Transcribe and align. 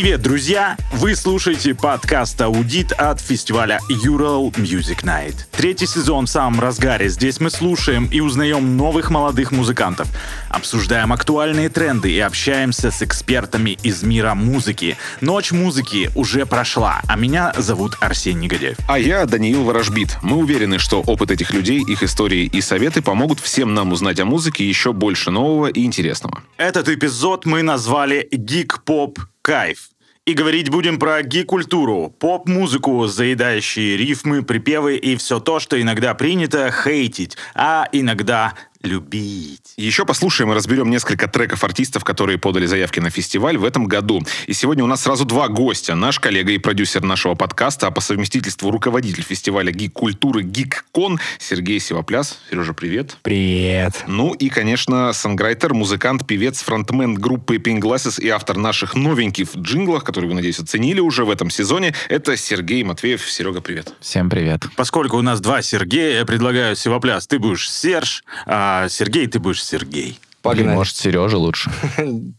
Привет, 0.00 0.22
друзья! 0.22 0.78
Вы 0.92 1.14
слушаете 1.14 1.74
подкаст 1.74 2.40
«Аудит» 2.40 2.90
от 2.92 3.20
фестиваля 3.20 3.80
Ural 3.90 4.50
Music 4.54 5.04
Night. 5.04 5.34
Третий 5.50 5.84
сезон 5.84 6.24
в 6.24 6.30
самом 6.30 6.58
разгаре. 6.58 7.10
Здесь 7.10 7.38
мы 7.38 7.50
слушаем 7.50 8.06
и 8.10 8.20
узнаем 8.20 8.78
новых 8.78 9.10
молодых 9.10 9.52
музыкантов, 9.52 10.08
обсуждаем 10.48 11.12
актуальные 11.12 11.68
тренды 11.68 12.10
и 12.10 12.18
общаемся 12.18 12.90
с 12.90 13.02
экспертами 13.02 13.76
из 13.82 14.02
мира 14.02 14.32
музыки. 14.32 14.96
Ночь 15.20 15.52
музыки 15.52 16.10
уже 16.14 16.46
прошла, 16.46 17.02
а 17.06 17.16
меня 17.16 17.52
зовут 17.58 17.98
Арсений 18.00 18.44
Негодяев. 18.44 18.78
А 18.88 18.98
я 18.98 19.26
Даниил 19.26 19.64
Ворожбит. 19.64 20.16
Мы 20.22 20.38
уверены, 20.38 20.78
что 20.78 21.02
опыт 21.02 21.30
этих 21.30 21.52
людей, 21.52 21.84
их 21.86 22.02
истории 22.02 22.46
и 22.46 22.62
советы 22.62 23.02
помогут 23.02 23.38
всем 23.38 23.74
нам 23.74 23.92
узнать 23.92 24.18
о 24.18 24.24
музыке 24.24 24.66
еще 24.66 24.94
больше 24.94 25.30
нового 25.30 25.66
и 25.66 25.84
интересного. 25.84 26.42
Этот 26.56 26.88
эпизод 26.88 27.44
мы 27.44 27.60
назвали 27.60 28.26
«Гик-поп 28.32 29.18
кайф». 29.42 29.90
И 30.26 30.34
говорить 30.34 30.68
будем 30.68 30.98
про 30.98 31.22
ги-культуру, 31.22 32.14
поп-музыку, 32.18 33.06
заедающие 33.06 33.96
рифмы, 33.96 34.42
припевы 34.42 34.96
и 34.96 35.16
все 35.16 35.40
то, 35.40 35.58
что 35.58 35.80
иногда 35.80 36.14
принято 36.14 36.70
хейтить, 36.70 37.36
а 37.54 37.88
иногда 37.90 38.54
любить. 38.82 39.74
Еще 39.76 40.06
послушаем 40.06 40.52
и 40.52 40.54
разберем 40.54 40.90
несколько 40.90 41.28
треков 41.28 41.64
артистов, 41.64 42.04
которые 42.04 42.38
подали 42.38 42.66
заявки 42.66 42.98
на 43.00 43.10
фестиваль 43.10 43.58
в 43.58 43.64
этом 43.64 43.86
году. 43.86 44.22
И 44.46 44.52
сегодня 44.54 44.84
у 44.84 44.86
нас 44.86 45.02
сразу 45.02 45.24
два 45.24 45.48
гостя. 45.48 45.94
Наш 45.94 46.18
коллега 46.18 46.52
и 46.52 46.58
продюсер 46.58 47.02
нашего 47.02 47.34
подкаста, 47.34 47.88
а 47.88 47.90
по 47.90 48.00
совместительству 48.00 48.70
руководитель 48.70 49.22
фестиваля 49.22 49.70
гик-культуры 49.70 50.42
«Гик-кон» 50.42 51.20
Сергей 51.38 51.78
Севопляс. 51.78 52.38
Сережа, 52.48 52.72
привет. 52.72 53.18
Привет. 53.22 54.04
Ну 54.06 54.32
и, 54.32 54.48
конечно, 54.48 55.12
санграйтер, 55.12 55.74
музыкант, 55.74 56.26
певец, 56.26 56.62
фронтмен 56.62 57.14
группы 57.14 57.56
Pink 57.56 57.80
Glasses 57.80 58.20
и 58.20 58.28
автор 58.28 58.56
наших 58.56 58.94
новеньких 58.94 59.56
джинглов, 59.56 60.04
которые 60.04 60.30
вы, 60.30 60.34
надеюсь, 60.36 60.58
оценили 60.58 61.00
уже 61.00 61.24
в 61.24 61.30
этом 61.30 61.50
сезоне. 61.50 61.94
Это 62.08 62.36
Сергей 62.36 62.82
Матвеев. 62.82 63.30
Серега, 63.30 63.60
привет. 63.60 63.92
Всем 64.00 64.30
привет. 64.30 64.62
Поскольку 64.76 65.18
у 65.18 65.22
нас 65.22 65.40
два 65.40 65.60
Сергея, 65.60 66.20
я 66.20 66.24
предлагаю, 66.24 66.76
Севопляс, 66.76 67.26
ты 67.26 67.38
будешь 67.38 67.70
Серж, 67.70 68.24
а 68.46 68.69
Сергей, 68.88 69.26
ты 69.26 69.38
будешь 69.38 69.64
Сергей. 69.64 70.18
Погнали. 70.42 70.64
Блин, 70.64 70.76
может, 70.76 70.96
Сережа 70.96 71.36
лучше. 71.36 71.70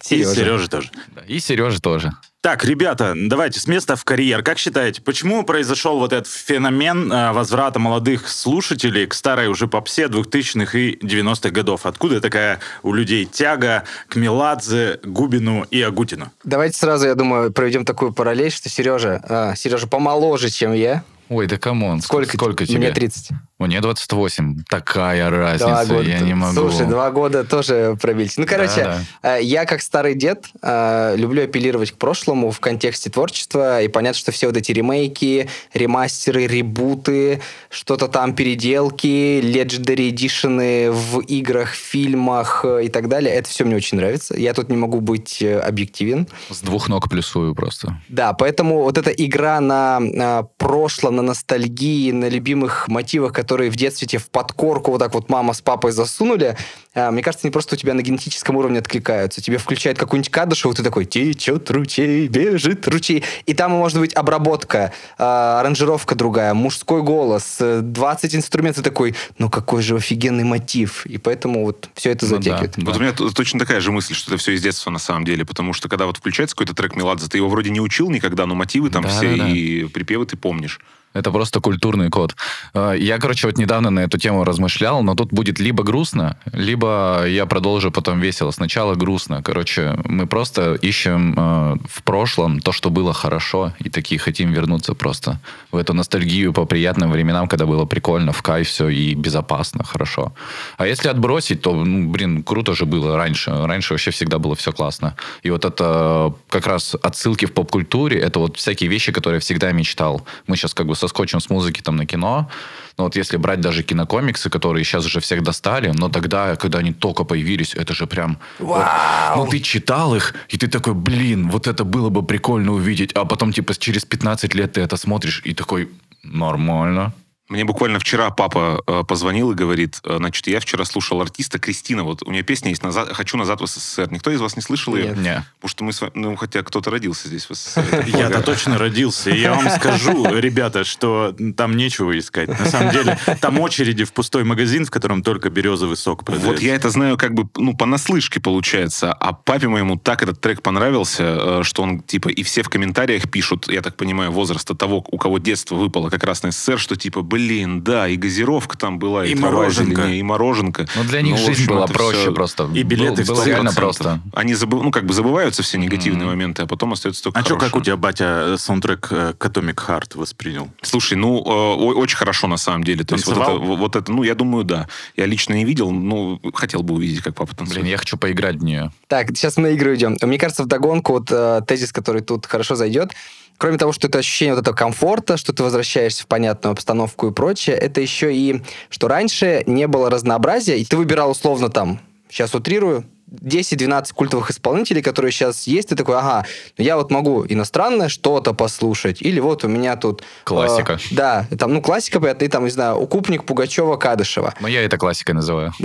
И 0.09 0.23
Сережа 0.23 0.67
тоже. 0.67 0.89
И 1.27 1.39
Сережа 1.39 1.79
тоже. 1.79 2.11
Так, 2.41 2.65
ребята, 2.65 3.13
давайте 3.15 3.59
с 3.59 3.67
места 3.67 3.95
в 3.95 4.03
карьер. 4.03 4.41
Как 4.41 4.57
считаете, 4.57 4.99
почему 5.03 5.43
произошел 5.43 5.99
вот 5.99 6.11
этот 6.11 6.25
феномен 6.27 7.13
э, 7.13 7.31
возврата 7.33 7.77
молодых 7.77 8.27
слушателей 8.27 9.05
к 9.05 9.13
старой 9.13 9.47
уже 9.47 9.67
попсе 9.67 10.05
2000-х 10.05 10.75
и 10.75 10.95
90-х 10.97 11.51
годов? 11.51 11.85
Откуда 11.85 12.19
такая 12.19 12.59
у 12.81 12.93
людей 12.93 13.25
тяга 13.25 13.83
к 14.07 14.15
Меладзе, 14.15 14.99
Губину 15.03 15.67
и 15.69 15.79
Агутину? 15.83 16.31
Давайте 16.43 16.79
сразу, 16.79 17.05
я 17.05 17.13
думаю, 17.13 17.53
проведем 17.53 17.85
такую 17.85 18.11
параллель, 18.11 18.51
что 18.51 18.69
Сережа, 18.69 19.23
а, 19.29 19.55
Сережа 19.55 19.85
помоложе, 19.85 20.49
чем 20.49 20.73
я. 20.73 21.03
Ой, 21.29 21.45
да 21.45 21.59
come 21.59 21.83
on. 21.83 22.01
Сколько, 22.01 22.35
сколько 22.35 22.65
тебе? 22.65 22.79
Мне 22.79 22.91
30. 22.91 23.29
Мне 23.61 23.79
28. 23.79 24.63
Такая 24.67 25.29
разница, 25.29 25.65
два 25.67 25.85
года. 25.85 26.09
я 26.09 26.19
не 26.19 26.33
могу. 26.33 26.53
Слушай, 26.53 26.87
два 26.87 27.11
года 27.11 27.43
тоже 27.43 27.95
пробились. 28.01 28.37
Ну, 28.37 28.47
короче, 28.47 28.83
да, 28.83 28.99
да. 29.21 29.37
Э, 29.37 29.43
я 29.43 29.65
как 29.65 29.83
старый 29.83 30.15
дед 30.15 30.47
э, 30.63 31.15
люблю 31.15 31.43
апеллировать 31.43 31.91
к 31.91 31.97
прошлому 31.97 32.49
в 32.49 32.59
контексте 32.59 33.11
творчества, 33.11 33.83
и 33.83 33.87
понятно, 33.87 34.17
что 34.17 34.31
все 34.31 34.47
вот 34.47 34.57
эти 34.57 34.71
ремейки, 34.71 35.47
ремастеры, 35.73 36.47
ребуты, 36.47 37.39
что-то 37.69 38.07
там 38.07 38.33
переделки, 38.33 39.39
Legendary 39.41 40.11
Edition 40.11 40.89
в 40.89 41.19
играх, 41.19 41.69
фильмах 41.69 42.65
э, 42.65 42.85
и 42.85 42.89
так 42.89 43.09
далее, 43.09 43.31
это 43.31 43.47
все 43.47 43.63
мне 43.63 43.75
очень 43.75 43.97
нравится. 43.99 44.35
Я 44.35 44.55
тут 44.55 44.69
не 44.69 44.77
могу 44.77 45.01
быть 45.01 45.43
объективен. 45.43 46.27
С 46.49 46.61
двух 46.61 46.89
ног 46.89 47.11
плюсую 47.11 47.53
просто. 47.53 48.01
Да, 48.09 48.33
поэтому 48.33 48.81
вот 48.81 48.97
эта 48.97 49.11
игра 49.11 49.59
на, 49.59 49.99
на 49.99 50.43
прошлом, 50.57 51.17
на 51.17 51.21
ностальгии, 51.21 52.11
на 52.11 52.27
любимых 52.27 52.87
мотивах, 52.87 53.33
которые 53.33 53.50
которые 53.51 53.69
в 53.69 53.75
детстве 53.75 54.07
тебе 54.07 54.19
в 54.19 54.29
подкорку 54.29 54.91
вот 54.91 54.99
так 54.99 55.13
вот 55.13 55.27
мама 55.27 55.51
с 55.51 55.59
папой 55.59 55.91
засунули, 55.91 56.55
а, 56.93 57.11
мне 57.11 57.21
кажется, 57.21 57.47
они 57.47 57.51
просто 57.51 57.75
у 57.75 57.77
тебя 57.77 57.93
на 57.93 58.01
генетическом 58.01 58.55
уровне 58.55 58.79
откликаются. 58.79 59.41
Тебе 59.41 59.57
включают 59.57 59.99
какую-нибудь 59.99 60.31
кадышеву, 60.31 60.73
ты 60.73 60.83
такой, 60.83 61.03
течет 61.03 61.69
ручей, 61.69 62.29
бежит 62.29 62.87
ручей. 62.87 63.25
И 63.45 63.53
там 63.53 63.71
может 63.71 63.99
быть 63.99 64.13
обработка, 64.13 64.93
а, 65.17 65.59
аранжировка 65.59 66.15
другая, 66.15 66.53
мужской 66.53 67.03
голос, 67.03 67.57
20 67.59 68.35
инструментов 68.35 68.85
такой, 68.85 69.15
ну 69.37 69.49
какой 69.49 69.81
же 69.81 69.97
офигенный 69.97 70.45
мотив. 70.45 71.05
И 71.05 71.17
поэтому 71.17 71.65
вот 71.65 71.89
все 71.93 72.11
это 72.11 72.25
затягивает. 72.25 72.77
Ну, 72.77 72.85
да, 72.85 72.91
вот 72.93 73.01
у 73.01 73.03
меня 73.03 73.11
точно 73.11 73.59
такая 73.59 73.81
же 73.81 73.91
мысль, 73.91 74.13
что 74.13 74.31
это 74.31 74.41
все 74.41 74.53
из 74.53 74.61
детства 74.61 74.91
на 74.91 74.99
самом 74.99 75.25
деле, 75.25 75.43
потому 75.43 75.73
что 75.73 75.89
когда 75.89 76.05
вот 76.05 76.15
включается 76.15 76.55
какой-то 76.55 76.73
трек 76.73 76.95
Меладзе, 76.95 77.27
ты 77.27 77.35
его 77.35 77.49
вроде 77.49 77.69
не 77.69 77.81
учил 77.81 78.09
никогда, 78.09 78.45
но 78.45 78.55
мотивы 78.55 78.89
там 78.89 79.03
да, 79.03 79.09
все 79.09 79.35
да, 79.35 79.43
да. 79.43 79.49
и 79.49 79.83
припевы 79.87 80.25
ты 80.25 80.37
помнишь. 80.37 80.79
Это 81.13 81.31
просто 81.31 81.59
культурный 81.59 82.09
код. 82.09 82.35
А, 82.73 82.93
я, 82.93 83.17
короче, 83.17 83.47
вот 83.47 83.57
недавно 83.57 83.89
на 83.89 83.99
эту 84.01 84.17
тему 84.17 84.43
размышлял, 84.43 85.03
но 85.03 85.15
тут 85.15 85.33
будет 85.33 85.59
либо 85.59 85.83
грустно, 85.83 86.37
либо 86.53 87.25
я 87.27 87.45
продолжу 87.45 87.91
потом 87.91 88.19
весело. 88.19 88.51
Сначала 88.51 88.95
грустно. 88.95 89.43
Короче, 89.43 89.97
мы 90.05 90.25
просто 90.27 90.75
ищем 90.75 91.33
э, 91.37 91.75
в 91.89 92.03
прошлом 92.03 92.59
то, 92.61 92.71
что 92.71 92.89
было 92.89 93.13
хорошо, 93.13 93.73
и 93.79 93.89
такие 93.89 94.19
хотим 94.19 94.51
вернуться 94.53 94.93
просто 94.93 95.39
в 95.71 95.77
эту 95.77 95.93
ностальгию 95.93 96.53
по 96.53 96.65
приятным 96.65 97.11
временам, 97.11 97.47
когда 97.47 97.65
было 97.65 97.85
прикольно, 97.85 98.31
в 98.31 98.41
кайф 98.41 98.67
все 98.67 98.87
и 98.87 99.13
безопасно, 99.13 99.83
хорошо. 99.83 100.33
А 100.77 100.87
если 100.87 101.09
отбросить, 101.09 101.61
то, 101.61 101.73
ну, 101.73 102.09
блин, 102.09 102.43
круто 102.43 102.73
же 102.73 102.85
было 102.85 103.17
раньше. 103.17 103.51
Раньше 103.51 103.93
вообще 103.93 104.11
всегда 104.11 104.39
было 104.39 104.55
все 104.55 104.71
классно. 104.71 105.15
И 105.43 105.49
вот 105.49 105.65
это 105.65 106.33
как 106.49 106.67
раз 106.67 106.95
отсылки 107.01 107.45
в 107.45 107.53
поп-культуре, 107.53 108.19
это 108.19 108.39
вот 108.39 108.57
всякие 108.57 108.89
вещи, 108.89 109.11
которые 109.11 109.37
я 109.37 109.41
всегда 109.41 109.71
мечтал. 109.71 110.25
Мы 110.47 110.55
сейчас 110.55 110.73
как 110.73 110.87
бы 110.87 110.95
соскочим 111.01 111.39
с 111.39 111.49
музыки 111.49 111.81
там 111.81 111.95
на 111.97 112.05
кино, 112.05 112.49
но 112.97 113.05
вот 113.05 113.15
если 113.15 113.37
брать 113.37 113.61
даже 113.61 113.83
кинокомиксы, 113.83 114.49
которые 114.49 114.83
сейчас 114.83 115.05
уже 115.05 115.19
всех 115.19 115.43
достали, 115.43 115.91
но 115.93 116.09
тогда, 116.09 116.55
когда 116.55 116.79
они 116.79 116.93
только 116.93 117.23
появились, 117.23 117.75
это 117.75 117.93
же 117.93 118.05
прям... 118.05 118.37
Вау! 118.59 119.37
Вот, 119.37 119.45
ну, 119.45 119.51
ты 119.51 119.59
читал 119.59 120.15
их, 120.15 120.33
и 120.49 120.57
ты 120.57 120.67
такой, 120.67 120.93
блин, 120.93 121.49
вот 121.49 121.67
это 121.67 121.83
было 121.83 122.09
бы 122.09 122.23
прикольно 122.23 122.71
увидеть. 122.71 123.11
А 123.13 123.25
потом, 123.25 123.53
типа, 123.53 123.73
через 123.73 124.05
15 124.05 124.55
лет 124.55 124.73
ты 124.73 124.81
это 124.81 124.97
смотришь, 124.97 125.41
и 125.45 125.53
такой, 125.53 125.89
нормально. 126.23 127.13
Мне 127.51 127.65
буквально 127.65 127.99
вчера 127.99 128.29
папа 128.29 128.81
э, 128.87 129.03
позвонил 129.05 129.51
и 129.51 129.55
говорит, 129.55 129.99
э, 130.05 130.15
значит, 130.19 130.47
я 130.47 130.61
вчера 130.61 130.85
слушал 130.85 131.19
артиста 131.19 131.59
Кристина, 131.59 132.05
вот 132.05 132.23
у 132.23 132.31
нее 132.31 132.43
песня 132.43 132.69
есть 132.69 132.81
назад, 132.81 133.09
«Хочу 133.11 133.35
назад 133.35 133.59
в 133.59 133.67
СССР». 133.67 134.09
Никто 134.09 134.31
из 134.31 134.39
вас 134.39 134.55
не 134.55 134.61
слышал 134.61 134.95
ее? 134.95 135.13
Нет. 135.17 135.43
Потому 135.59 135.69
что 135.69 135.83
мы 135.83 135.91
с 135.91 135.99
вами, 135.99 136.11
ну, 136.15 136.35
хотя 136.37 136.63
кто-то 136.63 136.89
родился 136.89 137.27
здесь 137.27 137.49
в 137.49 137.53
СССР. 137.53 138.05
Я-то 138.07 138.41
точно 138.41 138.77
родился. 138.77 139.31
И 139.31 139.41
я 139.41 139.53
вам 139.53 139.69
скажу, 139.69 140.33
ребята, 140.33 140.85
что 140.85 141.35
там 141.57 141.75
нечего 141.75 142.17
искать. 142.17 142.47
На 142.47 142.65
самом 142.67 142.93
деле, 142.93 143.19
там 143.41 143.59
очереди 143.59 144.05
в 144.05 144.13
пустой 144.13 144.45
магазин, 144.45 144.85
в 144.85 144.89
котором 144.89 145.21
только 145.21 145.49
березовый 145.49 145.97
сок 145.97 146.23
продается. 146.23 146.51
Вот 146.51 146.61
я 146.61 146.73
это 146.73 146.89
знаю 146.89 147.17
как 147.17 147.33
бы, 147.33 147.49
ну, 147.57 147.75
понаслышке 147.75 148.39
получается. 148.39 149.11
А 149.11 149.33
папе 149.33 149.67
моему 149.67 149.97
так 149.97 150.23
этот 150.23 150.39
трек 150.39 150.61
понравился, 150.61 151.23
э, 151.23 151.63
что 151.63 151.83
он, 151.83 151.99
типа, 151.99 152.29
и 152.29 152.43
все 152.43 152.63
в 152.63 152.69
комментариях 152.69 153.29
пишут, 153.29 153.69
я 153.69 153.81
так 153.81 153.97
понимаю, 153.97 154.31
возраста 154.31 154.73
того, 154.73 155.05
у 155.11 155.17
кого 155.17 155.37
детство 155.37 155.75
выпало 155.75 156.09
как 156.09 156.23
раз 156.23 156.43
на 156.43 156.51
СССР, 156.51 156.79
что, 156.79 156.95
типа, 156.95 157.21
блин, 157.21 157.40
блин, 157.41 157.81
да, 157.81 158.07
и 158.07 158.17
газировка 158.17 158.77
там 158.77 158.99
была, 158.99 159.25
и, 159.25 159.31
и 159.31 159.35
мороженка. 159.35 160.07
и 160.07 160.21
мороженка. 160.21 160.87
Ну, 160.95 161.03
для 161.03 161.21
них 161.21 161.33
ну, 161.33 161.37
жизнь 161.37 161.63
общем, 161.63 161.67
была 161.67 161.87
проще 161.87 162.19
все... 162.19 162.31
просто. 162.31 162.69
И 162.73 162.83
билеты 162.83 163.23
было, 163.25 163.35
было 163.35 163.45
реально 163.45 163.73
просто. 163.73 164.21
Они 164.33 164.53
забыв... 164.53 164.83
ну, 164.83 164.91
как 164.91 165.05
бы 165.05 165.13
забываются 165.13 165.63
все 165.63 165.77
негативные 165.77 166.25
mm-hmm. 166.25 166.29
моменты, 166.29 166.63
а 166.63 166.67
потом 166.67 166.93
остается 166.93 167.23
только 167.23 167.39
А 167.39 167.43
что, 167.43 167.57
как 167.57 167.75
у 167.75 167.81
тебя 167.81 167.97
батя 167.97 168.55
саундтрек 168.57 169.07
э, 169.11 169.33
к 169.37 169.45
Atomic 169.45 169.75
Heart 169.75 170.17
воспринял? 170.17 170.69
Слушай, 170.81 171.15
ну, 171.15 171.39
э, 171.39 171.93
очень 171.93 172.17
хорошо 172.17 172.47
на 172.47 172.57
самом 172.57 172.83
деле. 172.83 173.03
То 173.03 173.15
есть 173.15 173.25
вот 173.25 173.37
это, 173.37 173.51
вот 173.51 173.95
это, 173.95 174.11
ну, 174.11 174.23
я 174.23 174.35
думаю, 174.35 174.63
да. 174.63 174.87
Я 175.15 175.25
лично 175.25 175.53
не 175.53 175.65
видел, 175.65 175.91
ну, 175.91 176.39
хотел 176.53 176.83
бы 176.83 176.95
увидеть, 176.95 177.21
как 177.21 177.35
папа 177.35 177.55
танцует. 177.55 177.81
Блин, 177.81 177.91
я 177.91 177.97
хочу 177.97 178.17
поиграть 178.17 178.57
в 178.57 178.63
нее. 178.63 178.91
Так, 179.07 179.29
сейчас 179.29 179.57
мы 179.57 179.63
на 179.63 179.67
игры 179.67 179.95
идем. 179.95 180.17
Мне 180.21 180.37
кажется, 180.37 180.63
в 180.63 180.67
догонку 180.67 181.13
вот 181.13 181.31
э, 181.31 181.61
тезис, 181.67 181.91
который 181.91 182.21
тут 182.21 182.45
хорошо 182.45 182.75
зайдет, 182.75 183.13
кроме 183.61 183.77
того, 183.77 183.91
что 183.91 184.07
это 184.07 184.17
ощущение 184.17 184.55
вот 184.55 184.61
этого 184.61 184.75
комфорта, 184.75 185.37
что 185.37 185.53
ты 185.53 185.61
возвращаешься 185.61 186.23
в 186.23 186.27
понятную 186.27 186.71
обстановку 186.71 187.27
и 187.27 187.31
прочее, 187.31 187.75
это 187.75 188.01
еще 188.01 188.35
и, 188.35 188.63
что 188.89 189.07
раньше 189.07 189.61
не 189.67 189.85
было 189.85 190.09
разнообразия, 190.09 190.79
и 190.79 190.83
ты 190.83 190.97
выбирал 190.97 191.29
условно 191.29 191.69
там, 191.69 191.99
сейчас 192.27 192.55
утрирую, 192.55 193.05
10-12 193.31 194.13
культовых 194.15 194.49
исполнителей, 194.49 195.03
которые 195.03 195.31
сейчас 195.31 195.67
есть, 195.67 195.89
ты 195.89 195.95
такой, 195.95 196.17
ага, 196.17 196.43
ну 196.79 196.83
я 196.83 196.97
вот 196.97 197.11
могу 197.11 197.45
иностранное 197.45 198.09
что-то 198.09 198.53
послушать, 198.53 199.21
или 199.21 199.39
вот 199.39 199.63
у 199.63 199.67
меня 199.67 199.95
тут... 199.95 200.23
Классика. 200.43 200.93
Э, 200.93 200.97
да, 201.11 201.45
там, 201.59 201.71
ну, 201.71 201.83
классика, 201.83 202.19
понятно, 202.19 202.45
и 202.45 202.47
там, 202.47 202.63
не 202.63 202.71
знаю, 202.71 202.95
укупник 202.95 203.43
Пугачева, 203.43 203.95
Кадышева. 203.97 204.55
Но 204.59 204.67
я 204.67 204.81
это 204.83 204.97
классикой 204.97 205.35
называю. 205.35 205.71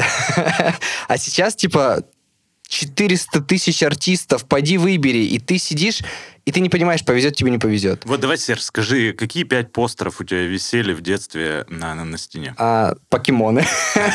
А 1.09 1.19
сейчас, 1.19 1.55
типа, 1.55 2.03
400 2.69 3.41
тысяч 3.43 3.83
артистов, 3.83 4.45
поди 4.45 4.79
выбери, 4.79 5.25
и 5.25 5.39
ты 5.39 5.59
сидишь, 5.59 6.01
и 6.45 6.53
ты 6.53 6.61
не 6.61 6.69
понимаешь, 6.69 7.05
повезет 7.05 7.37
тебе, 7.37 7.51
не 7.51 7.59
повезет. 7.59 8.05
Вот 8.05 8.21
давай, 8.21 8.39
Серж, 8.39 8.63
скажи, 8.63 9.13
какие 9.13 9.45
пять 9.45 9.73
постеров 9.73 10.21
у 10.21 10.25
тебя 10.25 10.43
висели 10.43 10.93
в 10.93 11.01
детстве 11.01 11.65
на, 11.69 11.95
на, 11.95 12.05
на 12.05 12.19
стене? 12.19 12.55
А, 12.57 12.95
покемоны. 13.09 13.65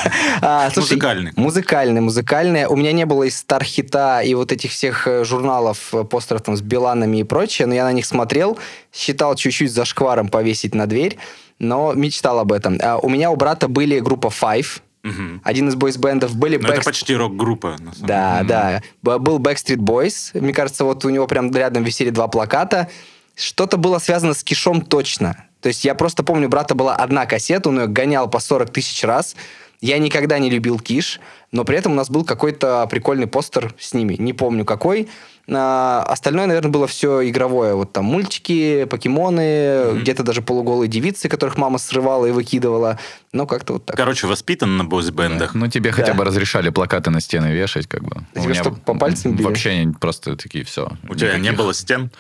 А, 0.43 0.71
Музыкальные. 0.75 1.33
Музыкальные, 1.35 2.01
музыкальные. 2.01 2.67
У 2.67 2.75
меня 2.75 2.91
не 2.93 3.05
было 3.05 3.23
из 3.23 3.37
Стархита 3.37 4.21
и 4.21 4.33
вот 4.33 4.51
этих 4.51 4.71
всех 4.71 5.07
э, 5.07 5.23
журналов, 5.23 5.93
э, 5.93 6.03
постеров 6.03 6.41
там 6.41 6.55
с 6.55 6.61
Биланами 6.61 7.17
и 7.17 7.23
прочее, 7.23 7.67
но 7.67 7.75
я 7.75 7.83
на 7.83 7.91
них 7.91 8.05
смотрел, 8.05 8.57
считал 8.93 9.35
чуть-чуть 9.35 9.71
за 9.71 9.85
шкваром 9.85 10.29
повесить 10.29 10.73
на 10.73 10.87
дверь, 10.87 11.17
но 11.59 11.93
мечтал 11.93 12.39
об 12.39 12.51
этом. 12.51 12.79
А 12.81 12.97
У 12.97 13.09
меня 13.09 13.29
у 13.29 13.35
брата 13.35 13.67
были 13.67 13.99
группа 13.99 14.27
Five, 14.27 14.81
Мгм. 15.03 15.41
один 15.43 15.67
из 15.69 15.75
бойсбендов, 15.75 16.35
были 16.35 16.57
Ну, 16.57 16.67
это 16.67 16.81
Backst- 16.81 16.85
почти 16.85 17.15
рок-группа, 17.15 17.77
на 17.79 17.93
самом 17.93 18.07
Да, 18.07 18.35
деле. 18.37 18.47
да. 18.47 18.81
Б- 19.01 19.17
Был 19.19 19.39
Backstreet 19.39 19.77
Boys. 19.77 20.39
Мне 20.39 20.53
кажется, 20.53 20.83
вот 20.85 21.03
у 21.05 21.09
него 21.09 21.27
прям 21.27 21.51
рядом 21.51 21.83
висели 21.83 22.09
два 22.11 22.27
плаката. 22.27 22.87
Что-то 23.35 23.77
было 23.77 23.97
связано 23.99 24.33
с 24.33 24.43
Кишом 24.43 24.81
точно. 24.81 25.45
То 25.61 25.67
есть 25.69 25.85
я 25.85 25.95
просто 25.95 26.23
помню, 26.23 26.49
брата 26.49 26.75
была 26.75 26.95
одна 26.95 27.25
кассета, 27.25 27.69
он 27.69 27.79
ее 27.81 27.87
гонял 27.87 28.27
по 28.29 28.39
40 28.39 28.71
тысяч 28.71 29.03
раз. 29.03 29.35
Я 29.81 29.97
никогда 29.97 30.37
не 30.37 30.51
любил 30.51 30.77
Киш, 30.79 31.19
но 31.51 31.65
при 31.65 31.75
этом 31.75 31.93
у 31.93 31.95
нас 31.95 32.09
был 32.09 32.23
какой-то 32.23 32.87
прикольный 32.89 33.25
постер 33.25 33.73
с 33.79 33.93
ними. 33.93 34.15
Не 34.17 34.31
помню 34.31 34.63
какой. 34.63 35.09
А, 35.49 36.03
остальное, 36.07 36.45
наверное, 36.45 36.71
было 36.71 36.85
все 36.85 37.27
игровое. 37.27 37.73
Вот 37.73 37.91
там 37.91 38.05
мультики, 38.05 38.85
покемоны, 38.85 39.99
где-то 40.01 40.21
даже 40.21 40.43
полуголые 40.43 40.87
девицы, 40.87 41.27
которых 41.29 41.57
мама 41.57 41.79
срывала 41.79 42.27
и 42.27 42.31
выкидывала. 42.31 42.99
Ну, 43.33 43.47
как-то 43.47 43.73
вот 43.73 43.85
так. 43.85 43.95
Короче, 43.97 44.27
воспитан 44.27 44.77
на 44.77 44.85
бойсбендах. 44.85 45.55
Ну, 45.55 45.67
тебе 45.67 45.91
хотя 45.91 46.11
Да. 46.11 46.13
бы 46.13 46.25
разрешали 46.25 46.69
плакаты 46.69 47.09
на 47.09 47.19
стены 47.19 47.47
вешать, 47.47 47.87
как 47.87 48.03
бы. 48.03 48.23
А 48.35 48.39
тебя 48.39 48.53
что, 48.53 48.71
по 48.71 48.93
пальцам 48.93 49.35
били? 49.35 49.47
Вообще 49.47 49.91
просто 49.99 50.35
такие, 50.35 50.63
все. 50.63 50.91
У 51.09 51.15
тебя 51.15 51.37
не 51.39 51.51
было 51.51 51.73
стен? 51.73 52.11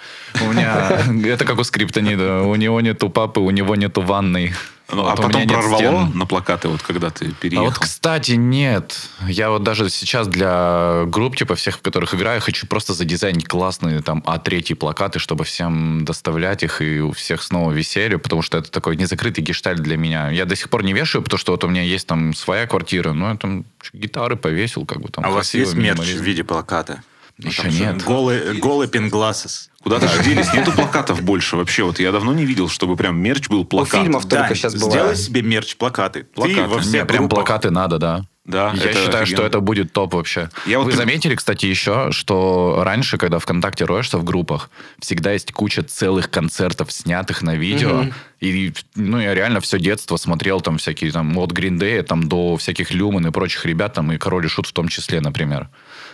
У 0.41 0.51
меня... 0.51 0.99
Это 1.25 1.45
как 1.45 1.59
у 1.59 1.63
скриптонида. 1.63 2.41
У 2.41 2.55
него 2.55 2.81
нету 2.81 3.09
папы, 3.09 3.39
у 3.39 3.51
него 3.51 3.75
нету 3.75 4.01
ванной. 4.01 4.51
Ну, 4.91 5.05
а 5.07 5.15
потом 5.15 5.47
прорвало 5.47 5.77
стен. 5.77 6.17
на 6.17 6.25
плакаты, 6.25 6.67
вот 6.67 6.81
когда 6.81 7.09
ты 7.09 7.27
А 7.27 7.31
переехал. 7.41 7.65
вот, 7.65 7.77
кстати, 7.79 8.33
нет. 8.33 8.97
Я 9.27 9.49
вот 9.49 9.63
даже 9.63 9.89
сейчас 9.89 10.27
для 10.27 11.03
групп, 11.07 11.35
типа 11.35 11.55
всех, 11.55 11.77
в 11.77 11.81
которых 11.81 12.13
играю, 12.13 12.41
хочу 12.41 12.67
просто 12.67 12.93
задизайнить 12.93 13.47
классные 13.47 14.01
там 14.01 14.23
А3 14.25 14.75
плакаты, 14.75 15.19
чтобы 15.19 15.43
всем 15.45 16.03
доставлять 16.05 16.63
их 16.63 16.81
и 16.81 16.99
у 16.99 17.11
всех 17.11 17.41
снова 17.43 17.71
висели, 17.71 18.15
потому 18.15 18.41
что 18.41 18.57
это 18.57 18.69
такой 18.71 18.95
незакрытый 18.95 19.43
гештальт 19.43 19.81
для 19.81 19.97
меня. 19.97 20.29
Я 20.29 20.45
до 20.45 20.55
сих 20.55 20.69
пор 20.69 20.83
не 20.83 20.93
вешаю, 20.93 21.23
потому 21.23 21.39
что 21.39 21.53
вот 21.53 21.63
у 21.63 21.67
меня 21.67 21.81
есть 21.81 22.07
там 22.07 22.33
своя 22.33 22.67
квартира, 22.67 23.13
но 23.13 23.29
я 23.29 23.35
там 23.37 23.65
гитары 23.93 24.35
повесил, 24.35 24.85
как 24.85 25.01
бы 25.01 25.09
там 25.09 25.25
А 25.25 25.29
у 25.29 25.33
вас 25.33 25.53
есть 25.53 25.73
мерч 25.73 25.99
в 25.99 26.21
виде 26.21 26.43
плаката? 26.43 27.03
Ну, 27.37 27.49
Еще 27.49 27.69
нет. 27.69 28.03
Голый, 28.03 28.59
голый 28.59 28.87
пингласses. 28.87 29.70
Куда-то 29.83 30.07
же 30.07 30.23
делись, 30.23 30.53
нету 30.53 30.71
плакатов 30.71 31.21
больше 31.21 31.55
вообще. 31.57 31.83
Вот 31.83 31.99
я 31.99 32.11
давно 32.11 32.33
не 32.33 32.45
видел, 32.45 32.69
чтобы 32.69 32.95
прям 32.95 33.17
мерч 33.19 33.49
был 33.49 33.65
плакат. 33.65 34.01
фильмов 34.01 34.23
только 34.27 34.47
Дань, 34.49 34.55
сейчас 34.55 34.73
сделай 34.73 34.91
бывает. 34.97 35.17
себе 35.17 35.41
мерч-плакаты. 35.41 36.19
Ты 36.23 36.25
Плакаты. 36.33 36.67
во 36.67 36.75
Не, 36.77 36.81
всех 36.81 37.07
прям 37.07 37.27
плакаты 37.29 37.69
надо, 37.71 37.97
да. 37.97 38.23
Да, 38.43 38.71
Я 38.73 38.91
считаю, 38.91 39.03
что 39.27 39.35
офигенно. 39.35 39.45
это 39.45 39.59
будет 39.59 39.93
топ 39.93 40.15
вообще. 40.15 40.49
Я 40.65 40.79
вот 40.79 40.85
Вы 40.85 40.91
при- 40.91 40.97
заметили, 40.97 41.35
кстати, 41.35 41.67
еще, 41.67 42.11
что 42.11 42.81
раньше, 42.83 43.19
когда 43.19 43.37
ВКонтакте 43.37 43.85
роешься 43.85 44.17
в 44.17 44.23
группах, 44.23 44.71
всегда 44.99 45.31
есть 45.33 45.51
куча 45.53 45.83
целых 45.83 46.31
концертов, 46.31 46.91
снятых 46.91 47.43
на 47.43 47.55
видео. 47.55 48.05
И, 48.39 48.73
ну, 48.95 49.19
я 49.19 49.35
реально 49.35 49.61
все 49.61 49.77
детство 49.79 50.17
смотрел 50.17 50.59
там 50.59 50.79
всякие, 50.79 51.11
там, 51.11 51.37
от 51.37 51.51
Day, 51.53 52.01
там, 52.01 52.27
до 52.27 52.57
всяких 52.57 52.91
Люман 52.91 53.27
и 53.27 53.31
прочих 53.31 53.63
ребят, 53.65 53.93
там, 53.93 54.11
и 54.11 54.17
Король 54.17 54.45
и 54.45 54.49
Шут 54.49 54.65
в 54.65 54.73
том 54.73 54.87
числе, 54.87 55.21
например. 55.21 55.69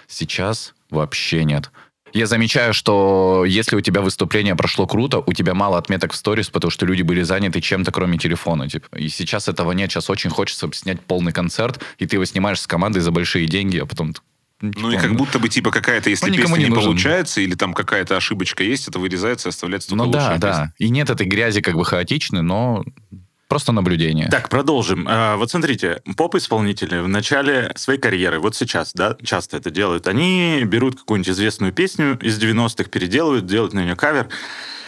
Сейчас 0.07 0.73
вообще 0.89 1.43
нет. 1.45 1.71
Я 2.13 2.25
замечаю, 2.25 2.74
что 2.74 3.44
если 3.45 3.75
у 3.75 3.81
тебя 3.81 4.01
выступление 4.01 4.56
прошло 4.56 4.88
круто, 4.88 5.19
у 5.25 5.33
тебя 5.33 5.54
мало 5.54 5.77
отметок 5.77 6.13
в 6.13 6.15
сторис, 6.15 6.50
потому 6.50 6.71
что 6.71 6.86
люди 6.86 7.01
были 7.01 7.21
заняты 7.21 7.62
чем-то, 7.62 7.92
кроме 7.92 8.18
телефона. 8.18 8.69
Типа. 8.69 8.95
И 8.95 9.09
сейчас 9.09 9.48
этого 9.48 9.71
нет. 9.71 9.92
Сейчас 9.92 10.09
очень 10.09 10.30
хочется 10.30 10.69
снять 10.74 11.01
полный 11.01 11.31
концерт, 11.31 11.81
и 11.98 12.06
ты 12.06 12.15
его 12.15 12.25
снимаешь 12.25 12.62
с 12.62 12.68
командой 12.68 13.00
за 13.00 13.12
большие 13.12 13.48
деньги, 13.48 13.77
а 13.77 13.86
потом... 13.86 14.13
Ну 14.59 14.92
и 14.92 14.98
как 14.98 15.15
будто 15.15 15.38
бы 15.38 15.50
типа 15.50 15.69
какая-то, 15.69 16.09
если 16.09 16.31
никому 16.31 16.56
песня 16.56 16.63
не, 16.63 16.63
не 16.63 16.69
нужен. 16.69 16.92
получается, 16.92 17.42
или 17.42 17.54
там 17.54 17.75
какая-то 17.75 18.18
ошибочка 18.18 18.63
есть, 18.63 18.88
это 18.88 18.98
вырезается 18.98 19.50
и 19.50 19.51
оставляется 19.51 19.89
только 19.89 20.03
Ну 20.03 20.12
да, 20.12 20.38
да. 20.38 20.50
песня. 20.50 20.74
И 20.80 20.89
нет 20.89 21.12
этой 21.12 21.27
грязи 21.27 21.62
как 21.62 21.75
бы 21.75 21.86
хаотичной, 21.86 22.42
но 22.42 22.83
просто 23.47 23.71
наблюдение. 23.71 24.27
Так, 24.29 24.49
продолжим. 24.49 25.05
А, 25.09 25.38
Вот 25.38 25.51
смотрите, 25.51 26.01
поп-исполнители 26.15 26.99
в 26.99 27.07
начале 27.07 27.71
своей 27.75 27.99
карьеры, 27.99 28.39
вот 28.39 28.55
сейчас, 28.55 28.94
да, 28.94 29.15
часто 29.23 29.57
это 29.57 29.69
делают, 29.71 30.07
они 30.07 30.61
берут 30.63 30.99
какую-нибудь 30.99 31.29
известную 31.29 31.73
песню 31.73 32.17
из 32.21 32.41
90-х, 32.41 32.89
переделывают, 32.89 33.45
делают 33.45 33.73
на 33.73 33.83
нее 33.83 33.95
кавер. 33.95 34.29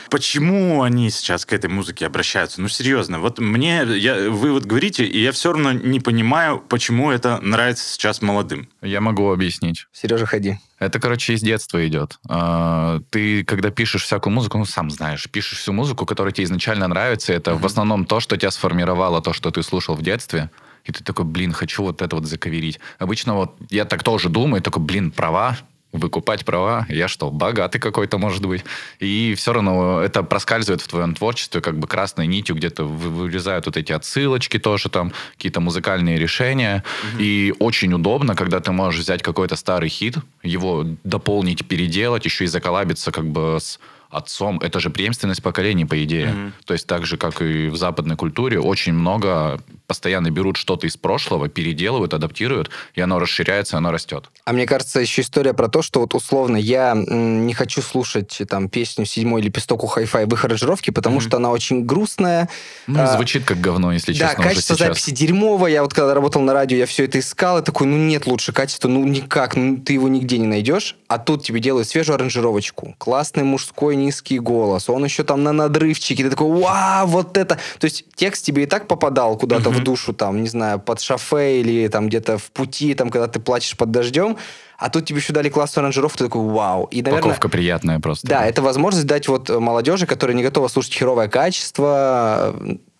Почему 0.09 0.81
они 0.81 1.09
сейчас 1.09 1.45
к 1.45 1.53
этой 1.53 1.69
музыке 1.69 2.05
обращаются? 2.05 2.61
Ну, 2.61 2.67
серьезно, 2.67 3.19
вот 3.19 3.39
мне, 3.39 3.85
я, 3.95 4.29
вы 4.29 4.51
вот 4.51 4.65
говорите, 4.65 5.05
и 5.05 5.21
я 5.21 5.31
все 5.31 5.51
равно 5.53 5.71
не 5.71 5.99
понимаю, 5.99 6.59
почему 6.59 7.11
это 7.11 7.39
нравится 7.41 7.83
сейчас 7.93 8.21
молодым. 8.21 8.69
Я 8.81 9.01
могу 9.01 9.31
объяснить. 9.31 9.87
Сережа, 9.91 10.25
ходи. 10.25 10.57
Это, 10.79 10.99
короче, 10.99 11.33
из 11.33 11.41
детства 11.41 11.85
идет. 11.87 12.19
А, 12.27 13.01
Ты, 13.09 13.43
когда 13.43 13.69
пишешь 13.69 14.03
всякую 14.03 14.33
музыку, 14.33 14.57
ну, 14.57 14.65
сам 14.65 14.89
знаешь, 14.89 15.29
пишешь 15.29 15.59
всю 15.59 15.73
музыку, 15.73 16.05
которая 16.05 16.33
тебе 16.33 16.45
изначально 16.45 16.87
нравится, 16.87 17.33
это 17.33 17.55
в 17.55 17.65
основном 17.65 18.05
то, 18.05 18.19
что 18.19 18.37
тебя 18.37 18.51
сформировало, 18.51 19.21
то, 19.21 19.33
что 19.33 19.51
ты 19.51 19.61
слушал 19.61 19.95
в 19.95 20.01
детстве, 20.01 20.49
и 20.85 20.91
ты 20.91 21.03
такой, 21.03 21.25
блин, 21.25 21.51
хочу 21.51 21.83
вот 21.83 22.01
это 22.01 22.15
вот 22.15 22.25
заковерить. 22.25 22.79
Обычно 22.97 23.35
вот 23.35 23.57
я 23.69 23.85
так 23.85 24.03
тоже 24.03 24.29
думаю, 24.29 24.61
такой, 24.61 24.81
блин, 24.81 25.11
права, 25.11 25.57
выкупать 25.91 26.45
права, 26.45 26.85
я 26.89 27.07
что, 27.07 27.31
богатый 27.31 27.79
какой-то, 27.79 28.17
может 28.17 28.45
быть. 28.45 28.63
И 28.99 29.33
все 29.35 29.53
равно 29.53 30.01
это 30.01 30.23
проскальзывает 30.23 30.81
в 30.81 30.87
твоем 30.87 31.15
творчестве 31.15 31.61
как 31.61 31.79
бы 31.79 31.87
красной 31.87 32.27
нитью, 32.27 32.55
где-то 32.55 32.83
вы- 32.83 33.09
вырезают 33.09 33.65
вот 33.65 33.77
эти 33.77 33.91
отсылочки 33.91 34.59
тоже 34.59 34.89
там, 34.89 35.11
какие-то 35.35 35.59
музыкальные 35.61 36.19
решения. 36.19 36.83
И 37.17 37.53
очень 37.59 37.93
удобно, 37.93 38.35
когда 38.35 38.59
ты 38.59 38.71
можешь 38.71 39.01
взять 39.01 39.23
какой-то 39.23 39.55
старый 39.55 39.89
хит, 39.89 40.17
его 40.43 40.85
дополнить, 41.03 41.67
переделать, 41.67 42.25
еще 42.25 42.43
и 42.43 42.47
заколабиться 42.47 43.11
как 43.11 43.25
бы 43.25 43.57
с 43.59 43.79
отцом. 44.09 44.59
Это 44.59 44.79
же 44.79 44.89
преемственность 44.89 45.43
поколений, 45.43 45.85
по 45.85 46.03
идее. 46.03 46.51
То 46.65 46.73
есть 46.73 46.87
так 46.87 47.05
же, 47.05 47.17
как 47.17 47.41
и 47.41 47.67
в 47.67 47.77
западной 47.77 48.15
культуре, 48.15 48.59
очень 48.59 48.93
много 48.93 49.59
постоянно 49.87 50.29
берут 50.29 50.57
что-то 50.57 50.87
из 50.87 50.97
прошлого, 50.97 51.49
переделывают, 51.49 52.13
адаптируют, 52.13 52.69
и 52.93 53.01
оно 53.01 53.19
расширяется, 53.19 53.77
оно 53.77 53.91
растет. 53.91 54.29
А 54.45 54.53
мне 54.53 54.65
кажется, 54.65 54.99
еще 54.99 55.21
история 55.21 55.53
про 55.53 55.67
то, 55.67 55.81
что 55.81 55.99
вот 56.01 56.13
условно 56.13 56.57
я 56.57 56.93
не 56.95 57.53
хочу 57.53 57.81
слушать 57.81 58.39
там 58.47 58.69
песню 58.69 59.05
«Седьмой 59.05 59.41
лепесток 59.41 59.83
у 59.83 59.87
хай-фай» 59.87 60.25
в 60.25 60.33
их 60.33 60.45
аранжировке, 60.45 60.91
потому 60.91 61.19
что 61.19 61.37
она 61.37 61.51
очень 61.51 61.85
грустная. 61.85 62.49
Ну, 62.87 62.99
А, 63.01 63.07
звучит 63.07 63.45
как 63.45 63.59
говно, 63.61 63.91
если 63.93 64.13
Да, 64.13 64.27
честно, 64.29 64.39
уже 64.41 64.49
качество 64.49 64.75
сейчас. 64.75 64.87
записи 64.87 65.11
дерьмовое. 65.11 65.71
Я 65.71 65.83
вот 65.83 65.93
когда 65.93 66.13
работал 66.13 66.41
на 66.41 66.53
радио, 66.53 66.77
я 66.77 66.85
все 66.85 67.05
это 67.05 67.19
искал, 67.19 67.59
и 67.59 67.63
такой, 67.63 67.87
ну 67.87 67.97
нет 67.97 68.25
лучше 68.27 68.53
качества, 68.53 68.87
ну 68.87 69.03
никак, 69.05 69.55
ну 69.55 69.77
ты 69.77 69.93
его 69.93 70.07
нигде 70.07 70.37
не 70.37 70.47
найдешь. 70.47 70.95
А 71.07 71.17
тут 71.17 71.43
тебе 71.43 71.59
делают 71.59 71.87
свежую 71.87 72.15
аранжировочку, 72.15 72.95
классный 72.97 73.43
мужской 73.43 73.95
низкий 73.99 74.39
голос, 74.39 74.89
он 74.89 75.03
еще 75.03 75.23
там 75.23 75.43
на 75.43 75.51
надрывчике, 75.51 76.23
ты 76.23 76.29
такой, 76.29 76.61
вау, 76.61 77.07
вот 77.07 77.37
это. 77.37 77.55
То 77.79 77.85
есть 77.85 78.05
текст 78.15 78.45
тебе 78.45 78.63
и 78.63 78.65
так 78.65 78.87
попадал 78.87 79.37
куда-то 79.37 79.69
в 79.69 79.83
душу, 79.83 80.13
там, 80.13 80.41
не 80.41 80.49
знаю, 80.49 80.79
под 80.79 81.01
шофе 81.01 81.61
или 81.61 81.87
там 81.87 82.07
где-то 82.07 82.37
в 82.37 82.51
пути, 82.51 82.93
там, 82.93 83.09
когда 83.09 83.27
ты 83.27 83.39
плачешь 83.39 83.77
под 83.77 83.91
дождем, 83.91 84.37
а 84.77 84.89
тут 84.89 85.05
тебе 85.05 85.19
еще 85.19 85.33
дали 85.33 85.49
классную 85.49 85.83
аранжировку, 85.83 86.17
ты 86.17 86.23
такой, 86.25 86.41
вау. 86.41 86.85
И, 86.85 87.01
наверное, 87.01 87.19
Упаковка 87.19 87.49
приятная 87.49 87.99
просто. 87.99 88.27
да, 88.27 88.45
это 88.45 88.61
возможность 88.61 89.07
дать 89.07 89.27
вот 89.27 89.49
молодежи, 89.49 90.05
которая 90.05 90.35
не 90.35 90.43
готова 90.43 90.69
слушать 90.69 90.93
херовое 90.93 91.27
качество, 91.27 92.55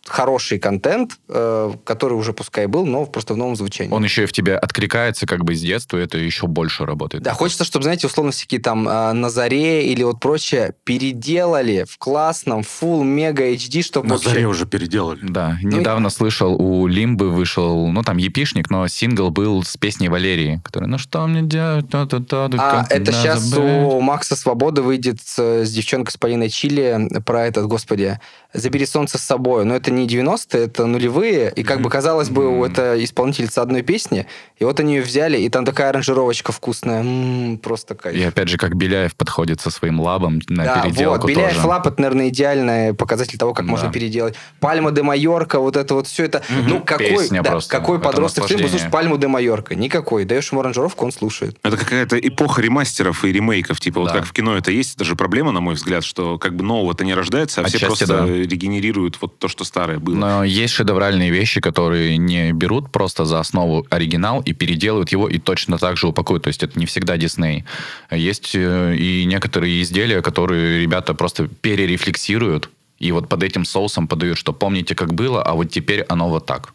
хороший 0.10 0.60
контент, 0.60 1.18
э, 1.30 1.72
который 1.84 2.14
уже 2.14 2.34
пускай 2.34 2.66
был, 2.68 2.86
но 2.86 3.06
просто 3.06 3.34
в 3.34 3.38
новом 3.38 3.56
звучании. 3.56 3.94
Он 3.94 4.04
еще 4.04 4.24
и 4.24 4.26
в 4.26 4.32
тебе 4.34 4.58
откликается 4.58 5.26
как 5.26 5.44
бы 5.44 5.56
с 5.56 5.62
детства, 5.62 5.98
и 5.98 6.02
это 6.02 6.18
еще 6.18 6.48
больше 6.48 6.86
работает. 6.86 7.24
Да, 7.24 7.34
хочется, 7.34 7.64
чтобы, 7.64 7.84
знаете, 7.84 8.08
условно 8.08 8.32
всякие 8.32 8.62
там 8.62 8.88
э, 8.88 9.14
на 9.14 9.30
заре 9.30 9.88
или 9.88 10.04
вот 10.04 10.20
прочее 10.20 10.74
переделали 10.84 11.86
в 11.90 11.98
классном 11.98 12.62
full 12.62 13.04
мега 13.04 13.50
HD, 13.52 13.82
чтобы 13.82 14.08
На 14.08 14.16
вообще... 14.16 14.30
заре 14.30 14.48
уже 14.48 14.66
переделали. 14.66 15.20
Да, 15.24 15.58
Ну 15.62 15.70
и- 15.70 15.76
недавно 15.80 16.10
слышал, 16.10 16.54
у 16.60 16.88
Лимбы 16.88 17.30
вышел, 17.30 17.88
ну, 17.88 18.04
там, 18.04 18.18
епишник, 18.18 18.70
но 18.70 18.88
сингл 18.88 19.30
был 19.32 19.64
с 19.64 19.78
песней 19.78 20.10
Валерии, 20.10 20.62
который 20.64 20.88
«Ну 20.88 20.98
что 20.98 21.26
мне 21.28 21.42
делать?» 21.42 21.90
та-та-та, 21.90 22.46
А 22.46 22.50
как 22.84 22.92
это 22.92 23.12
надо 23.12 23.12
сейчас 23.12 23.50
быть». 23.52 23.60
у 23.60 24.00
Макса 24.02 24.36
Свободы 24.36 24.82
выйдет 24.82 25.20
с, 25.24 25.40
с 25.66 25.72
девчонкой 25.72 26.12
с 26.12 26.18
Полиной 26.18 26.50
Чили 26.50 27.10
про 27.26 27.46
этот, 27.48 27.68
господи, 27.68 28.20
«Забери 28.54 28.86
солнце 28.86 29.18
с 29.18 29.22
собой». 29.22 29.66
Но 29.66 29.76
это 29.76 29.92
не 29.92 29.99
90-е, 30.06 30.66
это 30.66 30.86
нулевые, 30.86 31.52
и 31.56 31.64
как 31.64 31.82
бы 31.82 31.90
казалось 31.90 32.30
бы, 32.30 32.50
Мгм. 32.52 32.64
это 32.64 33.04
исполнительница 33.04 33.62
одной 33.62 33.82
песни, 33.82 34.26
и 34.58 34.64
вот 34.64 34.80
они 34.80 34.96
ее 34.96 35.02
взяли, 35.02 35.38
и 35.40 35.50
там 35.50 35.66
такая 35.66 35.90
аранжировочка 35.90 36.52
вкусная, 36.52 37.02
М, 37.02 37.58
просто 37.58 37.96
кайф. 37.96 38.16
И 38.16 38.24
опять 38.24 38.48
же, 38.50 38.58
как 38.58 38.76
Беляев 38.76 39.16
подходит 39.16 39.62
со 39.62 39.70
своим 39.72 40.00
лабом 40.00 40.42
на 40.50 40.64
Да, 40.66 40.82
переделку 40.82 41.22
вот, 41.22 41.28
Беляев 41.30 41.56
тоже. 41.56 41.68
Лап, 41.68 41.88
это, 41.88 42.02
наверное, 42.02 42.30
идеальный 42.30 42.94
показатель 42.94 43.38
того, 43.38 43.54
как 43.54 43.66
Да. 43.66 43.72
можно 43.72 43.92
переделать. 43.92 44.36
Пальма 44.60 44.92
де 44.92 45.02
Майорка, 45.04 45.60
вот 45.60 45.78
это 45.78 45.94
вот 45.94 46.08
все 46.08 46.26
это. 46.26 46.44
Ну, 46.68 46.82
какой, 46.82 47.10
Песня 47.10 47.42
да, 47.44 47.52
просто. 47.52 47.70
какой 47.76 47.98
Это 47.98 48.06
подросток 48.10 48.44
наслаждение. 48.44 48.66
послушать 48.72 48.92
Пальму 48.92 49.18
де 49.18 49.28
Майорка? 49.28 49.76
Никакой. 49.76 50.26
Даешь 50.26 50.52
ему 50.52 50.62
аранжировку, 50.62 51.06
он 51.06 51.12
слушает. 51.12 51.58
Это 51.64 51.78
какая-то 51.78 52.18
эпоха 52.20 52.62
ремастеров 52.62 53.24
и 53.26 53.32
ремейков. 53.32 53.80
Типа, 53.80 54.02
вот 54.02 54.12
как 54.12 54.26
в 54.26 54.34
кино 54.34 54.56
это 54.58 54.72
есть, 54.72 54.96
это 54.96 55.06
же 55.06 55.16
проблема, 55.16 55.52
на 55.52 55.60
мой 55.62 55.76
взгляд, 55.76 56.04
что 56.04 56.38
как 56.38 56.56
бы 56.56 56.64
нового-то 56.64 57.06
не 57.06 57.14
рождается, 57.14 57.62
а 57.62 57.66
все 57.66 57.80
просто 57.80 58.08
да. 58.08 58.26
регенерируют 58.26 59.18
вот 59.22 59.38
то, 59.40 59.48
что 59.48 59.64
старое 59.64 59.89
было. 59.98 60.16
Но 60.16 60.44
есть 60.44 60.74
шедевральные 60.74 61.32
вещи, 61.32 61.62
которые 61.62 62.18
не 62.18 62.52
берут 62.52 62.92
просто 62.92 63.26
за 63.26 63.40
основу 63.40 63.86
оригинал 63.90 64.42
и 64.42 64.54
переделывают 64.54 65.12
его 65.12 65.28
и 65.28 65.40
точно 65.40 65.78
так 65.78 65.98
же 65.98 66.08
упакуют. 66.08 66.44
То 66.44 66.50
есть 66.50 66.64
это 66.64 66.78
не 66.80 66.86
всегда 66.86 67.18
Дисней. 67.18 67.66
Есть 68.12 68.52
э, 68.54 68.96
и 68.96 69.26
некоторые 69.26 69.82
изделия, 69.82 70.22
которые 70.22 70.82
ребята 70.82 71.14
просто 71.14 71.48
перерефлексируют 71.48 72.70
и 73.00 73.12
вот 73.12 73.30
под 73.30 73.44
этим 73.44 73.66
соусом 73.66 74.08
подают, 74.08 74.38
что 74.38 74.54
помните, 74.54 74.94
как 74.94 75.14
было, 75.14 75.42
а 75.42 75.54
вот 75.54 75.66
теперь 75.66 76.04
оно 76.10 76.30
вот 76.30 76.46
так. 76.46 76.74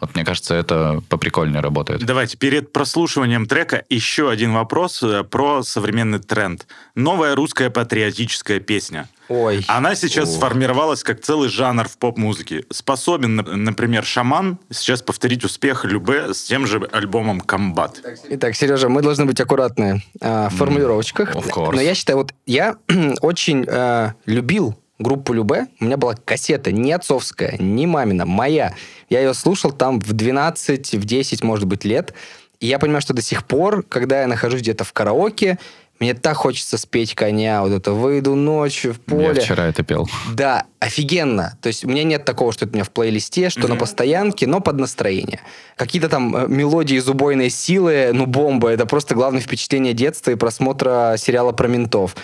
Вот 0.00 0.14
мне 0.14 0.24
кажется, 0.24 0.54
это 0.54 1.02
поприкольнее 1.08 1.60
работает. 1.60 2.04
Давайте 2.04 2.38
перед 2.38 2.72
прослушиванием 2.72 3.46
трека 3.46 3.84
еще 3.88 4.30
один 4.30 4.52
вопрос 4.52 5.02
э, 5.02 5.24
про 5.24 5.62
современный 5.62 6.20
тренд. 6.20 6.66
Новая 6.94 7.34
русская 7.34 7.68
патриотическая 7.68 8.60
песня. 8.60 9.08
Ой. 9.28 9.64
Она 9.68 9.94
сейчас 9.94 10.30
О. 10.30 10.32
сформировалась 10.32 11.02
как 11.02 11.20
целый 11.20 11.48
жанр 11.48 11.88
в 11.88 11.98
поп-музыке. 11.98 12.64
Способен, 12.70 13.40
нап- 13.40 13.54
например, 13.54 14.04
Шаман 14.04 14.58
сейчас 14.70 15.02
повторить 15.02 15.44
успех 15.44 15.84
Любе 15.84 16.32
с 16.32 16.42
тем 16.44 16.66
же 16.66 16.88
альбомом 16.92 17.40
«Комбат». 17.40 18.00
Итак, 18.30 18.54
Сережа, 18.56 18.88
мы 18.88 19.02
должны 19.02 19.26
быть 19.26 19.40
аккуратны 19.40 20.02
а, 20.20 20.48
в 20.48 20.54
формулировочках. 20.54 21.34
Но 21.56 21.80
я 21.80 21.94
считаю, 21.94 22.18
вот 22.18 22.32
я 22.46 22.76
очень 23.20 23.66
а, 23.68 24.14
любил 24.24 24.78
группу 24.98 25.32
Любе. 25.32 25.66
У 25.80 25.84
меня 25.84 25.96
была 25.96 26.14
кассета 26.14 26.72
не 26.72 26.92
отцовская, 26.92 27.56
не 27.58 27.86
мамина, 27.86 28.26
моя. 28.26 28.74
Я 29.08 29.20
ее 29.20 29.34
слушал 29.34 29.72
там 29.72 30.00
в 30.00 30.12
12, 30.12 30.94
в 30.94 31.04
10, 31.04 31.44
может 31.44 31.66
быть, 31.66 31.84
лет. 31.84 32.14
И 32.60 32.66
я 32.66 32.78
понимаю, 32.78 33.02
что 33.02 33.14
до 33.14 33.22
сих 33.22 33.44
пор, 33.44 33.84
когда 33.84 34.22
я 34.22 34.26
нахожусь 34.26 34.62
где-то 34.62 34.82
в 34.82 34.92
караоке, 34.92 35.58
мне 36.00 36.14
так 36.14 36.36
хочется 36.36 36.78
спеть 36.78 37.14
коня, 37.14 37.62
вот 37.62 37.72
это 37.72 37.92
«Выйду 37.92 38.34
ночью 38.34 38.94
в 38.94 38.98
Я 39.10 39.16
поле». 39.16 39.40
вчера 39.40 39.66
это 39.66 39.82
пел. 39.82 40.08
Да, 40.32 40.64
офигенно. 40.78 41.58
То 41.60 41.66
есть 41.66 41.84
у 41.84 41.88
меня 41.88 42.04
нет 42.04 42.24
такого, 42.24 42.52
что 42.52 42.64
это 42.64 42.74
у 42.74 42.76
меня 42.76 42.84
в 42.84 42.90
плейлисте, 42.90 43.50
что 43.50 43.66
на 43.66 43.76
постоянке, 43.76 44.46
но 44.46 44.60
под 44.60 44.78
настроение. 44.78 45.40
Какие-то 45.76 46.08
там 46.08 46.36
э, 46.36 46.46
мелодии 46.48 46.96
из 46.96 47.08
убойной 47.08 47.50
силы, 47.50 48.10
ну 48.12 48.26
бомба. 48.26 48.70
Это 48.70 48.86
просто 48.86 49.14
главное 49.14 49.40
впечатление 49.40 49.92
детства 49.92 50.30
и 50.30 50.36
просмотра 50.36 51.16
сериала 51.18 51.52
про 51.52 51.66
ментов. 51.66 52.14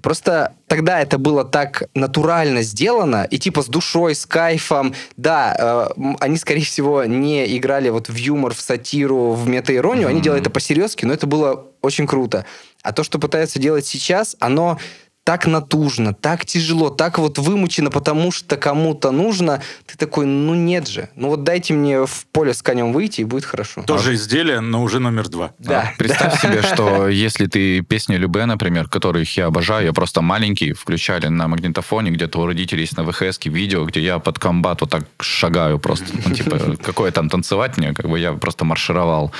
Просто 0.00 0.54
тогда 0.68 1.00
это 1.00 1.18
было 1.18 1.44
так 1.44 1.84
натурально 1.94 2.62
сделано, 2.62 3.26
и 3.30 3.38
типа 3.38 3.62
с 3.62 3.66
душой, 3.66 4.14
с 4.14 4.24
кайфом. 4.24 4.94
Да, 5.16 5.90
э, 5.96 6.14
они, 6.20 6.36
скорее 6.36 6.64
всего, 6.64 7.04
не 7.04 7.56
играли 7.56 7.90
вот 7.90 8.08
в 8.08 8.16
юмор, 8.16 8.54
в 8.54 8.60
сатиру, 8.60 9.32
в 9.32 9.48
метаиронию, 9.48 10.08
они 10.08 10.20
делали 10.20 10.40
это 10.40 10.50
по-серьезки, 10.50 11.04
но 11.04 11.12
это 11.12 11.26
было 11.26 11.71
очень 11.82 12.06
круто. 12.06 12.46
А 12.82 12.92
то, 12.92 13.04
что 13.04 13.18
пытаются 13.18 13.58
делать 13.58 13.86
сейчас, 13.86 14.36
оно 14.40 14.78
так 15.24 15.46
натужно, 15.46 16.14
так 16.14 16.44
тяжело, 16.44 16.90
так 16.90 17.18
вот 17.18 17.38
вымучено, 17.38 17.90
потому 17.90 18.32
что 18.32 18.56
кому-то 18.56 19.12
нужно. 19.12 19.62
Ты 19.86 19.96
такой, 19.96 20.26
ну 20.26 20.54
нет 20.54 20.88
же. 20.88 21.10
Ну 21.14 21.28
вот 21.28 21.44
дайте 21.44 21.74
мне 21.74 22.04
в 22.04 22.26
поле 22.32 22.52
с 22.54 22.62
конем 22.62 22.92
выйти, 22.92 23.20
и 23.20 23.24
будет 23.24 23.44
хорошо. 23.44 23.82
Тоже 23.84 24.14
изделие, 24.14 24.60
но 24.60 24.82
уже 24.82 24.98
номер 24.98 25.28
два. 25.28 25.52
Да, 25.58 25.92
А, 25.92 25.94
Представь 25.96 26.40
себе, 26.40 26.62
что 26.74 27.08
если 27.08 27.46
ты 27.46 27.82
песни 27.82 28.16
Любе, 28.16 28.46
например, 28.46 28.88
которых 28.88 29.36
я 29.36 29.46
обожаю, 29.46 29.86
я 29.86 29.92
просто 29.92 30.22
маленький, 30.22 30.72
включали 30.72 31.28
на 31.28 31.46
магнитофоне, 31.46 32.10
где-то 32.10 32.40
у 32.40 32.46
родителей 32.46 32.80
есть 32.82 32.96
на 32.96 33.04
ВХС 33.04 33.38
видео, 33.44 33.84
где 33.84 34.00
я 34.00 34.18
под 34.18 34.40
комбат 34.40 34.80
вот 34.80 34.90
так 34.90 35.04
шагаю 35.20 35.78
просто. 35.78 36.06
Ну, 36.26 36.34
типа, 36.34 36.76
какое 36.82 37.12
там 37.12 37.28
танцевать 37.28 37.76
мне, 37.76 37.94
как 37.94 38.08
бы 38.08 38.18
я 38.18 38.32
просто 38.32 38.64
маршировал. 38.64 39.32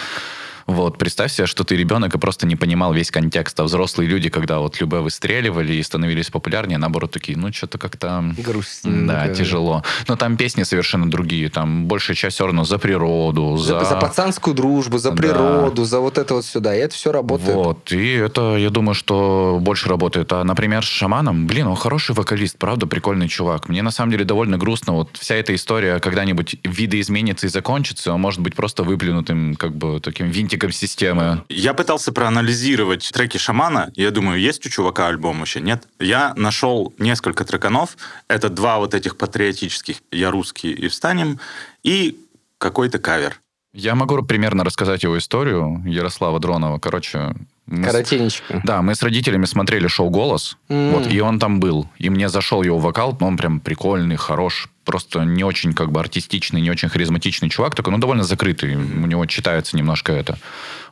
Вот, 0.67 0.99
представь 0.99 1.33
себе, 1.33 1.47
что 1.47 1.65
ты 1.65 1.77
ребенок 1.77 2.15
и 2.15 2.19
просто 2.19 2.47
не 2.47 2.57
понимал 2.57 2.93
весь 2.93 3.11
контекст, 3.11 3.59
а 3.61 3.65
взрослые 3.65 4.09
люди, 4.09 4.29
когда 4.29 4.59
вот 4.59 4.81
Любе 4.81 4.99
выстреливали 4.99 5.75
и 5.75 5.83
становились 5.83 6.31
популярнее, 6.31 6.79
наоборот, 6.79 7.11
такие, 7.11 7.37
ну, 7.37 7.53
что-то 7.53 7.79
как-то... 7.79 8.25
Грустненько. 8.39 9.07
Да, 9.07 9.35
тяжело. 9.35 9.83
Но 10.09 10.17
там 10.17 10.37
песни 10.37 10.63
совершенно 10.63 11.11
другие. 11.11 11.49
Там 11.51 11.87
большая 11.87 12.17
часть 12.17 12.37
все 12.37 12.47
равно 12.47 12.65
за 12.65 12.79
природу, 12.79 13.57
за... 13.57 13.81
За, 13.81 13.85
за 13.87 13.97
пацанскую 13.97 14.55
дружбу, 14.55 14.99
за 14.99 15.11
Да. 15.11 15.17
природу, 15.17 15.85
за 15.85 16.01
вот 16.01 16.19
это 16.19 16.35
вот 16.35 16.45
сюда. 16.45 16.75
И 16.75 16.79
это 16.79 16.95
все 16.95 17.13
работает. 17.13 17.55
Вот, 17.55 17.93
и 17.93 18.13
это, 18.13 18.57
я 18.57 18.71
думаю, 18.71 18.95
что 18.95 19.59
больше 19.61 19.89
работает. 19.89 20.33
А, 20.33 20.45
например, 20.45 20.85
с 20.85 20.89
Шаманом, 20.89 21.47
блин, 21.47 21.67
он 21.67 21.77
хороший 21.77 22.15
вокалист, 22.15 22.59
правда, 22.59 22.87
прикольный 22.87 23.29
чувак. 23.29 23.69
Мне 23.69 23.83
на 23.83 23.91
самом 23.91 24.13
деле 24.13 24.25
довольно 24.25 24.59
грустно, 24.59 24.93
вот 24.95 25.11
вся 25.19 25.35
эта 25.35 25.55
история 25.55 25.99
когда-нибудь 26.01 26.57
видоизменится 26.65 27.47
и 27.47 27.51
закончится, 27.51 28.13
он 28.13 28.21
может 28.21 28.41
быть 28.41 28.55
просто 28.55 28.83
выплюнутым, 28.85 29.55
как 29.55 29.75
бы, 29.77 30.01
таким 30.01 30.29
винтиком 30.31 30.52
системы. 30.73 31.43
Я 31.49 31.75
пытался 31.75 32.13
проанализировать 32.13 33.11
треки 33.13 33.39
Шамана. 33.39 33.91
Я 33.95 34.11
думаю, 34.11 34.41
есть 34.41 34.65
у 34.67 34.69
чувака 34.69 35.09
альбом 35.09 35.39
вообще? 35.39 35.61
Нет. 35.61 35.89
Я 35.99 36.35
нашел 36.37 36.93
несколько 36.99 37.45
треканов. 37.45 37.97
Это 38.29 38.49
два 38.49 38.79
вот 38.79 38.95
этих 38.95 39.17
патриотических 39.17 39.97
«Я 40.11 40.31
русский» 40.31 40.73
и 40.73 40.89
«Встанем» 40.89 41.39
и 41.83 42.19
какой-то 42.59 42.99
кавер. 42.99 43.41
Я 43.75 43.95
могу 43.95 44.23
примерно 44.23 44.65
рассказать 44.65 45.03
его 45.03 45.17
историю 45.17 45.83
Ярослава 45.87 46.39
Дронова. 46.39 46.79
Короче, 46.79 47.35
мы 47.67 47.85
с- 47.85 47.87
Коротенечко. 47.91 48.61
Да, 48.65 48.83
мы 48.83 48.95
с 48.95 49.03
родителями 49.03 49.47
смотрели 49.47 49.87
шоу 49.87 50.11
«Голос», 50.11 50.59
М. 50.69 50.93
вот, 50.93 51.07
и 51.11 51.21
он 51.21 51.39
там 51.39 51.59
был. 51.59 51.89
И 51.97 52.11
мне 52.11 52.29
зашел 52.29 52.63
его 52.63 52.79
вокал, 52.79 53.17
но 53.19 53.29
он 53.29 53.37
прям 53.39 53.61
прикольный, 53.61 54.17
хорош, 54.17 54.69
просто 54.85 55.25
не 55.25 55.45
очень 55.45 55.73
как 55.73 55.91
бы 55.93 56.01
артистичный, 56.01 56.61
не 56.61 56.71
очень 56.71 56.89
харизматичный 56.89 57.49
чувак, 57.49 57.75
такой, 57.75 57.93
ну, 57.93 57.99
довольно 57.99 58.25
закрытый, 58.25 58.77
у 58.77 59.07
него 59.07 59.27
читается 59.27 59.77
немножко 59.77 60.13
это. 60.13 60.39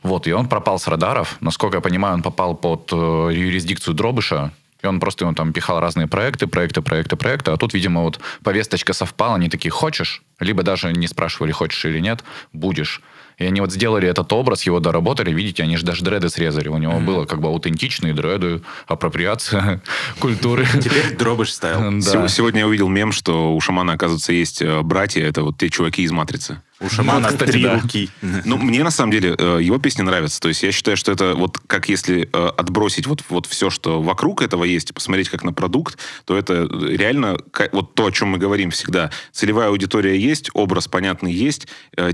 Вот, 0.03 0.27
и 0.27 0.31
он 0.31 0.47
пропал 0.47 0.79
с 0.79 0.87
радаров. 0.87 1.37
Насколько 1.41 1.77
я 1.77 1.81
понимаю, 1.81 2.15
он 2.15 2.21
попал 2.21 2.55
под 2.55 2.89
э, 2.91 2.95
юрисдикцию 3.33 3.93
Дробыша, 3.93 4.51
и 4.81 4.87
он 4.87 4.99
просто 4.99 5.25
он 5.25 5.35
там 5.35 5.53
пихал 5.53 5.79
разные 5.79 6.07
проекты, 6.07 6.47
проекты, 6.47 6.81
проекты, 6.81 7.15
проекты. 7.15 7.51
А 7.51 7.57
тут, 7.57 7.73
видимо, 7.73 8.01
вот 8.01 8.19
повесточка 8.43 8.93
совпала. 8.93 9.35
Они 9.35 9.49
такие, 9.49 9.71
хочешь? 9.71 10.23
Либо 10.39 10.63
даже 10.63 10.91
не 10.91 11.07
спрашивали, 11.07 11.51
хочешь 11.51 11.85
или 11.85 11.99
нет, 11.99 12.23
будешь. 12.51 13.01
И 13.41 13.45
они 13.45 13.59
вот 13.59 13.71
сделали 13.71 14.07
этот 14.07 14.31
образ, 14.33 14.63
его 14.63 14.79
доработали. 14.79 15.33
Видите, 15.33 15.63
они 15.63 15.75
же 15.75 15.85
даже 15.85 16.03
дреды 16.03 16.29
срезали. 16.29 16.67
У 16.67 16.77
него 16.77 16.99
было 16.99 17.25
как 17.25 17.41
бы 17.41 17.47
аутентичные 17.47 18.13
дреды, 18.13 18.61
апроприация 18.87 19.81
культуры. 20.19 20.67
Теперь 20.81 21.15
дробыш. 21.17 21.51
Да. 21.61 21.77
Сего- 22.01 22.27
Сегодня 22.27 22.61
я 22.61 22.67
увидел 22.67 22.87
мем, 22.87 23.11
что 23.11 23.53
у 23.53 23.59
шамана, 23.59 23.93
оказывается, 23.93 24.31
есть 24.31 24.61
э, 24.61 24.81
братья. 24.81 25.23
Это 25.23 25.43
вот 25.43 25.57
те 25.57 25.69
чуваки 25.69 26.03
из 26.03 26.11
«Матрицы». 26.11 26.61
У 26.81 26.89
Шамана 26.89 27.27
кстати, 27.27 27.51
три 27.51 27.63
да. 27.63 27.79
руки. 27.79 28.09
Ну, 28.45 28.57
мне 28.57 28.83
на 28.83 28.89
самом 28.89 29.11
деле 29.11 29.35
э, 29.37 29.59
его 29.61 29.77
песни 29.77 30.01
нравятся. 30.01 30.39
То 30.39 30.47
есть 30.47 30.63
я 30.63 30.71
считаю, 30.71 30.97
что 30.97 31.11
это 31.11 31.35
вот 31.35 31.59
как 31.67 31.89
если 31.89 32.27
э, 32.31 32.47
отбросить 32.57 33.05
вот, 33.05 33.23
вот 33.29 33.45
все, 33.45 33.69
что 33.69 34.01
вокруг 34.01 34.41
этого 34.41 34.63
есть, 34.63 34.89
и 34.89 34.93
посмотреть 34.93 35.29
как 35.29 35.43
на 35.43 35.53
продукт, 35.53 35.99
то 36.25 36.35
это 36.35 36.67
реально 36.81 37.37
вот 37.71 37.93
то, 37.93 38.07
о 38.07 38.11
чем 38.11 38.29
мы 38.29 38.39
говорим 38.39 38.71
всегда. 38.71 39.11
Целевая 39.31 39.69
аудитория 39.69 40.19
есть, 40.19 40.49
образ 40.53 40.87
понятный 40.87 41.31
есть, 41.31 41.67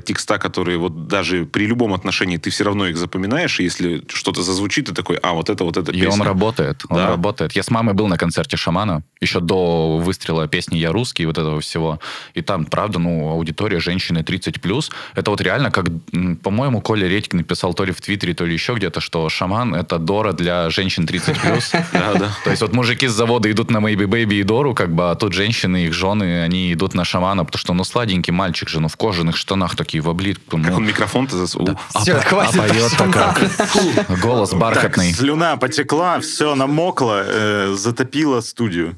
текста, 0.03 0.37
которые 0.37 0.77
вот 0.77 1.07
даже 1.17 1.45
при 1.45 1.65
любом 1.67 1.93
отношении 1.93 2.37
ты 2.37 2.49
все 2.49 2.63
равно 2.63 2.87
их 2.87 2.97
запоминаешь, 2.97 3.59
и 3.59 3.63
если 3.63 4.03
что-то 4.07 4.43
зазвучит, 4.43 4.85
ты 4.85 4.93
такой, 4.93 5.17
а, 5.23 5.33
вот 5.33 5.49
это, 5.49 5.63
вот 5.63 5.77
это 5.77 5.91
И 5.91 6.01
песня. 6.01 6.21
он 6.21 6.21
работает, 6.21 6.83
он 6.89 6.97
Да. 6.97 7.07
работает. 7.07 7.55
Я 7.55 7.63
с 7.63 7.71
мамой 7.71 7.93
был 7.95 8.07
на 8.07 8.17
концерте 8.17 8.57
Шамана, 8.57 9.01
еще 9.21 9.39
до 9.39 9.97
выстрела 9.97 10.47
песни 10.47 10.77
«Я 10.77 10.91
русский» 10.91 11.23
и 11.23 11.25
вот 11.25 11.37
этого 11.37 11.59
всего. 11.59 11.99
И 12.35 12.41
там, 12.41 12.65
правда, 12.65 12.99
ну, 12.99 13.29
аудитория 13.29 13.79
женщины 13.79 14.23
30+. 14.23 14.91
Это 15.15 15.31
вот 15.31 15.41
реально, 15.41 15.71
как, 15.71 15.85
по-моему, 16.43 16.81
Коля 16.81 17.07
Редьки 17.07 17.35
написал 17.35 17.73
то 17.73 17.85
ли 17.85 17.91
в 17.91 17.99
Твиттере, 18.01 18.33
то 18.33 18.45
ли 18.45 18.53
еще 18.53 18.73
где-то, 18.75 18.99
что 19.01 19.27
Шаман— 19.29 19.73
это 19.81 19.97
Дора 19.97 20.33
для 20.33 20.69
женщин 20.69 21.05
30+. 21.05 21.85
Да, 21.93 22.13
да. 22.13 22.29
То 22.43 22.49
есть 22.51 22.61
вот 22.61 22.73
мужики 22.73 23.07
с 23.07 23.11
завода 23.11 23.49
идут 23.49 23.71
на 23.71 23.77
Maybe 23.79 24.05
Baby 24.05 24.35
и 24.41 24.43
Дору, 24.43 24.73
как 24.75 24.93
бы, 24.93 25.09
а 25.09 25.15
тут 25.15 25.33
женщины, 25.33 25.85
их 25.85 25.93
жены, 25.93 26.43
они 26.43 26.73
идут 26.73 26.93
на 26.93 27.05
Шамана, 27.05 27.43
потому 27.45 27.59
что, 27.59 27.73
ну, 27.73 27.83
сладенький 27.83 28.33
мальчик 28.33 28.69
же, 28.69 28.79
ну, 28.79 28.87
в 28.87 28.95
кожаных 28.95 29.35
штанах 29.37 29.75
такие, 29.75 30.01
в 30.01 30.09
облитку. 30.09 30.57
Как 30.57 30.71
ну. 30.71 30.75
он 30.77 30.85
микрофон-то 30.97 31.37
засунул. 31.37 31.77
А 31.93 31.99
Всё, 32.01 32.15
по- 32.15 32.21
хватит 32.21 32.55
а 32.59 32.63
поет-то 32.67 32.97
Шамана. 32.97 33.13
как? 34.07 34.19
Голос 34.19 34.53
бархатный. 34.53 35.09
Так, 35.11 35.19
слюна 35.19 35.57
потекла, 35.57 36.19
все 36.19 36.55
намокло, 36.55 37.21
э, 37.23 37.75
затопило 37.77 38.41
студию. 38.41 38.95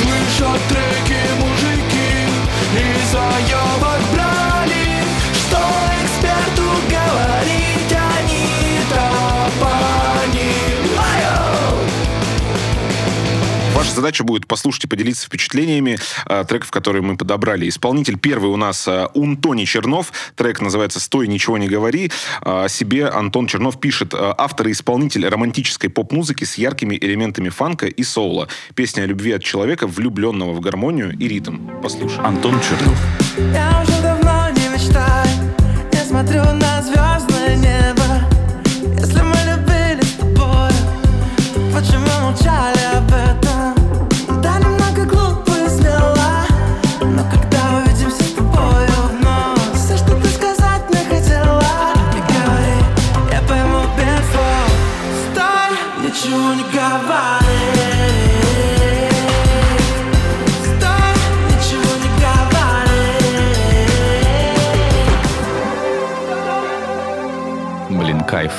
Слышат 0.00 0.60
треки 0.68 1.20
мужики 1.38 2.28
и 2.74 3.12
заебок 3.12 3.95
Ваш 13.86 13.94
задача 13.94 14.24
будет 14.24 14.48
послушать 14.48 14.84
и 14.84 14.86
поделиться 14.88 15.26
впечатлениями 15.26 15.98
э, 16.28 16.44
треков, 16.48 16.72
которые 16.72 17.02
мы 17.02 17.16
подобрали. 17.16 17.68
Исполнитель 17.68 18.18
первый 18.18 18.50
у 18.50 18.56
нас 18.56 18.88
э, 18.88 19.06
Унтони 19.14 19.64
Чернов. 19.64 20.12
Трек 20.34 20.60
называется 20.60 20.98
«Стой, 20.98 21.28
ничего 21.28 21.56
не 21.56 21.68
говори». 21.68 22.10
Э, 22.44 22.64
О 22.64 22.68
себе 22.68 23.06
Антон 23.06 23.46
Чернов 23.46 23.78
пишет. 23.78 24.12
э, 24.12 24.34
Автор 24.38 24.66
и 24.66 24.72
исполнитель 24.72 25.26
романтической 25.28 25.88
поп-музыки 25.88 26.42
с 26.42 26.58
яркими 26.58 26.96
элементами 27.00 27.48
фанка 27.48 27.86
и 27.86 28.02
соула. 28.02 28.48
Песня 28.74 29.02
о 29.02 29.06
любви 29.06 29.30
от 29.32 29.44
человека, 29.44 29.86
влюбленного 29.86 30.52
в 30.52 30.60
гармонию 30.60 31.16
и 31.16 31.28
ритм. 31.28 31.58
Послушаем. 31.80 32.26
Антон 32.26 32.60
Чернов. 32.60 32.98
Я 33.54 33.82
уже 33.84 34.02
давно 34.02 34.50
не 34.50 34.68
мечтаю 34.68 35.28
Я 35.92 36.04
смотрю 36.04 36.42
на 36.42 36.82
звездное 36.82 37.56
небо 37.56 38.98
Если 38.98 39.20
мы 39.20 39.36
любили 39.46 40.02
с 40.02 40.12
тобой 40.14 40.72
Почему 41.72 42.06
молчали 42.22 42.75
кайф. 68.26 68.52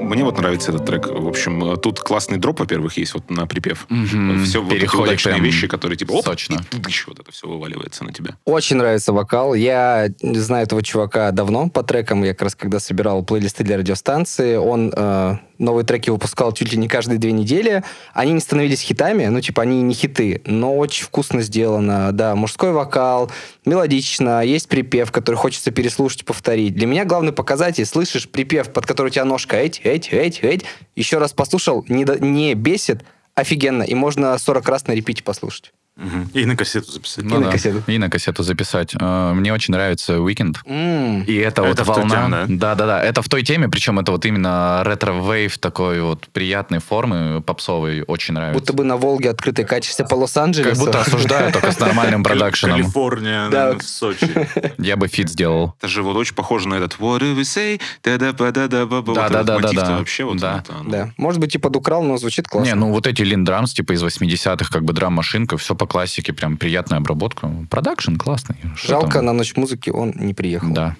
Мне 0.00 0.24
вот 0.24 0.36
нравится 0.36 0.72
этот 0.72 0.84
трек. 0.84 1.06
В 1.06 1.26
общем, 1.26 1.76
тут 1.78 2.00
классный 2.00 2.36
дроп, 2.36 2.60
во-первых, 2.60 2.96
есть 2.96 3.14
вот 3.14 3.30
на 3.30 3.46
припев. 3.46 3.86
Мгм. 3.88 4.44
Все 4.44 4.60
вот 4.60 4.72
эти 4.72 4.80
Переходит 4.80 5.08
удачные 5.08 5.34
прям 5.34 5.44
вещи, 5.44 5.66
которые 5.68 5.96
типа 5.96 6.12
оп, 6.12 6.24
сочно. 6.24 6.56
и 6.56 6.64
тыдыщ, 6.64 7.06
вот 7.06 7.20
это 7.20 7.32
все 7.32 7.48
вываливается 7.48 8.04
на 8.04 8.12
тебя. 8.12 8.34
Очень 8.44 8.76
нравится 8.76 9.12
вокал. 9.12 9.54
Я 9.54 10.08
знаю 10.20 10.64
этого 10.66 10.82
чувака 10.82 11.30
давно 11.30 11.70
по 11.70 11.82
трекам. 11.82 12.24
Я 12.24 12.32
как 12.32 12.42
раз 12.42 12.54
когда 12.54 12.78
собирал 12.80 13.24
плейлисты 13.24 13.64
для 13.64 13.78
радиостанции, 13.78 14.56
он 14.56 14.92
э, 14.94 15.36
новые 15.62 15.86
треки 15.86 16.10
выпускал 16.10 16.52
чуть 16.52 16.72
ли 16.72 16.78
не 16.78 16.88
каждые 16.88 17.18
две 17.18 17.32
недели. 17.32 17.82
Они 18.12 18.32
не 18.32 18.40
становились 18.40 18.80
хитами, 18.80 19.26
ну, 19.26 19.40
типа, 19.40 19.62
они 19.62 19.80
не 19.82 19.94
хиты, 19.94 20.42
но 20.44 20.76
очень 20.76 21.04
вкусно 21.04 21.40
сделано. 21.42 22.12
Да, 22.12 22.34
мужской 22.34 22.72
вокал, 22.72 23.30
мелодично, 23.64 24.44
есть 24.44 24.68
припев, 24.68 25.10
который 25.10 25.36
хочется 25.36 25.70
переслушать, 25.70 26.24
повторить. 26.24 26.74
Для 26.74 26.86
меня 26.86 27.04
главный 27.04 27.32
показатель, 27.32 27.86
слышишь 27.86 28.28
припев, 28.28 28.72
под 28.72 28.86
который 28.86 29.06
у 29.08 29.10
тебя 29.10 29.24
ножка 29.24 29.56
эть, 29.56 29.80
эть, 29.84 30.08
эть, 30.10 30.40
эть, 30.40 30.64
еще 30.96 31.18
раз 31.18 31.32
послушал, 31.32 31.84
не, 31.88 32.04
не 32.20 32.54
бесит, 32.54 33.04
офигенно, 33.34 33.82
и 33.82 33.94
можно 33.94 34.36
40 34.36 34.68
раз 34.68 34.86
на 34.86 34.92
репите 34.92 35.22
послушать. 35.22 35.72
Мгм. 36.02 36.30
И 36.34 36.44
на 36.44 36.56
кассету 36.56 36.90
записать. 36.92 37.24
Ну 37.24 37.38
на 37.38 37.46
да, 37.46 37.52
кассету. 37.52 37.82
И 37.86 37.98
на 37.98 38.10
кассету 38.10 38.42
записать. 38.42 38.94
Э, 38.98 39.32
Мне 39.34 39.52
очень 39.52 39.72
нравится 39.72 40.14
The 40.14 40.27
Weeknd. 40.27 40.56
М. 40.66 41.22
И 41.22 41.34
это, 41.36 41.62
Это 41.62 41.84
вот 41.84 41.86
в 41.86 41.86
волна. 41.86 42.44
теме, 42.46 42.58
да? 42.58 42.74
да, 42.74 42.86
да, 42.86 43.02
Это 43.02 43.22
в 43.22 43.28
той 43.28 43.42
теме, 43.42 43.68
причем 43.68 43.98
это 43.98 44.12
вот 44.12 44.24
именно 44.26 44.82
ретро-вейв 44.84 45.58
такой 45.58 46.00
вот 46.00 46.28
приятной 46.32 46.80
формы, 46.80 47.40
попсовой, 47.42 48.02
очень 48.02 48.34
нравится. 48.34 48.58
Будто 48.58 48.72
бы 48.72 48.84
на 48.84 48.96
Волге 48.96 49.30
открытой 49.30 49.64
качешься 49.64 50.04
по 50.04 50.14
Лос-Анджелесу. 50.14 50.70
Как 50.70 50.78
будто 50.78 51.00
осуждаю, 51.00 51.52
только 51.52 51.70
с 51.72 51.78
нормальным 51.78 52.22
продакшеном. 52.24 52.80
Калифорния, 52.80 53.48
Да. 53.48 53.72
да. 53.74 53.78
Сочи. 53.80 54.28
Я 54.78 54.96
бы 54.96 55.08
фит 55.08 55.28
сделал. 55.28 55.74
Это 55.78 55.88
же 55.88 56.02
вот 56.02 56.16
очень 56.16 56.34
похоже 56.34 56.68
на 56.68 56.74
этот 56.74 56.96
What 56.98 57.20
do 57.20 57.36
we 57.36 57.42
say? 57.42 57.80
да 58.02 58.18
да 58.18 58.32
да 58.32 58.50
да 58.50 58.68
да 58.68 58.86
вот 58.86 59.04
Да, 59.14 59.26
этот 59.26 59.32
да, 59.32 59.42
да, 59.44 59.54
мотив-то 59.54 59.76
да, 59.80 59.86
да. 59.92 59.98
вообще 59.98 60.24
вот 60.24 60.38
Да. 60.38 60.58
это, 60.64 60.72
ну, 60.82 60.90
Да. 60.90 61.10
Может 61.16 61.40
быть, 61.40 61.52
типа 61.52 61.70
дукрал, 61.70 62.02
но 62.02 62.16
звучит 62.16 62.48
классно. 62.48 62.68
Не, 62.68 62.74
ну 62.74 62.90
вот 62.92 63.06
эти 63.06 63.22
линдрамс, 63.22 63.72
типа 63.72 63.92
из 63.92 64.02
80-х, 64.02 64.70
как 64.72 64.84
бы 64.84 64.92
драм-машинка, 64.92 65.56
все 65.58 65.74
по 65.74 65.86
классике, 65.92 66.32
прям 66.32 66.56
приятная 66.56 66.98
обработка. 66.98 67.50
Продакшн 67.70 68.16
классный. 68.16 68.56
Что 68.74 68.88
Жалко, 68.88 69.12
там? 69.14 69.26
на 69.26 69.32
ночь 69.32 69.54
музыки 69.56 69.90
он 69.90 70.12
не 70.16 70.34
приехал. 70.34 70.72
Да. 70.72 70.96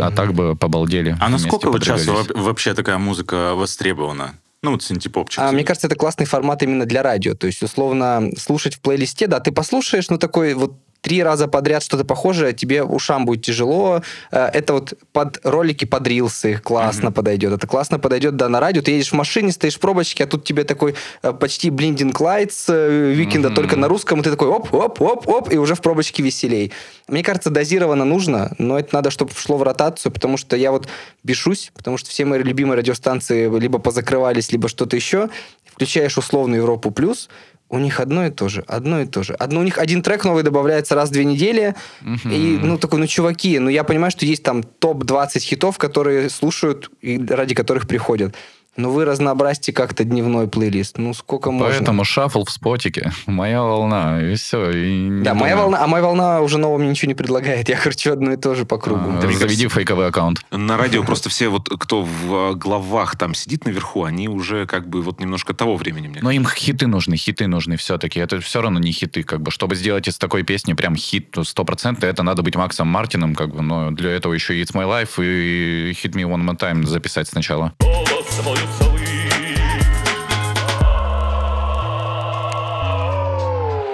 А 0.00 0.10
так 0.10 0.32
бы 0.32 0.56
побалдели. 0.56 1.16
А 1.20 1.28
насколько 1.28 1.70
вот 1.70 1.84
сейчас 1.84 2.06
вообще 2.34 2.74
такая 2.74 2.98
музыка 2.98 3.54
востребована? 3.54 4.34
Ну, 4.62 4.72
вот 4.72 4.82
синтепопчик. 4.82 5.40
А, 5.40 5.52
мне 5.52 5.62
кажется, 5.62 5.86
это 5.86 5.94
классный 5.94 6.26
формат 6.26 6.62
именно 6.62 6.84
для 6.84 7.02
радио. 7.02 7.34
То 7.34 7.46
есть, 7.46 7.62
условно, 7.62 8.30
слушать 8.36 8.74
в 8.74 8.80
плейлисте, 8.80 9.28
да, 9.28 9.38
ты 9.38 9.52
послушаешь, 9.52 10.08
ну, 10.08 10.18
такой 10.18 10.54
вот 10.54 10.78
три 11.00 11.22
раза 11.22 11.46
подряд 11.48 11.82
что-то 11.82 12.04
похожее, 12.04 12.52
тебе 12.52 12.82
ушам 12.82 13.24
будет 13.24 13.42
тяжело. 13.42 14.02
Э, 14.30 14.46
Это 14.52 14.72
вот 14.74 14.94
под 15.12 15.40
ролики, 15.44 15.84
под 15.84 16.06
рилсы 16.06 16.58
классно 16.58 17.12
подойдет. 17.12 17.52
Это 17.52 17.66
классно 17.66 17.98
подойдет, 17.98 18.36
да, 18.36 18.48
на 18.48 18.60
радио. 18.60 18.82
Ты 18.82 18.92
едешь 18.92 19.10
в 19.10 19.14
машине, 19.14 19.52
стоишь 19.52 19.76
в 19.76 19.80
пробочке, 19.80 20.24
а 20.24 20.26
тут 20.26 20.44
тебе 20.44 20.64
такой 20.64 20.94
э, 21.22 21.32
почти 21.32 21.70
блиндинг 21.70 22.20
лайтс 22.20 22.68
Викинда, 22.68 23.48
Мгм. 23.48 23.54
только 23.54 23.76
на 23.76 23.88
русском, 23.88 24.20
и 24.20 24.22
ты 24.22 24.30
такой 24.30 24.48
оп, 24.48 24.72
оп, 24.74 25.00
оп, 25.00 25.28
оп, 25.28 25.52
и 25.52 25.56
уже 25.56 25.74
в 25.74 25.80
пробочке 25.80 26.22
веселей. 26.22 26.72
Мне 27.06 27.22
кажется, 27.22 27.50
дозированно 27.50 28.04
нужно, 28.04 28.54
но 28.58 28.78
это 28.78 28.94
надо, 28.94 29.10
чтобы 29.10 29.32
шло 29.34 29.56
в 29.56 29.62
ротацию, 29.62 30.12
потому 30.12 30.36
что 30.36 30.56
я 30.56 30.72
вот 30.72 30.88
бешусь, 31.24 31.70
потому 31.74 31.96
что 31.96 32.10
все 32.10 32.24
мои 32.24 32.42
любимые 32.42 32.78
радиостанции 32.78 33.48
либо 33.58 33.78
позакрывались, 33.78 34.50
либо 34.52 34.68
что-то 34.68 34.96
еще. 34.96 35.28
Включаешь 35.64 36.18
условную 36.18 36.62
Европу 36.62 36.90
плюс, 36.90 37.28
у 37.70 37.78
них 37.78 38.00
одно 38.00 38.26
и 38.26 38.30
то 38.30 38.48
же, 38.48 38.64
одно 38.66 39.00
и 39.00 39.06
то 39.06 39.22
же. 39.22 39.34
Одно 39.34 39.60
у 39.60 39.62
них 39.62 39.78
один 39.78 40.02
трек 40.02 40.24
новый 40.24 40.42
добавляется 40.42 40.94
раз 40.94 41.10
в 41.10 41.12
две 41.12 41.24
недели, 41.24 41.74
Мгм. 42.00 42.30
и, 42.30 42.58
ну, 42.62 42.78
такой, 42.78 42.98
ну, 42.98 43.06
чуваки, 43.06 43.58
ну, 43.58 43.68
я 43.68 43.84
понимаю, 43.84 44.10
что 44.10 44.24
есть 44.26 44.42
там 44.42 44.62
топ-20 44.62 45.40
хитов, 45.40 45.78
которые 45.78 46.30
слушают 46.30 46.90
и 47.02 47.18
ради 47.28 47.54
которых 47.54 47.86
приходят. 47.86 48.34
Но 48.78 48.92
вы 48.92 49.04
разнообразьте 49.04 49.72
как-то 49.72 50.04
дневной 50.04 50.46
плейлист. 50.46 50.98
Ну, 50.98 51.12
сколько 51.12 51.50
можно? 51.50 51.74
Поэтому 51.74 52.04
шафл 52.04 52.44
в 52.44 52.50
спотике. 52.50 53.10
Моя 53.26 53.60
волна. 53.60 54.22
И 54.22 54.36
все. 54.36 54.70
И 54.70 55.20
Да, 55.22 55.34
моя 55.34 55.56
волна, 55.56 55.82
а 55.82 55.88
моя 55.88 56.04
волна 56.04 56.40
уже 56.40 56.58
нового 56.58 56.78
мне 56.78 56.90
ничего 56.90 57.08
не 57.08 57.16
предлагает. 57.16 57.68
Я 57.68 57.76
кручу 57.76 58.12
одно 58.12 58.34
и 58.34 58.36
то 58.36 58.54
же 58.54 58.64
по 58.64 58.78
кругу. 58.78 59.02
А, 59.18 59.20
Заведи 59.20 59.40
кажется- 59.40 59.68
фейковый 59.68 60.06
аккаунт. 60.06 60.44
На 60.52 60.76
радио 60.76 61.02
просто 61.04 61.28
все 61.28 61.48
вот, 61.48 61.68
кто 61.68 62.02
в 62.02 62.52
э, 62.52 62.54
главах 62.54 63.16
там 63.16 63.34
сидит 63.34 63.64
наверху, 63.64 64.04
они 64.04 64.28
уже 64.28 64.64
как 64.66 64.88
бы 64.88 65.02
вот 65.02 65.18
немножко 65.18 65.54
того 65.54 65.74
времени, 65.76 66.06
мне 66.06 66.20
Но 66.22 66.30
им 66.30 66.46
хиты 66.46 66.86
нужны, 66.86 67.16
хиты 67.16 67.48
нужны 67.48 67.76
все-таки. 67.76 68.20
Это 68.20 68.40
все 68.40 68.62
равно 68.62 68.78
не 68.78 68.92
хиты, 68.92 69.24
как 69.24 69.42
бы. 69.42 69.50
Чтобы 69.50 69.74
сделать 69.74 70.06
из 70.06 70.18
такой 70.18 70.44
песни 70.44 70.74
прям 70.74 70.94
хит 70.94 71.34
стопроцентно, 71.42 72.06
это 72.06 72.22
надо 72.22 72.42
быть 72.42 72.54
Максом 72.54 72.86
Мартином, 72.86 73.34
как 73.34 73.56
бы. 73.56 73.60
Но 73.60 73.90
для 73.90 74.12
этого 74.12 74.34
еще 74.34 74.56
и 74.56 74.62
It's 74.62 74.72
My 74.72 74.86
Life 74.86 75.20
и 75.20 75.90
Hit 75.90 76.12
Me 76.12 76.22
One 76.22 76.48
More 76.48 76.56
Time 76.56 76.86
записать 76.86 77.26
сначала. 77.26 77.74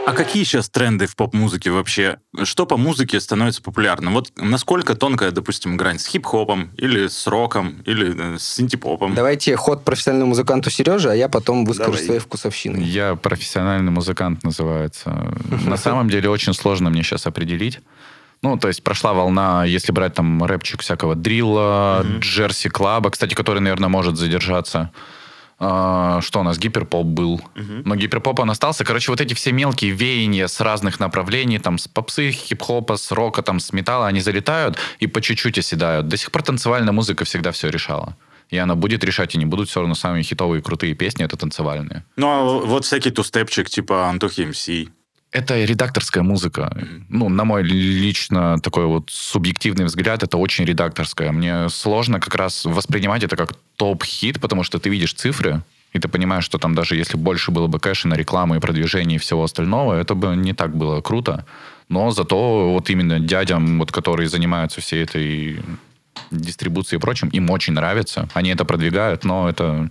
А 0.07 0.13
какие 0.13 0.45
сейчас 0.45 0.69
тренды 0.69 1.07
в 1.07 1.17
поп-музыке 1.17 1.71
вообще? 1.71 2.19
Что 2.43 2.67
по 2.67 2.77
музыке 2.77 3.19
становится 3.21 3.63
популярным? 3.63 4.13
Вот 4.15 4.31
насколько 4.37 4.95
тонкая, 4.95 5.31
допустим, 5.31 5.77
грань 5.77 5.99
с 5.99 6.07
хип-хопом, 6.07 6.71
или 6.77 7.09
с 7.09 7.27
роком, 7.27 7.83
или 7.87 8.35
э, 8.35 8.39
с 8.39 8.55
синтепопом? 8.55 9.15
Давайте 9.15 9.57
ход 9.57 9.83
профессиональному 9.83 10.29
музыканту 10.29 10.71
Сережи, 10.71 11.11
а 11.11 11.15
я 11.15 11.29
потом 11.29 11.65
выскажу 11.65 11.93
Давай. 11.93 12.07
свои 12.07 12.19
вкусовщины. 12.19 12.77
Я 12.77 13.17
профессиональный 13.17 13.91
музыкант 13.91 14.45
называется. 14.45 15.35
На 15.67 15.77
самом 15.77 16.11
деле 16.11 16.29
очень 16.29 16.53
сложно 16.53 16.91
мне 16.91 17.03
сейчас 17.03 17.27
определить. 17.27 17.81
Ну, 18.45 18.59
то 18.59 18.69
есть 18.69 18.85
прошла 18.85 19.15
волна, 19.15 19.65
если 19.65 19.91
брать 19.91 20.13
там 20.13 20.45
рэпчик 20.45 20.83
всякого 20.83 21.15
дрилла, 21.15 22.05
джерси 22.19 22.69
клаба, 22.69 23.09
кстати, 23.09 23.33
который, 23.33 23.61
наверное, 23.61 23.89
может 23.89 24.19
задержаться. 24.19 24.91
А, 25.59 26.21
что 26.21 26.41
у 26.41 26.43
нас? 26.43 26.59
Гиперпоп 26.59 27.07
был. 27.07 27.41
Но 27.55 27.97
гиперпоп 27.97 28.41
он 28.41 28.51
остался. 28.51 28.85
Короче, 28.85 29.11
вот 29.11 29.23
эти 29.23 29.33
все 29.33 29.51
мелкие 29.51 29.93
веяния 29.93 30.47
с 30.47 30.61
разных 30.61 31.01
направлений, 31.01 31.59
там, 31.59 31.79
с 31.79 31.89
попсы, 31.89 32.33
хип-хопа, 32.33 32.99
с 32.99 33.13
рока, 33.13 33.41
там, 33.41 33.61
с 33.61 33.73
металла, 33.73 34.09
они 34.09 34.21
залетают 34.21 34.77
и 34.99 35.07
по 35.07 35.23
чуть-чуть 35.23 35.57
оседают. 35.57 36.09
До 36.09 36.19
сих 36.19 36.31
пор 36.31 36.43
танцевальная 36.43 36.93
музыка 36.93 37.25
всегда 37.25 37.51
все 37.51 37.71
решала. 37.71 38.15
И 38.51 38.59
она 38.59 38.75
будет 38.75 39.05
решать, 39.05 39.35
и 39.35 39.39
не 39.39 39.47
будут 39.47 39.71
все 39.71 39.81
равно 39.81 39.95
самые 39.95 40.23
хитовые 40.23 40.61
крутые 40.61 40.93
песни, 40.95 41.25
это 41.25 41.39
танцевальные. 41.39 42.05
Ну, 42.17 42.29
а 42.29 42.43
вот 42.67 42.85
всякий 42.85 43.11
тустепчик, 43.11 43.71
типа 43.71 44.11
Антохи 44.11 44.43
МС. 44.43 44.69
Это 45.35 45.65
редакторская 45.65 46.23
музыка. 46.23 46.73
Ну, 47.09 47.29
на 47.29 47.45
мой 47.45 47.65
лично 47.65 48.61
такой 48.61 48.87
вот 48.87 49.11
субъективный 49.11 49.85
взгляд, 49.85 50.23
это 50.23 50.37
очень 50.37 50.65
редакторская. 50.65 51.33
Мне 51.33 51.69
сложно 51.71 52.21
как 52.21 52.37
раз 52.37 52.65
воспринимать 52.65 53.25
это 53.25 53.35
как 53.35 53.55
топ-хит, 53.75 54.41
потому 54.41 54.63
что 54.63 54.79
ты 54.79 54.91
видишь 54.91 55.13
цифры, 55.13 55.61
и 55.93 55.99
ты 55.99 56.07
понимаешь, 56.07 56.45
что 56.45 56.59
там 56.59 56.77
даже 56.77 56.95
если 56.95 57.17
больше 57.17 57.51
было 57.51 57.67
бы 57.67 57.81
кэша 57.81 58.07
на 58.07 58.15
рекламу 58.15 58.55
и 58.55 58.61
продвижение 58.61 59.17
и 59.17 59.19
всего 59.19 59.43
остального, 59.43 60.01
это 60.01 60.15
бы 60.15 60.37
не 60.37 60.53
так 60.53 60.77
было 60.77 61.01
круто. 61.01 61.45
Но 61.89 62.13
зато 62.13 62.71
вот 62.71 62.89
именно 62.91 63.19
дядям, 63.19 63.81
вот, 63.81 63.91
которые 63.91 64.29
занимаются 64.29 64.81
всей 64.81 65.03
этой 65.03 65.59
дистрибуцией 66.31 66.99
и 66.99 67.01
прочим, 67.01 67.29
им 67.31 67.51
очень 67.51 67.73
нравится. 67.73 68.29
Они 68.35 68.51
это 68.51 68.65
продвигают, 68.65 69.25
но 69.25 69.49
это 69.49 69.91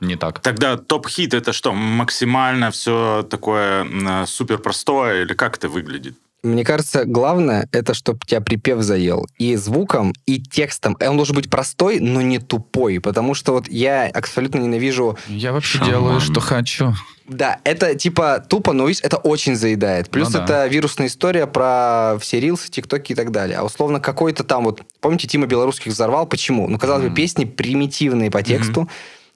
не 0.00 0.16
так. 0.16 0.40
Тогда 0.40 0.76
топ-хит 0.76 1.34
это 1.34 1.52
что, 1.52 1.72
максимально 1.72 2.70
все 2.70 3.26
такое 3.28 3.82
м, 3.84 4.26
супер 4.26 4.58
простое, 4.58 5.22
или 5.22 5.34
как 5.34 5.56
это 5.56 5.68
выглядит? 5.68 6.14
Мне 6.42 6.64
кажется, 6.64 7.04
главное, 7.04 7.68
это 7.70 7.92
чтобы 7.92 8.20
тебя 8.26 8.40
припев 8.40 8.80
заел. 8.80 9.26
И 9.36 9.56
звуком, 9.56 10.14
и 10.24 10.40
текстом. 10.40 10.96
Он 11.06 11.16
должен 11.18 11.36
быть 11.36 11.50
простой, 11.50 12.00
но 12.00 12.22
не 12.22 12.38
тупой. 12.38 12.98
Потому 12.98 13.34
что 13.34 13.52
вот 13.52 13.68
я 13.68 14.06
абсолютно 14.06 14.58
ненавижу... 14.58 15.18
Я 15.28 15.52
вообще 15.52 15.78
Шаман. 15.78 15.90
делаю, 15.90 16.20
что 16.20 16.40
хочу. 16.40 16.94
Да, 17.28 17.58
это 17.64 17.94
типа 17.94 18.42
тупо, 18.48 18.72
но 18.72 18.86
видишь, 18.86 19.02
это 19.04 19.18
очень 19.18 19.54
заедает. 19.54 20.08
Плюс 20.08 20.32
Ну 20.32 20.38
да. 20.38 20.44
это 20.44 20.66
вирусная 20.66 21.08
история 21.08 21.46
про 21.46 22.16
все 22.20 22.40
рилсы, 22.40 22.70
тиктоки 22.70 23.12
и 23.12 23.14
так 23.14 23.32
далее. 23.32 23.58
А 23.58 23.62
условно 23.64 24.00
какой-то 24.00 24.42
там 24.42 24.64
вот... 24.64 24.80
Помните, 25.00 25.28
Тима 25.28 25.46
Белорусских 25.46 25.92
взорвал? 25.92 26.26
Почему? 26.26 26.68
Ну, 26.68 26.78
казалось 26.78 27.06
бы, 27.06 27.14
песни 27.14 27.44
примитивные 27.44 28.30
по 28.30 28.42
тексту. 28.42 28.88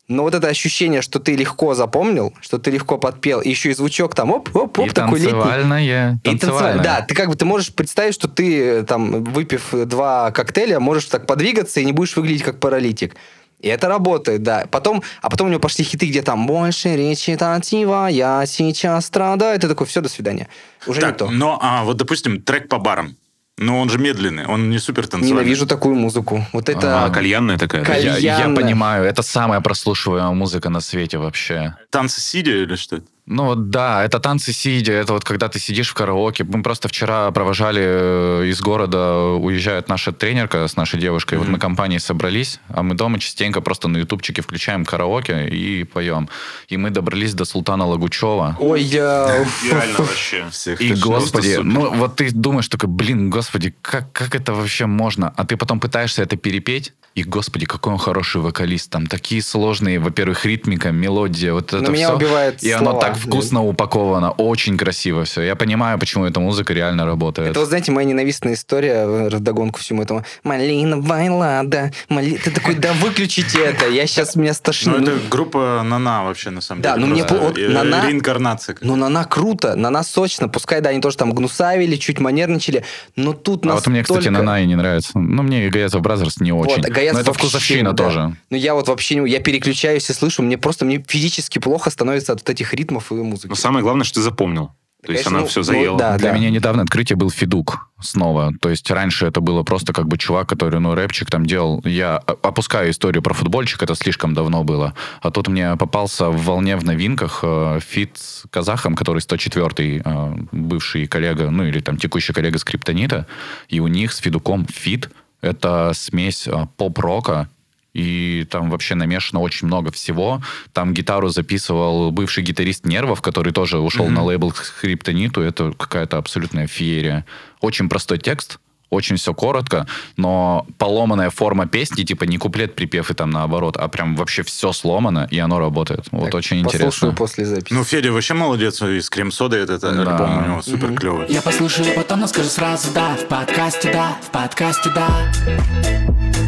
Но 0.06 0.22
вот 0.22 0.34
это 0.34 0.48
ощущение, 0.48 1.00
что 1.00 1.18
ты 1.18 1.34
легко 1.34 1.74
запомнил, 1.74 2.34
что 2.42 2.58
ты 2.58 2.70
легко 2.70 2.98
подпел, 2.98 3.40
и 3.40 3.48
еще 3.48 3.70
и 3.70 3.74
звучок 3.74 4.14
там 4.14 4.30
оп-оп-оп, 4.32 4.86
И 4.86 4.90
такой 4.90 5.18
летний. 5.18 5.32
танцевальное. 5.40 6.20
И 6.24 6.28
танцевальное. 6.38 6.84
Да, 6.84 7.00
ты 7.00 7.14
как 7.14 7.28
бы 7.30 7.36
ты 7.36 7.46
можешь 7.46 7.72
представить, 7.74 8.14
что 8.14 8.28
ты 8.28 8.60
э, 8.60 8.82
там, 8.82 9.24
выпив 9.24 9.70
два 9.86 10.30
коктейля, 10.30 10.78
можешь 10.78 11.06
так 11.06 11.26
подвигаться 11.26 11.80
и 11.80 11.84
не 11.86 11.92
будешь 11.92 12.16
выглядеть 12.16 12.42
как 12.42 12.60
паралитик. 12.60 13.16
И 13.60 13.68
это 13.68 13.88
работает, 13.88 14.42
да. 14.42 14.66
Потом, 14.70 15.02
а 15.22 15.30
потом 15.30 15.46
у 15.46 15.50
него 15.50 15.60
пошли 15.60 15.84
хиты, 15.86 16.04
где 16.06 16.20
там 16.20 16.46
больше 16.46 16.94
речитатива, 16.96 18.08
я 18.08 18.44
сейчас 18.44 19.06
страдаю. 19.06 19.58
Ты 19.58 19.68
такой, 19.68 19.86
все, 19.86 20.02
до 20.02 20.10
свидания. 20.10 20.48
Уже 20.86 21.00
не 21.00 21.06
Так, 21.06 21.16
то. 21.16 21.30
но, 21.30 21.58
а, 21.62 21.82
вот, 21.84 21.96
допустим, 21.96 22.42
трек 22.42 22.68
по 22.68 22.78
барам. 22.78 23.16
Но 23.56 23.78
он 23.80 23.88
же 23.88 23.98
медленный, 23.98 24.46
он 24.46 24.68
не 24.68 24.78
супер 24.78 25.06
танцевальный. 25.06 25.42
Ненавижу 25.42 25.66
такую 25.66 25.94
музыку. 25.94 26.44
Вот 26.52 26.68
это... 26.68 27.04
А, 27.04 27.10
кальянная 27.10 27.56
такая. 27.56 27.84
да? 27.84 27.92
Каль- 27.92 28.02
Я, 28.04 28.16
я 28.16 28.36
Кальянная. 28.36 28.56
понимаю, 28.62 29.04
это 29.04 29.22
самая 29.22 29.60
прослушиваемая 29.60 30.32
музыка 30.32 30.70
на 30.70 30.80
свете 30.80 31.18
вообще. 31.18 31.76
Танцы 31.90 32.20
сидя 32.20 32.50
или 32.50 32.74
что? 32.74 33.00
Ну 33.26 33.46
вот 33.46 33.70
да, 33.70 34.04
это 34.04 34.20
танцы 34.20 34.52
сидя, 34.52 34.92
это 34.92 35.14
вот 35.14 35.24
когда 35.24 35.48
ты 35.48 35.58
сидишь 35.58 35.88
в 35.88 35.94
караоке. 35.94 36.44
Мы 36.44 36.62
просто 36.62 36.88
вчера 36.88 37.30
провожали 37.30 37.82
э, 37.82 38.46
из 38.48 38.60
города, 38.60 39.22
уезжает 39.22 39.88
наша 39.88 40.12
тренерка 40.12 40.68
с 40.68 40.76
нашей 40.76 41.00
девушкой. 41.00 41.38
Вот 41.38 41.48
мы 41.48 41.58
компанией 41.58 42.00
собрались, 42.00 42.60
а 42.68 42.82
мы 42.82 42.94
дома 42.94 43.18
частенько 43.18 43.62
просто 43.62 43.88
на 43.88 43.96
ютубчике 43.96 44.42
включаем 44.42 44.84
караоке 44.84 45.48
и 45.48 45.84
поем. 45.84 46.28
И 46.68 46.76
мы 46.76 46.90
добрались 46.90 47.32
до 47.32 47.46
Султана 47.46 47.86
Лагучева. 47.86 48.58
Ой, 48.60 48.82
я... 48.82 49.40
уф. 49.40 49.98
вообще. 49.98 50.44
Всех 50.50 50.82
И, 50.82 50.92
господи, 50.92 51.60
ну 51.62 51.94
вот 51.94 52.16
ты 52.16 52.30
думаешь 52.30 52.68
такой, 52.68 52.90
блин, 52.90 53.30
господи, 53.30 53.74
как, 53.80 54.12
как 54.12 54.34
это 54.34 54.52
вообще 54.52 54.84
можно? 54.84 55.32
А 55.34 55.46
ты 55.46 55.56
потом 55.56 55.80
пытаешься 55.80 56.22
это 56.22 56.36
перепеть, 56.36 56.92
и, 57.14 57.22
господи, 57.22 57.64
какой 57.64 57.92
он 57.92 57.98
хороший 57.98 58.40
вокалист. 58.40 58.90
Там 58.90 59.06
такие 59.06 59.40
сложные, 59.40 60.00
во-первых, 60.00 60.44
ритмика, 60.44 60.90
мелодия, 60.90 61.52
вот 61.52 61.72
это 61.72 61.80
Но 61.80 61.90
меня 61.90 62.08
все. 62.08 62.16
убивает 62.16 62.62
И 62.62 62.70
оно 62.72 62.90
слова. 62.90 63.06
Так 63.14 63.22
вкусно 63.22 63.64
упаковано, 63.64 64.30
очень 64.32 64.76
красиво 64.76 65.24
все. 65.24 65.42
Я 65.42 65.56
понимаю, 65.56 65.98
почему 65.98 66.24
эта 66.24 66.40
музыка 66.40 66.72
реально 66.72 67.06
работает. 67.06 67.50
Это, 67.50 67.60
вот, 67.60 67.68
знаете, 67.68 67.92
моя 67.92 68.06
ненавистная 68.08 68.54
история 68.54 68.92
э, 69.06 69.28
вдогонку 69.36 69.80
всему 69.80 70.02
этому. 70.02 70.24
Малина 70.42 71.00
Вайлада. 71.00 71.92
Мали... 72.08 72.36
Ты 72.36 72.50
такой, 72.50 72.74
да 72.74 72.92
выключите 72.94 73.58
это. 73.60 73.88
Я 73.88 74.06
сейчас 74.06 74.36
меня 74.36 74.50
Ну, 74.50 74.54
стошню. 74.54 74.94
это 74.96 75.12
группа 75.30 75.82
Нана 75.84 76.24
вообще, 76.24 76.50
на 76.50 76.60
самом 76.60 76.82
Да, 76.82 76.94
деле. 76.94 77.06
ну 77.06 77.12
мне 77.12 77.24
вот 77.24 77.58
э, 77.58 77.68
Нана- 77.68 78.06
Реинкарнация. 78.06 78.76
Ну, 78.80 78.96
На-На 78.96 79.24
круто, 79.24 79.74
На-На 79.76 80.02
сочно. 80.02 80.48
Пускай, 80.48 80.80
да, 80.80 80.90
они 80.90 81.00
тоже 81.00 81.16
там 81.16 81.32
гнусавили, 81.32 81.96
чуть 81.96 82.20
манерничали, 82.20 82.84
но 83.16 83.32
тут 83.32 83.66
А 83.66 83.74
вот 83.74 83.86
мне, 83.86 84.02
кстати, 84.02 84.18
настолько- 84.28 84.42
Нана 84.44 84.62
и 84.62 84.66
не 84.66 84.76
нравится. 84.76 85.10
Ну, 85.18 85.42
мне 85.42 85.66
и 85.66 85.70
Гаязов 85.70 86.02
Бразерс 86.02 86.38
не 86.40 86.52
очень. 86.52 86.76
Вот, 86.82 86.88
Но 86.88 87.20
это 87.20 87.32
вкусовщина 87.32 87.92
да. 87.92 88.04
тоже. 88.04 88.36
Ну, 88.50 88.56
я 88.56 88.74
вот 88.74 88.88
вообще 88.88 89.16
не... 89.16 89.30
Я 89.30 89.40
переключаюсь 89.40 90.08
и 90.10 90.12
слышу, 90.12 90.42
мне 90.42 90.58
просто 90.58 90.84
мне 90.84 91.02
физически 91.06 91.58
плохо 91.58 91.90
становится 91.90 92.32
от 92.32 92.40
вот 92.40 92.50
этих 92.50 92.74
ритмов 92.74 93.03
и 93.12 93.14
музыки. 93.14 93.48
Но 93.48 93.54
самое 93.54 93.82
главное, 93.82 94.04
что 94.04 94.16
ты 94.16 94.22
запомнил. 94.22 94.72
То 95.04 95.12
есть 95.12 95.24
Конечно, 95.24 95.38
она 95.38 95.40
ну, 95.40 95.46
все 95.48 95.60
ну, 95.60 95.64
заела. 95.64 95.98
да. 95.98 96.16
Для 96.16 96.32
меня 96.32 96.48
недавно 96.50 96.82
открытие 96.82 97.16
был 97.16 97.30
Федук 97.30 97.90
снова. 98.00 98.52
То 98.60 98.70
есть 98.70 98.90
раньше 98.90 99.26
это 99.26 99.40
было 99.40 99.62
просто 99.62 99.92
как 99.92 100.08
бы 100.08 100.16
чувак, 100.16 100.48
который, 100.48 100.80
ну, 100.80 100.94
рэпчик 100.94 101.30
там 101.30 101.44
делал. 101.44 101.82
Я 101.84 102.16
опускаю 102.16 102.90
историю 102.90 103.22
про 103.22 103.34
футбольчик, 103.34 103.82
это 103.82 103.94
слишком 103.94 104.32
давно 104.32 104.64
было. 104.64 104.94
А 105.20 105.30
тут 105.30 105.48
мне 105.48 105.76
попался 105.76 106.30
в 106.30 106.42
волне 106.44 106.76
в 106.76 106.84
новинках 106.84 107.40
э, 107.42 107.80
фит 107.86 108.16
с 108.16 108.44
казахом, 108.50 108.94
который 108.94 109.18
104-й, 109.18 110.02
э, 110.02 110.34
бывший 110.52 111.06
коллега, 111.06 111.50
ну, 111.50 111.64
или 111.64 111.80
там 111.80 111.98
текущий 111.98 112.32
коллега 112.32 112.58
Скриптонита. 112.58 113.26
И 113.68 113.80
у 113.80 113.88
них 113.88 114.12
с 114.12 114.18
Федуком 114.18 114.66
фит— 114.66 115.10
это 115.42 115.92
смесь 115.94 116.48
э, 116.48 116.66
поп-рока 116.78 117.50
и 117.94 118.46
там 118.50 118.70
вообще 118.70 118.94
намешано 118.96 119.40
очень 119.40 119.66
много 119.68 119.90
всего. 119.92 120.42
Там 120.72 120.92
гитару 120.92 121.28
записывал 121.28 122.10
бывший 122.10 122.42
гитарист 122.42 122.84
Нервов, 122.84 123.22
который 123.22 123.52
тоже 123.52 123.78
ушел 123.78 124.08
на 124.08 124.22
лейбл 124.24 124.50
к 124.52 124.56
Скриптониту. 124.64 125.40
Это 125.40 125.72
какая-то 125.72 126.18
абсолютная 126.18 126.66
феерия. 126.66 127.24
Очень 127.60 127.88
простой 127.88 128.18
текст, 128.18 128.58
очень 128.90 129.16
все 129.16 129.32
коротко, 129.32 129.86
но 130.16 130.66
поломанная 130.78 131.30
форма 131.30 131.66
песни, 131.66 132.02
типа 132.02 132.24
не 132.24 132.38
куплет, 132.38 132.74
припев 132.74 133.10
и 133.10 133.14
там 133.14 133.30
наоборот, 133.30 133.76
а 133.76 133.88
прям 133.88 134.16
вообще 134.16 134.42
все 134.42 134.72
сломано, 134.72 135.26
и 135.30 135.38
оно 135.38 135.58
работает. 135.58 136.06
Вот 136.10 136.26
Так, 136.26 136.34
очень 136.34 136.62
Послушаю 136.62 136.82
интересно. 136.88 137.12
после 137.12 137.44
записи. 137.46 137.72
Ну, 137.72 137.84
Федя 137.84 138.12
вообще 138.12 138.34
молодец, 138.34 138.82
и 138.82 139.00
с 139.00 139.08
крем-содой 139.10 139.60
этот 139.62 139.80
Да. 139.82 139.88
альбом 139.90 140.38
у 140.38 140.48
него 140.48 140.62
супер 140.62 140.94
клевый. 140.94 141.26
Я 141.28 141.42
послушаю, 141.42 141.94
потом, 141.94 142.20
но 142.20 142.26
скажу 142.26 142.48
сразу 142.48 142.92
да 142.92 143.14
В 143.16 143.26
подкасте 143.28 143.92
да, 143.92 144.16
в 144.22 144.30
подкасте 144.30 144.90
да 144.94 146.43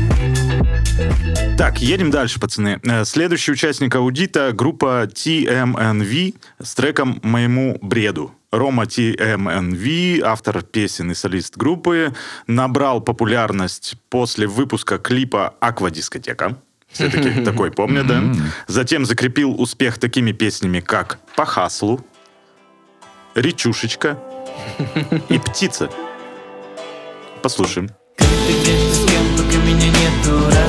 Так, 1.59 1.81
едем 1.81 2.11
дальше, 2.11 2.39
пацаны. 2.39 2.81
Э, 2.85 3.05
Следующий 3.05 3.53
участник 3.53 3.95
аудита— 3.95 4.53
группа 4.55 5.09
TMNV 5.13 6.35
с 6.63 6.75
треком 6.75 7.21
«Моему 7.23 7.79
бреду». 7.81 8.33
Рома 8.53 8.85
TMNV, 8.85 10.21
автор 10.21 10.63
песен 10.63 11.11
и 11.11 11.15
солист 11.15 11.57
группы, 11.57 12.15
набрал 12.47 13.01
популярность 13.01 13.97
после 14.09 14.47
выпуска 14.47 14.99
клипа 14.99 15.55
«Аквадискотека». 15.61 16.57
Все 16.91 17.11
таки 17.11 17.41
такой 17.45 17.71
помнят, 17.71 18.07
да? 18.07 18.23
Затем 18.67 19.05
закрепил 19.05 19.61
успех 19.61 19.99
такими 19.99 20.33
песнями, 20.33 20.81
как 20.81 21.19
«По 21.37 21.45
хаслу», 21.45 22.05
«Речушечка» 23.35 24.19
и 25.29 25.39
«Птица». 25.39 25.91
Послушаем. 27.43 27.91
Ты 28.17 28.25
где-то 28.63 28.95
с 28.95 29.07
кем, 29.07 29.37
пока 29.37 29.59
меня 29.65 29.89
нету 29.89 30.66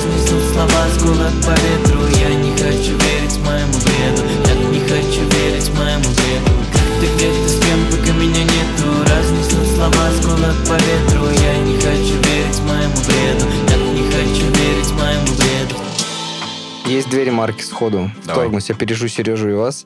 Гулок 1.01 1.33
по 1.45 1.51
ветру 1.51 2.01
Я 2.19 2.33
не 2.35 2.51
хочу 2.51 2.97
верить 2.97 3.37
моему 3.45 3.73
бреду 3.73 4.23
Так 4.43 4.57
не 4.71 4.79
хочу 4.79 5.21
верить 5.37 5.69
моему 5.73 6.03
бреду 6.03 6.51
Ты 6.99 7.05
где-то 7.15 7.49
с 7.49 7.59
кем, 7.59 7.79
пока 7.91 8.13
меня 8.13 8.43
нету 8.43 8.87
Разнесут 9.03 9.67
слова 9.75 10.11
с 10.11 10.25
гулок 10.25 10.57
по 10.67 10.73
ветру 10.73 11.29
Я 11.29 11.57
не 11.59 11.75
хочу 11.75 12.15
верить 12.27 12.59
моему 12.61 12.95
бреду 13.05 13.45
Так 13.67 13.79
не 13.93 14.03
хочу 14.11 14.45
верить 14.51 14.91
моему 14.91 15.27
бреду 15.37 15.75
Есть 16.85 17.09
две 17.09 17.25
ремарки 17.25 17.61
сходу. 17.61 18.11
Вторгнусь, 18.23 18.69
опережу 18.69 19.07
Сережу 19.07 19.49
и 19.49 19.53
вас. 19.53 19.85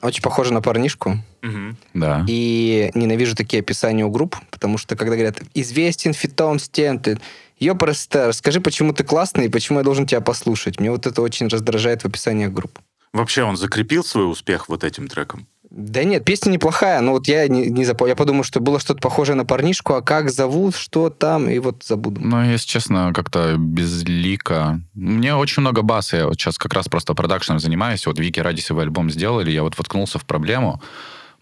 Очень 0.00 0.22
похоже 0.22 0.52
на 0.52 0.62
парнишку. 0.62 1.18
Мгм. 1.42 1.76
Да. 1.94 2.24
И 2.28 2.90
ненавижу 2.94 3.34
такие 3.34 3.60
описания 3.60 4.04
у 4.04 4.10
групп, 4.10 4.36
потому 4.50 4.78
что 4.78 4.94
когда 4.94 5.14
говорят 5.14 5.40
«известен 5.54 6.12
фитом 6.12 6.58
стен», 6.58 7.00
ты 7.00 7.18
«Ёпросте, 7.60 8.32
скажи, 8.32 8.60
почему 8.60 8.92
ты 8.92 9.04
классный 9.04 9.46
и 9.46 9.48
почему 9.48 9.78
я 9.78 9.84
должен 9.84 10.06
тебя 10.06 10.20
послушать». 10.20 10.80
Мне 10.80 10.90
вот 10.90 11.06
это 11.06 11.22
очень 11.22 11.48
раздражает 11.48 12.02
в 12.02 12.06
описаниях 12.06 12.52
групп. 12.52 12.78
Вообще 13.12 13.42
он 13.42 13.56
закрепил 13.56 14.04
свой 14.04 14.30
успех 14.30 14.68
вот 14.68 14.84
этим 14.84 15.08
треком? 15.08 15.46
Да 15.70 16.02
нет, 16.02 16.24
песня 16.24 16.50
неплохая, 16.50 17.00
но 17.02 17.12
вот 17.12 17.28
я 17.28 17.46
не, 17.46 17.66
не 17.66 17.84
запомнил. 17.84 18.12
Я 18.12 18.16
подумал, 18.16 18.42
что 18.42 18.60
было 18.60 18.80
что-то 18.80 19.00
похожее 19.00 19.36
на 19.36 19.44
парнишку, 19.44 19.94
а 19.94 20.02
как 20.02 20.30
зовут, 20.30 20.74
что 20.74 21.10
там, 21.10 21.48
и 21.48 21.58
вот 21.58 21.84
забуду. 21.84 22.20
Ну, 22.22 22.42
если 22.42 22.66
честно, 22.66 23.12
как-то 23.14 23.56
безлико. 23.58 24.80
Мне 24.94 25.34
очень 25.34 25.60
много 25.60 25.82
баса. 25.82 26.16
Я 26.16 26.26
вот 26.26 26.40
сейчас 26.40 26.56
как 26.56 26.72
раз 26.72 26.88
просто 26.88 27.14
продакшеном 27.14 27.60
занимаюсь. 27.60 28.06
Вот 28.06 28.18
Вики 28.18 28.40
ради 28.40 28.60
свой 28.60 28.84
альбом 28.84 29.10
сделали, 29.10 29.50
я 29.50 29.62
вот 29.62 29.76
воткнулся 29.76 30.18
в 30.18 30.24
проблему. 30.24 30.80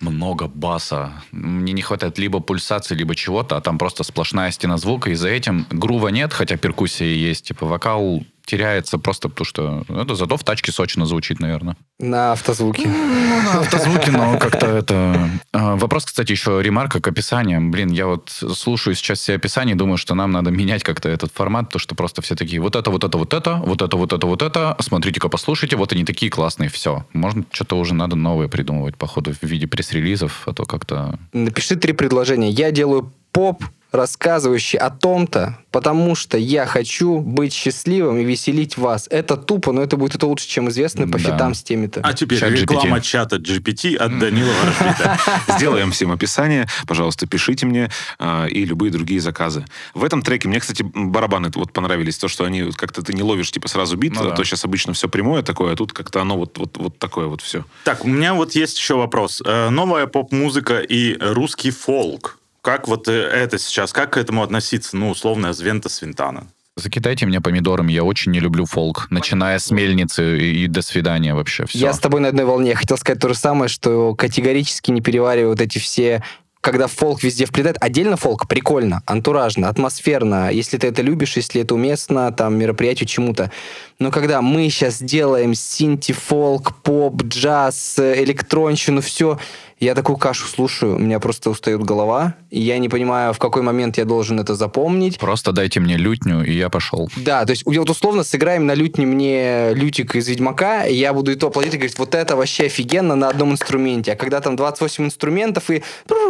Много 0.01 0.47
баса. 0.47 1.23
Мне 1.33 1.73
не 1.73 1.81
хватает 1.83 2.19
либо 2.19 2.41
пульсации, 2.41 2.95
либо 2.95 3.15
чего-то, 3.15 3.57
а 3.57 3.61
там 3.61 3.79
просто 3.79 4.05
сплошная 4.05 4.51
стена 4.51 4.77
звука, 4.77 5.11
и 5.11 5.15
за 5.15 5.29
этим 5.29 5.67
грува 5.71 6.09
нет, 6.09 6.33
хотя 6.35 6.57
перкуссия 6.57 7.09
есть. 7.09 7.47
Типа 7.47 7.67
вокал 7.67 8.23
теряется 8.47 8.99
просто 8.99 9.29
потому, 9.29 9.45
что 9.45 9.85
это 9.89 10.15
зато 10.15 10.37
в 10.37 10.45
тачке 10.45 10.73
сочно 10.73 11.05
звучит, 11.05 11.41
наверное. 11.41 11.77
На 11.99 12.33
автозвуке. 12.33 12.89
Ну, 12.89 13.43
на 13.43 13.61
автозвуке, 13.61 14.11
но 14.13 14.39
как-то 14.39 14.67
это... 14.67 15.31
А, 15.53 15.77
Вопрос, 15.77 16.07
кстати, 16.07 16.33
еще 16.33 16.63
ремарка 16.63 17.01
к 17.01 17.09
описаниям. 17.09 17.71
Блин, 17.71 17.91
я 17.91 18.07
вот 18.07 18.31
слушаю 18.31 18.95
сейчас 18.95 19.19
все 19.19 19.35
описания 19.35 19.73
и 19.73 19.77
думаю, 19.77 19.99
что 19.99 20.15
нам 20.15 20.31
надо 20.31 20.51
менять 20.51 20.83
как-то 20.83 21.09
этот 21.09 21.33
формат, 21.33 21.71
то, 21.71 21.79
что 21.79 21.95
просто 21.95 22.23
все 22.23 22.37
такие, 22.37 22.61
вот 22.61 22.77
это, 22.77 22.91
вот 22.91 23.05
это, 23.05 23.19
вот 23.19 23.35
это, 23.35 23.57
вот 23.57 23.83
это, 23.83 23.97
вот 23.97 24.13
это, 24.13 24.27
вот 24.27 24.43
это, 24.43 24.77
смотрите-ка, 24.79 25.29
послушайте, 25.29 25.77
вот 25.77 25.93
они 25.93 26.05
такие 26.05 26.31
классные, 26.31 26.71
все. 26.71 27.05
Может, 27.13 27.47
что-то 27.51 27.79
уже 27.79 27.95
надо 27.95 28.17
новое 28.17 28.49
придумывать, 28.49 28.97
походу, 28.97 29.33
в 29.33 29.43
виде 29.43 29.67
пресс-релизов, 29.67 30.43
а 30.47 30.53
то 30.53 30.65
как-то... 30.65 31.19
Напиши 31.33 31.77
три 31.77 31.93
предложения. 31.93 32.51
Я 32.51 32.71
делаю 32.71 33.13
поп, 33.33 33.65
рассказывающий 33.97 34.79
о 34.79 34.91
том-то, 34.91 35.59
потому 35.71 36.15
что 36.15 36.39
я 36.39 36.67
хочу 36.67 37.19
быть 37.21 37.53
счастливым 37.53 38.19
и 38.19 38.25
веселить 38.25 38.77
вас. 38.79 39.07
Это 39.11 39.37
тупо, 39.37 39.73
но 39.73 39.83
это 39.83 39.97
будет 39.97 40.15
это 40.15 40.27
лучше, 40.27 40.47
чем 40.49 40.69
известно 40.69 41.07
по 41.09 41.19
Да. 41.19 41.33
фитам 41.33 41.55
с 41.55 41.63
теми-то. 41.63 42.01
А 42.03 42.13
теперь 42.13 42.39
Чат 42.39 42.51
GPT. 42.53 42.61
реклама 42.63 43.01
чата 43.01 43.37
GPT 43.37 43.97
от 43.97 44.19
Данила 44.19 44.51
Ворожбита. 44.63 45.19
Сделаем 45.59 45.91
всем 45.91 46.13
описание. 46.13 46.67
Пожалуйста, 46.87 47.27
пишите 47.27 47.67
мне 47.67 47.91
а, 48.19 48.47
и 48.47 48.65
любые 48.65 48.93
другие 48.93 49.21
заказы. 49.21 49.65
В 49.95 50.05
этом 50.05 50.23
треке 50.23 50.49
мне, 50.49 50.61
кстати, 50.61 50.83
барабаны 50.83 51.51
вот 51.55 51.73
понравились. 51.73 52.19
То, 52.19 52.29
что 52.29 52.45
они 52.45 52.71
как-то 52.73 53.03
ты 53.03 53.13
не 53.13 53.23
ловишь 53.23 53.51
типа 53.51 53.69
сразу 53.69 53.97
бит, 53.97 54.15
Ну 54.15 54.21
а 54.23 54.25
да. 54.31 54.31
то 54.37 54.45
сейчас 54.45 54.65
обычно 54.65 54.93
все 54.93 55.09
прямое 55.09 55.43
такое, 55.43 55.73
а 55.73 55.77
тут 55.77 55.93
как-то 55.93 56.21
оно 56.21 56.37
вот, 56.37 56.59
вот, 56.59 56.77
вот 56.77 56.99
такое 56.99 57.27
вот 57.27 57.41
все. 57.43 57.65
Так, 57.85 58.05
у 58.05 58.09
меня 58.09 58.35
вот 58.35 58.55
есть 58.55 58.79
еще 58.79 58.95
вопрос. 58.97 59.43
Э, 59.45 59.69
Новая 59.71 60.07
поп-музыка 60.07 60.81
и 60.81 61.17
русский 61.21 61.71
фолк. 61.71 62.39
Как 62.67 62.89
вот 62.89 63.07
э, 63.07 63.13
это 63.13 63.61
сейчас, 63.61 63.93
как 63.93 64.15
к 64.15 64.17
этому 64.17 64.43
относиться? 64.43 64.97
Ну, 64.97 65.11
условно, 65.11 65.53
Звента 65.53 65.89
Свинтана. 65.89 66.49
Закидайте 66.75 67.25
меня 67.25 67.41
помидорами, 67.41 67.93
я 67.93 68.03
очень 68.03 68.33
не 68.33 68.41
люблю 68.41 68.65
фолк. 68.65 69.07
Начиная 69.09 69.61
с 69.61 69.71
мельницы 69.71 70.37
и, 70.37 70.65
и 70.65 70.67
до 70.67 70.83
свидания 70.83 71.33
вообще. 71.33 71.65
Все. 71.67 71.79
Я 71.79 71.93
с 71.93 72.01
тобой 72.01 72.21
на 72.21 72.27
одной 72.27 72.45
волне. 72.45 72.71
Я 72.71 72.77
хотел 72.77 72.97
сказать 72.97 73.21
то 73.21 73.29
же 73.29 73.37
самое, 73.37 73.69
что 73.69 74.17
категорически 74.17 74.91
не 74.91 75.01
перевариваю 75.01 75.51
вот 75.51 75.61
эти 75.61 75.79
все 75.79 76.25
когда 76.67 76.89
фолк 76.89 77.23
везде 77.23 77.47
вплетает. 77.47 77.77
Отдельно 77.81 78.17
фолк 78.17 78.49
прикольно, 78.49 79.01
антуражно, 79.07 79.69
атмосферно, 79.69 80.51
если 80.51 80.79
ты 80.79 80.89
это 80.89 81.01
любишь, 81.01 81.37
если 81.37 81.63
это 81.63 81.77
уместно, 81.77 82.33
там, 82.33 82.59
мероприятию, 82.59 83.07
чему-то. 83.07 83.53
Но 84.01 84.11
когда 84.11 84.43
мы 84.43 84.69
сейчас 84.69 85.01
делаем 85.01 85.55
синти-фолк, 85.55 86.75
поп, 86.83 87.23
джаз, 87.23 88.01
э, 88.01 88.25
электронщину, 88.25 89.01
все, 89.01 89.39
я 89.79 89.95
такую 89.95 90.17
кашу 90.17 90.47
слушаю, 90.47 90.97
у 90.97 90.99
меня 90.99 91.21
просто 91.21 91.51
устает 91.51 91.83
голова, 91.83 92.35
и 92.51 92.61
я 92.61 92.79
не 92.79 92.89
понимаю, 92.89 93.33
в 93.35 93.39
какой 93.39 93.63
момент 93.63 93.99
я 93.99 94.05
должен 94.05 94.41
это 94.41 94.55
запомнить. 94.55 95.19
Просто 95.19 95.53
дайте 95.53 95.81
мне 95.81 95.97
лютню, 95.97 96.45
и 96.45 96.53
я 96.53 96.71
пошел. 96.71 97.11
Да, 97.17 97.45
то 97.45 97.51
есть 97.51 97.65
вот 97.67 97.91
условно 97.91 98.25
сыграем 98.25 98.67
на 98.67 98.75
лютне 98.75 99.05
мне 99.05 99.75
лютик 99.75 100.17
из 100.17 100.29
Ведьмака, 100.29 100.87
и 100.87 100.95
я 100.95 101.13
буду 101.13 101.33
и 101.33 101.35
то 101.35 101.49
аплодировать 101.49 101.75
и 101.75 101.79
говорить, 101.79 101.99
вот 101.99 102.15
это 102.15 102.37
вообще 102.37 102.67
офигенно 102.67 103.17
на 103.17 103.29
одном 103.29 103.53
инструменте. 103.53 104.13
А 104.13 104.17
когда 104.17 104.41
там 104.41 104.57
28 104.57 105.05
инструментов, 105.05 105.71
и, 105.71 105.83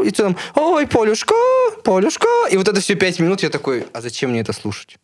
и 0.05 0.11
ты 0.11 0.23
там, 0.23 0.37
ой, 0.55 0.87
Полюшка, 0.87 1.35
Полюшка, 1.85 2.29
и 2.51 2.57
вот 2.57 2.69
это 2.69 2.81
все 2.81 2.95
5 2.95 3.21
минут, 3.21 3.43
я 3.43 3.51
такой, 3.51 3.87
а 3.93 4.01
зачем 4.01 4.31
мне 4.31 4.41
это 4.41 4.53
слушать? 4.53 4.97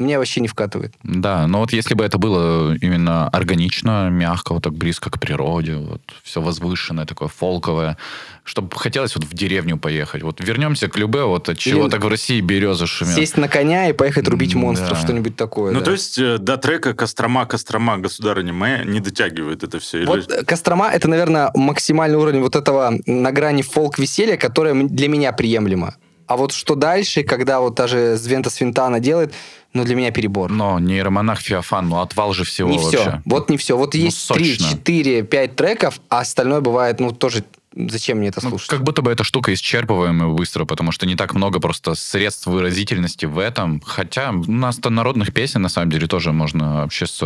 Мне 0.00 0.18
вообще 0.18 0.40
не 0.40 0.48
вкатывает. 0.48 0.94
Да, 1.02 1.46
но 1.46 1.60
вот 1.60 1.74
если 1.74 1.92
бы 1.92 2.02
это 2.02 2.16
было 2.16 2.74
именно 2.74 3.28
органично, 3.28 4.08
мягко, 4.08 4.54
вот 4.54 4.62
так 4.62 4.72
близко 4.72 5.10
к 5.10 5.20
природе, 5.20 5.76
вот 5.76 6.00
все 6.22 6.40
возвышенное, 6.40 7.04
такое 7.04 7.28
фолковое, 7.28 7.98
чтобы 8.44 8.74
хотелось 8.78 9.14
вот 9.14 9.26
в 9.26 9.34
деревню 9.34 9.76
поехать. 9.76 10.22
Вот 10.22 10.40
вернемся 10.40 10.88
к 10.88 10.96
Любе, 10.96 11.24
вот 11.24 11.50
от 11.50 11.58
чего 11.58 11.82
Или 11.82 11.90
так 11.90 12.02
в 12.02 12.08
России 12.08 12.40
березы 12.40 12.86
шумят. 12.86 13.14
Сесть 13.14 13.36
на 13.36 13.46
коня 13.46 13.90
и 13.90 13.92
поехать 13.92 14.26
рубить 14.26 14.54
монстров, 14.54 14.92
да. 14.92 15.04
что-нибудь 15.04 15.36
такое. 15.36 15.72
Ну, 15.72 15.80
да. 15.80 15.84
то 15.84 15.92
есть 15.92 16.18
э, 16.18 16.38
до 16.38 16.56
трека 16.56 16.94
«Кострома, 16.94 17.44
Кострома, 17.44 17.98
государыня 17.98 18.54
моя» 18.54 18.84
не 18.84 19.00
дотягивает 19.00 19.62
это 19.62 19.80
все. 19.80 20.06
Вот 20.06 20.32
э, 20.32 20.44
Кострома 20.44 20.88
это, 20.88 21.08
наверное, 21.08 21.50
максимальный 21.54 22.16
уровень 22.16 22.40
вот 22.40 22.56
этого 22.56 22.94
на 23.04 23.32
грани 23.32 23.60
фолк-веселья, 23.60 24.38
которое 24.38 24.88
для 24.88 25.08
меня 25.08 25.32
приемлемо. 25.32 25.94
А 26.30 26.36
вот 26.36 26.52
что 26.52 26.76
дальше, 26.76 27.24
когда 27.24 27.58
вот 27.58 27.74
даже 27.74 28.16
Звента 28.16 28.50
Свинтана 28.50 29.00
делает, 29.00 29.34
ну, 29.72 29.82
для 29.82 29.96
меня 29.96 30.12
перебор. 30.12 30.52
Но 30.52 30.78
нейромонах 30.78 31.40
Феофан, 31.40 31.88
ну 31.88 31.98
отвал 31.98 32.34
же 32.34 32.44
всего 32.44 32.70
не 32.70 32.78
вообще. 32.78 32.98
все. 32.98 33.22
Вот 33.24 33.50
не 33.50 33.56
все. 33.56 33.76
Вот 33.76 33.94
Ну, 33.94 34.00
есть 34.00 34.28
три, 34.28 34.56
четыре, 34.56 35.22
пять 35.22 35.56
треков, 35.56 36.00
а 36.08 36.20
остальное 36.20 36.60
бывает, 36.60 37.00
ну, 37.00 37.10
тоже 37.10 37.42
зачем 37.74 38.18
мне 38.18 38.28
это 38.28 38.40
Ну, 38.42 38.50
слушать? 38.50 38.68
как 38.68 38.82
будто 38.82 39.02
бы 39.02 39.10
эта 39.12 39.24
штука 39.24 39.52
исчерпываемая 39.52 40.28
быстро, 40.34 40.64
потому 40.64 40.92
что 40.92 41.06
не 41.06 41.14
так 41.16 41.34
много 41.34 41.60
просто 41.60 41.94
средств 41.94 42.46
выразительности 42.46 43.26
в 43.26 43.38
этом. 43.38 43.80
Хотя 43.84 44.30
у 44.30 44.50
нас-то 44.50 44.90
народных 44.90 45.32
песен, 45.32 45.62
на 45.62 45.68
самом 45.68 45.90
деле, 45.90 46.06
тоже 46.06 46.32
можно 46.32 46.82
вообще 46.82 47.06
с, 47.06 47.18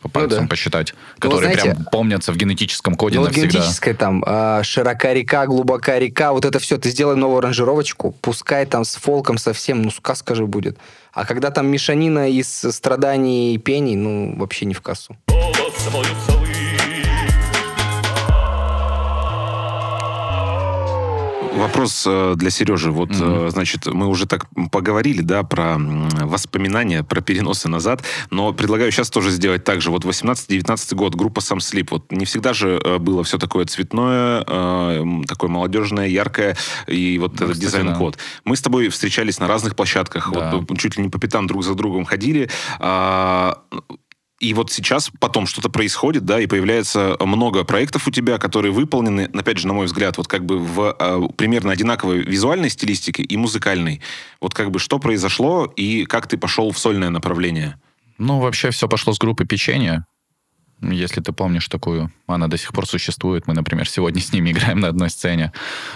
по 0.00 0.08
пальцам 0.08 0.44
да. 0.44 0.48
посчитать, 0.48 0.94
которые 1.18 1.48
Ну, 1.48 1.54
знаете, 1.54 1.74
прям 1.74 1.84
помнятся 1.92 2.32
в 2.32 2.36
генетическом 2.36 2.94
коде 2.94 3.18
Ну, 3.18 3.24
навсегда. 3.26 3.48
генетическое 3.48 3.94
там, 3.94 4.22
а, 4.26 4.62
широка 4.62 5.12
река, 5.12 5.46
глубока 5.46 5.98
река, 5.98 6.32
вот 6.32 6.44
это 6.44 6.58
все, 6.58 6.76
ты 6.78 6.90
сделай 6.90 7.16
новую 7.16 7.38
аранжировочку, 7.38 8.12
пускай 8.20 8.66
там 8.66 8.84
с 8.84 8.96
фолком 8.96 9.38
совсем, 9.38 9.82
ну, 9.82 9.90
сказка 9.90 10.34
же 10.34 10.46
будет. 10.46 10.78
А 11.12 11.24
когда 11.24 11.50
там 11.52 11.68
мешанина 11.68 12.28
из 12.28 12.48
страданий 12.48 13.54
и 13.54 13.58
пений, 13.58 13.94
ну, 13.94 14.34
вообще 14.36 14.64
не 14.66 14.74
в 14.74 14.80
кассу. 14.80 15.16
Вопрос 21.54 22.04
э, 22.06 22.34
для 22.36 22.50
Сережи. 22.50 22.90
Вот, 22.90 23.10
э, 23.12 23.48
значит, 23.50 23.86
мы 23.86 24.06
уже 24.08 24.26
так 24.26 24.46
поговорили, 24.72 25.20
да, 25.20 25.42
про 25.44 25.76
воспоминания, 25.78 27.02
про 27.04 27.20
переносы 27.20 27.68
назад, 27.68 28.02
но 28.30 28.52
предлагаю 28.52 28.90
сейчас 28.90 29.08
тоже 29.10 29.30
сделать 29.30 29.64
так 29.64 29.80
же. 29.80 29.90
Вот 29.90 30.04
18-19 30.04 30.94
год, 30.94 31.14
группа 31.14 31.40
Сам 31.40 31.60
Слип. 31.60 31.92
Вот 31.92 32.10
не 32.10 32.24
всегда 32.24 32.52
же 32.54 32.80
э, 32.82 32.98
было 32.98 33.22
все 33.22 33.38
такое 33.38 33.66
цветное, 33.66 34.44
такое 35.26 35.50
молодежное, 35.50 36.08
яркое, 36.08 36.56
и 36.88 37.18
вот 37.18 37.38
Ну, 37.38 37.46
этот 37.46 37.58
дизайн-код. 37.58 38.18
Мы 38.44 38.56
с 38.56 38.60
тобой 38.62 38.88
встречались 38.88 39.38
на 39.38 39.46
разных 39.46 39.76
площадках, 39.76 40.30
Да. 40.32 40.56
вот 40.56 40.78
чуть 40.78 40.96
ли 40.96 41.04
не 41.04 41.08
по 41.08 41.18
пятам 41.18 41.46
друг 41.46 41.64
за 41.64 41.74
другом 41.74 42.04
ходили. 42.04 42.50
И 44.40 44.52
вот 44.52 44.72
сейчас 44.72 45.10
потом 45.20 45.46
что-то 45.46 45.68
происходит, 45.68 46.24
да, 46.24 46.40
и 46.40 46.46
появляется 46.46 47.16
много 47.20 47.64
проектов 47.64 48.08
у 48.08 48.10
тебя, 48.10 48.38
которые 48.38 48.72
выполнены, 48.72 49.30
опять 49.32 49.58
же, 49.58 49.68
на 49.68 49.74
мой 49.74 49.86
взгляд, 49.86 50.18
вот 50.18 50.26
как 50.26 50.44
бы 50.44 50.58
в 50.58 50.96
э, 50.98 51.20
примерно 51.36 51.72
одинаковой 51.72 52.22
визуальной 52.22 52.68
стилистике 52.68 53.22
и 53.22 53.36
музыкальной. 53.36 54.00
Вот 54.40 54.52
как 54.52 54.70
бы 54.70 54.78
что 54.80 54.98
произошло 54.98 55.72
и 55.76 56.04
как 56.04 56.26
ты 56.26 56.36
пошел 56.36 56.72
в 56.72 56.78
сольное 56.78 57.10
направление? 57.10 57.78
Ну, 58.18 58.40
вообще 58.40 58.70
все 58.70 58.88
пошло 58.88 59.12
с 59.12 59.18
группы 59.18 59.44
печенья. 59.44 60.04
Если 60.90 61.20
ты 61.20 61.32
помнишь 61.32 61.68
такую, 61.68 62.10
она 62.26 62.48
до 62.48 62.56
сих 62.56 62.72
пор 62.72 62.86
существует. 62.86 63.46
Мы, 63.46 63.54
например, 63.54 63.88
сегодня 63.88 64.20
с 64.20 64.32
ними 64.32 64.50
играем 64.50 64.80
на 64.80 64.88
одной 64.88 65.10
сцене. 65.10 65.52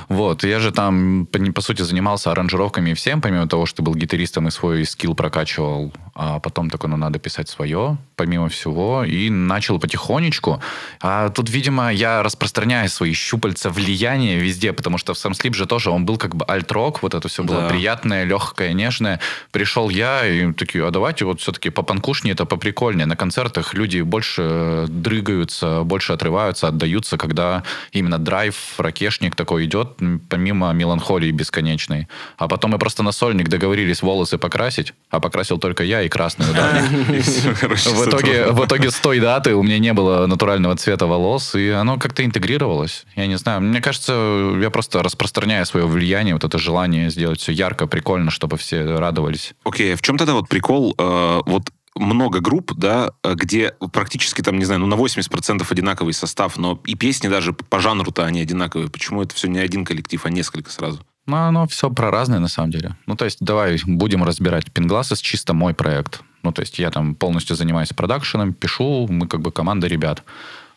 Вот. 0.09 0.45
Я 0.45 0.61
же 0.61 0.73
там, 0.73 1.27
по, 1.27 1.39
по 1.53 1.61
сути, 1.61 1.83
занимался 1.83 2.31
аранжировками 2.33 2.91
и 2.91 2.95
всем, 2.95 3.21
помимо 3.21 3.47
того, 3.49 3.67
что 3.67 3.83
был 3.83 3.95
гитаристом 3.95 4.49
и 4.49 4.51
свой 4.51 4.85
скилл 4.85 5.15
прокачивал. 5.15 5.93
А 6.15 6.39
потом 6.41 6.71
такой, 6.71 6.91
ну, 6.91 6.97
надо 6.97 7.19
писать 7.19 7.49
свое, 7.49 7.97
помимо 8.17 8.49
всего. 8.49 9.05
И 9.05 9.31
начал 9.31 9.79
потихонечку. 9.79 10.61
А 11.01 11.29
тут, 11.31 11.51
видимо, 11.51 11.93
я 11.93 12.23
распространяю 12.23 12.89
свои 12.89 13.13
щупальца 13.13 13.71
влияния 13.71 14.39
везде, 14.39 14.73
потому 14.73 14.99
что 14.99 15.15
в 15.15 15.17
Sam 15.17 15.33
Sleep 15.33 15.55
же 15.55 15.67
тоже 15.67 15.91
он 15.91 16.05
был 16.05 16.19
как 16.19 16.35
бы 16.35 16.45
альт-рок, 16.49 17.03
вот 17.03 17.15
это 17.15 17.29
все 17.29 17.43
было 17.45 17.63
Да. 17.63 17.69
приятное, 17.69 18.25
легкое, 18.25 18.73
нежное. 18.73 19.21
Пришел 19.51 19.89
я 19.91 20.27
и 20.27 20.53
такие, 20.53 20.87
а 20.87 20.91
давайте 20.91 21.25
вот 21.25 21.41
все-таки 21.41 21.71
по 21.71 21.83
панкушне 21.83 22.33
это 22.33 22.45
поприкольнее. 22.45 23.07
На 23.07 23.17
концертах 23.17 23.75
люди 23.75 24.01
больше 24.01 24.78
дрыгаются, 24.87 25.83
больше 25.83 26.13
отрываются, 26.13 26.69
отдаются, 26.69 27.17
когда 27.17 27.63
именно 27.93 28.19
драйв, 28.19 28.57
ракешник 28.79 29.35
такой 29.35 29.65
идет, 29.65 29.97
помимо 30.29 30.73
меланхолии 30.73 31.31
бесконечной. 31.31 32.09
А 32.37 32.49
потом 32.49 32.73
мы 32.73 32.79
просто 32.79 33.03
на 33.03 33.13
сольник 33.13 33.49
договорились 33.49 34.03
волосы 34.03 34.39
покрасить, 34.39 34.95
а 35.11 35.21
покрасил 35.21 35.59
только 35.59 35.85
я 35.85 36.03
и 36.03 36.09
красную 36.09 36.53
короче, 37.61 37.91
В 37.91 38.09
итоге, 38.09 38.53
в 38.53 38.65
итоге 38.65 38.91
с 38.91 38.97
той 39.01 39.21
даты 39.21 39.55
у 39.55 39.63
меня 39.63 39.79
не 39.79 39.93
было 39.93 40.27
натурального 40.27 40.77
цвета 40.77 41.07
волос, 41.07 41.55
и 41.55 41.69
оно 41.71 41.99
как-то 41.99 42.25
интегрировалось. 42.25 43.07
Я 43.17 43.27
не 43.27 43.39
знаю. 43.39 43.61
Мне 43.61 43.81
кажется, 43.81 44.13
я 44.61 44.71
просто 44.71 45.03
распространяю 45.03 45.65
свое 45.67 45.87
влияние, 45.87 46.35
вот 46.35 46.45
это 46.45 46.59
желание 46.59 47.11
сделать 47.11 47.41
все 47.41 47.53
ярко, 47.53 47.87
прикольно, 47.87 48.31
чтобы 48.31 48.57
все 48.57 48.99
радовались. 48.99 49.55
Окей, 49.65 49.95
а 49.95 49.97
в 49.97 50.03
чем 50.03 50.19
тогда 50.19 50.35
вот 50.35 50.49
прикол? 50.49 50.95
э, 50.99 51.41
вот 51.47 51.63
много 51.95 52.41
групп, 52.41 52.73
да, 52.75 53.11
э, 53.23 53.35
где 53.35 53.75
практически 53.93 54.43
там, 54.43 54.59
не 54.59 54.65
знаю, 54.65 54.81
ну 54.81 54.87
на 54.87 54.95
80% 54.95 55.67
одинаковый 55.69 56.13
состав, 56.13 56.57
но 56.57 56.81
и 56.85 56.95
песни 56.95 57.29
даже 57.29 57.53
по 57.53 57.81
жанру-то 57.81 58.25
они 58.25 58.41
одинаковые. 58.41 58.91
Почему 58.91 59.23
это 59.23 59.35
все 59.35 59.49
не 59.49 59.59
один 59.59 59.85
коллектив, 59.85 60.25
а 60.25 60.31
несколько 60.31 60.71
сразу? 60.71 61.01
Ну, 61.27 61.37
оно 61.37 61.67
все 61.67 61.91
про 61.91 62.11
разное, 62.11 62.39
на 62.39 62.49
самом 62.49 62.71
деле. 62.71 62.97
Ну, 63.07 63.15
то 63.15 63.27
есть, 63.27 63.39
давай 63.41 63.79
будем 63.85 64.25
разбирать. 64.25 64.73
Пингласс 64.73 65.13
чисто 65.21 65.53
мой 65.53 65.75
проект. 65.75 66.23
Ну, 66.43 66.53
то 66.53 66.63
есть, 66.63 66.79
я 66.79 66.91
там 66.91 67.15
полностью 67.15 67.55
занимаюсь 67.55 67.91
продакшеном, 67.91 68.55
пишу, 68.55 69.07
мы 69.09 69.29
как 69.29 69.43
бы 69.43 69.53
команда 69.53 69.89
ребят. 69.89 70.23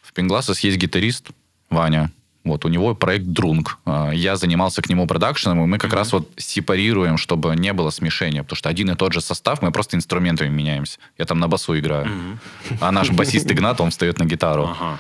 В 0.02 0.12
Пинглассес 0.12 0.60
есть 0.60 0.78
гитарист 0.78 1.30
Ваня. 1.70 2.12
Вот, 2.44 2.66
у 2.66 2.70
него 2.70 2.96
проект 2.96 3.26
Друнг. 3.28 3.78
А, 3.86 4.12
Я 4.12 4.36
занимался 4.36 4.82
к 4.82 4.90
нему 4.90 5.06
продакшеном, 5.06 5.64
и 5.64 5.68
мы 5.68 5.78
как 5.78 5.94
раз 5.94 6.12
вот 6.12 6.30
сепарируем, 6.38 7.18
чтобы 7.18 7.56
не 7.56 7.72
было 7.74 7.92
смешения. 7.92 8.42
Потому 8.44 8.58
что 8.58 8.70
один 8.70 8.90
и 8.90 8.96
тот 8.96 9.14
же 9.14 9.22
состав, 9.22 9.62
мы 9.62 9.72
просто 9.72 9.96
инструментами 9.96 10.50
меняемся. 10.50 10.98
Я 11.18 11.26
там 11.26 11.40
на 11.40 11.48
басу 11.48 11.78
играю. 11.78 12.08
А 12.80 12.92
наш 12.92 13.12
басист 13.12 13.52
Игнат, 13.52 13.80
он 13.80 13.92
встает 13.92 14.18
на 14.18 14.26
гитару. 14.26 14.64
Ага. 14.64 14.98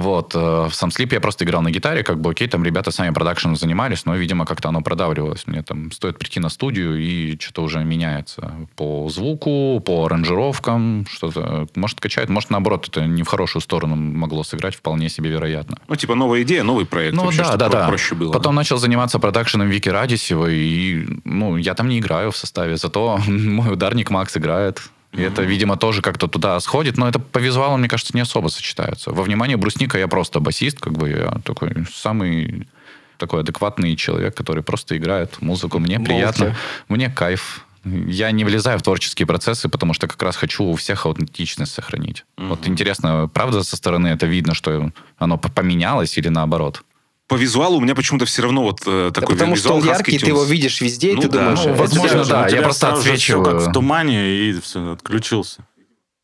Вот. 0.00 0.34
э, 0.34 0.68
В 0.68 0.74
сам 0.74 0.90
слип 0.90 1.12
я 1.12 1.20
просто 1.20 1.44
играл 1.44 1.62
на 1.62 1.70
гитаре, 1.70 2.02
как 2.02 2.20
бы, 2.20 2.30
окей, 2.30 2.48
там 2.48 2.64
ребята 2.64 2.90
сами 2.90 3.12
продакшеном 3.12 3.56
занимались, 3.56 4.04
но, 4.06 4.14
видимо, 4.16 4.46
как-то 4.46 4.68
оно 4.68 4.80
продавливалось. 4.80 5.46
Мне 5.46 5.62
там 5.62 5.90
стоит 5.92 6.18
прийти 6.18 6.40
на 6.40 6.48
студию, 6.48 6.98
и 6.98 7.38
что-то 7.38 7.62
уже 7.62 7.84
меняется. 7.84 8.52
По 8.76 9.08
звуку, 9.08 9.80
по 9.80 10.06
аранжировкам, 10.06 11.06
что-то. 11.10 11.66
Может, 11.74 12.00
качает, 12.00 12.28
может, 12.28 12.50
наоборот, 12.50 12.88
это 12.88 13.06
не 13.06 13.22
в 13.22 13.28
хорошую 13.28 13.62
сторону 13.62 13.96
могло 13.96 14.44
сыграть, 14.44 14.74
вполне 14.74 15.08
себе 15.08 15.30
вероятно. 15.30 15.78
Ну, 15.88 15.96
типа, 15.96 16.14
новая 16.14 16.42
идея, 16.42 16.62
новый 16.62 16.86
проект. 16.86 17.14
Ну 17.16 17.24
вообще, 17.24 17.42
да, 17.42 17.56
да, 17.56 17.68
да. 17.68 17.88
проще 17.88 18.14
было. 18.14 18.32
Потом 18.32 18.54
начал 18.54 18.78
заниматься 18.78 19.18
продакшеном 19.18 19.68
Вики 19.68 19.88
Радисевой, 19.88 20.56
и, 20.56 21.20
ну, 21.24 21.56
я 21.56 21.74
там 21.74 21.88
не 21.88 21.98
играю 21.98 22.30
в 22.30 22.36
составе, 22.36 22.76
зато 22.76 23.18
мой 23.28 23.72
ударник 23.72 24.10
Макс 24.10 24.36
играет. 24.36 24.82
И 25.12 25.22
это, 25.22 25.42
видимо, 25.42 25.76
тоже 25.76 26.02
как-то 26.02 26.28
туда 26.28 26.60
сходит, 26.60 26.98
но 26.98 27.08
это 27.08 27.18
по 27.18 27.38
визуалу, 27.38 27.76
мне 27.76 27.88
кажется, 27.88 28.14
не 28.14 28.20
особо 28.20 28.48
сочетается. 28.48 29.10
Во 29.10 29.22
внимание 29.22 29.56
брусника 29.56 29.98
я 29.98 30.06
просто 30.06 30.40
басист, 30.40 30.80
как 30.80 30.92
бы 30.92 31.08
я 31.08 31.40
такой 31.44 31.86
самый 31.92 32.68
такой 33.16 33.40
адекватный 33.40 33.96
человек, 33.96 34.34
который 34.34 34.62
просто 34.62 34.96
играет 34.96 35.42
музыку. 35.42 35.78
Мне 35.78 35.98
Молча. 35.98 36.12
приятно, 36.12 36.56
мне 36.88 37.10
кайф. 37.10 37.64
Я 37.84 38.30
не 38.30 38.44
влезаю 38.44 38.78
в 38.78 38.82
творческие 38.82 39.26
процессы, 39.26 39.68
потому 39.68 39.94
что 39.94 40.08
как 40.08 40.22
раз 40.22 40.36
хочу 40.36 40.64
у 40.64 40.74
всех 40.74 41.06
аутентичность 41.06 41.72
сохранить. 41.72 42.24
Вот 42.36 42.68
интересно, 42.68 43.30
правда 43.32 43.62
со 43.62 43.76
стороны 43.76 44.08
это 44.08 44.26
видно, 44.26 44.54
что 44.54 44.90
оно 45.16 45.38
поменялось 45.38 46.16
или 46.18 46.28
наоборот? 46.28 46.82
По 47.28 47.34
визуалу 47.34 47.76
у 47.76 47.80
меня 47.80 47.94
почему-то 47.94 48.24
все 48.24 48.42
равно 48.42 48.62
вот 48.62 48.80
э, 48.86 49.10
Да 49.14 49.20
такой 49.20 49.36
потому 49.36 49.54
что 49.54 49.68
визуал 49.68 49.78
он 49.78 49.84
Husky 49.84 49.88
яркий, 49.88 50.18
ты 50.18 50.26
Tunes. 50.26 50.28
его 50.30 50.44
видишь 50.44 50.80
везде, 50.80 51.12
и 51.12 51.14
Ну 51.14 51.20
ты 51.22 51.28
да. 51.28 51.38
думаешь... 51.40 51.64
Ну, 51.64 51.74
возможно, 51.74 52.24
да. 52.24 52.48
Я 52.48 52.62
просто 52.62 52.92
отсвечиваю. 52.92 53.44
как 53.44 53.68
в 53.68 53.72
тумане, 53.72 54.48
и 54.48 54.58
все, 54.60 54.92
отключился. 54.92 55.64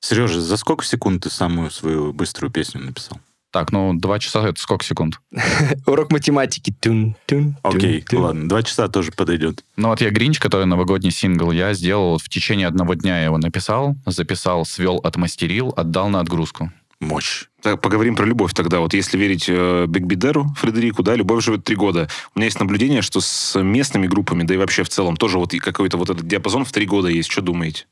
Сережа, 0.00 0.40
за 0.40 0.56
сколько 0.56 0.84
секунд 0.84 1.22
ты 1.22 1.30
самую 1.30 1.70
свою 1.70 2.12
быструю 2.12 2.50
песню 2.50 2.80
написал? 2.82 3.18
Так, 3.50 3.70
ну, 3.70 3.94
два 3.94 4.18
часа 4.18 4.48
это 4.48 4.60
сколько 4.60 4.84
секунд? 4.84 5.20
Урок 5.86 6.10
математики. 6.10 6.74
Тун, 6.80 7.14
тун, 7.26 7.54
тун, 7.62 7.76
Окей, 7.76 8.00
тун. 8.02 8.20
ладно, 8.22 8.48
два 8.48 8.62
часа 8.64 8.88
тоже 8.88 9.12
подойдет. 9.12 9.62
Ну, 9.76 9.88
вот 9.90 10.00
я 10.00 10.10
«Гринч», 10.10 10.40
который 10.40 10.66
новогодний 10.66 11.12
сингл, 11.12 11.52
я 11.52 11.72
сделал 11.74 12.12
вот 12.12 12.22
в 12.22 12.28
течение 12.28 12.66
одного 12.66 12.94
дня 12.94 13.18
я 13.18 13.26
его 13.26 13.38
написал, 13.38 13.94
записал, 14.06 14.66
свел, 14.66 14.96
отмастерил, 15.04 15.72
отдал 15.76 16.08
на 16.08 16.18
отгрузку. 16.20 16.72
Мощь. 17.04 17.44
Так, 17.62 17.80
поговорим 17.80 18.16
про 18.16 18.26
любовь 18.26 18.52
тогда. 18.54 18.80
Вот 18.80 18.94
если 18.94 19.16
верить 19.16 19.46
э, 19.48 19.86
Биг 19.86 20.04
Бидеру, 20.04 20.46
Фредерику, 20.56 21.02
да, 21.02 21.14
любовь 21.14 21.44
живет 21.44 21.64
три 21.64 21.76
года. 21.76 22.08
У 22.34 22.38
меня 22.38 22.46
есть 22.46 22.60
наблюдение, 22.60 23.02
что 23.02 23.20
с 23.20 23.60
местными 23.60 24.06
группами, 24.06 24.42
да 24.42 24.54
и 24.54 24.56
вообще 24.56 24.82
в 24.82 24.88
целом, 24.88 25.16
тоже 25.16 25.38
вот 25.38 25.52
какой-то 25.52 25.96
вот 25.96 26.10
этот 26.10 26.26
диапазон 26.26 26.64
в 26.64 26.72
три 26.72 26.86
года 26.86 27.08
есть. 27.08 27.30
Что 27.30 27.42
думаете? 27.42 27.86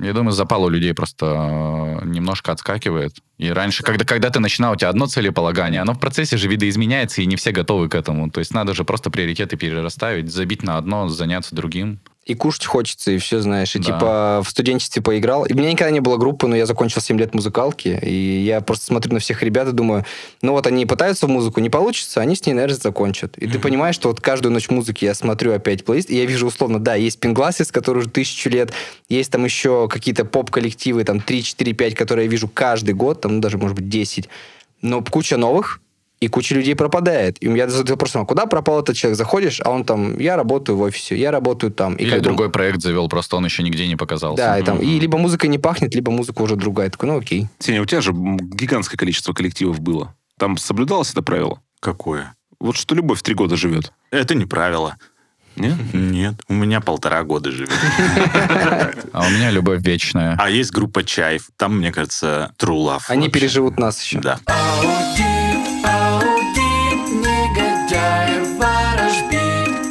Я 0.00 0.12
думаю, 0.12 0.32
запал 0.32 0.64
у 0.64 0.68
людей 0.68 0.92
просто 0.92 2.00
э, 2.02 2.06
немножко 2.06 2.50
отскакивает. 2.50 3.14
И 3.38 3.48
раньше, 3.48 3.84
когда, 3.84 4.04
когда 4.04 4.30
ты 4.30 4.40
начинал, 4.40 4.72
у 4.72 4.76
тебя 4.76 4.88
одно 4.88 5.06
целеполагание, 5.06 5.80
оно 5.80 5.94
в 5.94 6.00
процессе 6.00 6.36
же 6.36 6.48
видоизменяется, 6.48 7.22
и 7.22 7.26
не 7.26 7.36
все 7.36 7.52
готовы 7.52 7.88
к 7.88 7.94
этому. 7.94 8.28
То 8.30 8.40
есть 8.40 8.52
надо 8.52 8.74
же 8.74 8.84
просто 8.84 9.10
приоритеты 9.10 9.56
перерасставить, 9.56 10.32
забить 10.32 10.64
на 10.64 10.78
одно, 10.78 11.08
заняться 11.08 11.54
другим. 11.54 12.00
И 12.24 12.34
кушать 12.34 12.64
хочется, 12.64 13.10
и 13.10 13.18
все 13.18 13.40
знаешь. 13.40 13.76
И 13.76 13.78
Да. 13.78 13.84
типа 13.84 14.42
в 14.44 14.48
студенчестве 14.48 15.02
поиграл. 15.02 15.44
И 15.44 15.52
у 15.52 15.56
меня 15.56 15.70
никогда 15.70 15.90
не 15.90 16.00
было 16.00 16.16
группы, 16.16 16.46
но 16.46 16.56
я 16.56 16.64
закончил 16.64 17.02
7 17.02 17.18
лет 17.18 17.34
музыкалки. 17.34 17.98
И 18.02 18.42
я 18.42 18.62
просто 18.62 18.86
смотрю 18.86 19.12
на 19.12 19.20
всех 19.20 19.42
ребят 19.42 19.68
и 19.68 19.72
думаю, 19.72 20.06
ну 20.40 20.52
вот 20.52 20.66
они 20.66 20.86
пытаются 20.86 21.26
в 21.26 21.28
музыку, 21.28 21.60
не 21.60 21.68
получится, 21.68 22.22
они 22.22 22.34
с 22.34 22.46
ней, 22.46 22.54
наверное, 22.54 22.76
закончат. 22.76 23.36
И 23.36 23.46
ты 23.46 23.58
понимаешь, 23.58 23.94
что 23.94 24.08
вот 24.08 24.20
каждую 24.20 24.52
ночь 24.52 24.70
музыки 24.70 25.04
я 25.04 25.14
смотрю 25.14 25.52
опять 25.52 25.84
плейлист, 25.84 26.10
и 26.10 26.16
я 26.16 26.24
вижу 26.24 26.46
условно, 26.46 26.78
да, 26.78 26.94
есть 26.94 27.20
Пингласис, 27.20 27.70
который 27.70 27.98
уже 27.98 28.08
тысячу 28.08 28.48
лет, 28.48 28.72
есть 29.10 29.30
там 29.30 29.44
еще 29.44 29.88
какие-то 29.88 30.24
поп-коллективы, 30.24 31.04
там 31.04 31.20
3, 31.20 31.42
4, 31.42 31.72
5, 31.74 31.94
которые 31.94 32.24
я 32.24 32.30
вижу 32.30 32.48
каждый 32.48 32.94
год, 32.94 33.20
там 33.20 33.36
ну, 33.36 33.40
даже, 33.40 33.58
может 33.58 33.76
быть, 33.76 33.88
10. 33.88 34.28
Но 34.80 35.02
куча 35.02 35.36
новых, 35.36 35.80
и 36.20 36.28
куча 36.28 36.54
людей 36.54 36.74
пропадает. 36.74 37.36
И 37.42 37.48
у 37.48 37.52
меня 37.52 37.68
задают 37.68 37.90
вопрос, 37.90 38.16
а 38.16 38.24
куда 38.24 38.46
пропал 38.46 38.80
этот 38.80 38.96
человек? 38.96 39.18
Заходишь, 39.18 39.60
а 39.64 39.70
он 39.70 39.84
там, 39.84 40.18
я 40.18 40.36
работаю 40.36 40.78
в 40.78 40.80
офисе, 40.82 41.16
я 41.16 41.30
работаю 41.30 41.72
там. 41.72 41.94
И 41.96 42.02
Или 42.02 42.10
как 42.10 42.18
бы- 42.20 42.24
другой 42.24 42.50
проект 42.50 42.80
завел, 42.80 43.08
просто 43.08 43.36
он 43.36 43.44
еще 43.44 43.62
нигде 43.62 43.86
не 43.86 43.96
показался. 43.96 44.42
Да, 44.42 44.58
и 44.58 44.62
там, 44.62 44.78
и 44.78 44.98
либо 44.98 45.18
музыка 45.18 45.48
не 45.48 45.58
пахнет, 45.58 45.94
либо 45.94 46.10
музыка 46.10 46.42
уже 46.42 46.56
другая. 46.56 46.88
Такой, 46.90 47.08
ну 47.08 47.18
окей. 47.18 47.48
Сеня, 47.58 47.82
у 47.82 47.84
тебя 47.84 48.00
же 48.00 48.12
гигантское 48.12 48.96
количество 48.96 49.32
коллективов 49.32 49.80
было. 49.80 50.14
Там 50.38 50.56
соблюдалось 50.56 51.10
это 51.12 51.22
правило? 51.22 51.60
Какое? 51.80 52.34
Вот 52.58 52.76
что 52.76 52.94
любовь 52.94 53.20
три 53.22 53.34
года 53.34 53.56
живет. 53.56 53.92
Это 54.10 54.34
не 54.34 54.46
правило. 54.46 54.96
Не? 55.56 55.76
Нет, 55.92 56.34
у 56.48 56.54
меня 56.54 56.80
полтора 56.80 57.22
года 57.22 57.52
живет. 57.52 57.70
А 59.12 59.26
у 59.26 59.30
меня 59.30 59.50
любовь 59.50 59.82
вечная. 59.82 60.36
А 60.40 60.50
есть 60.50 60.72
группа 60.72 61.04
Чаев. 61.04 61.48
Там, 61.56 61.78
мне 61.78 61.92
кажется, 61.92 62.52
True 62.58 62.76
Love. 62.86 63.02
Они 63.08 63.28
переживут 63.28 63.78
нас 63.78 64.02
еще. 64.02 64.18
Да. 64.20 64.40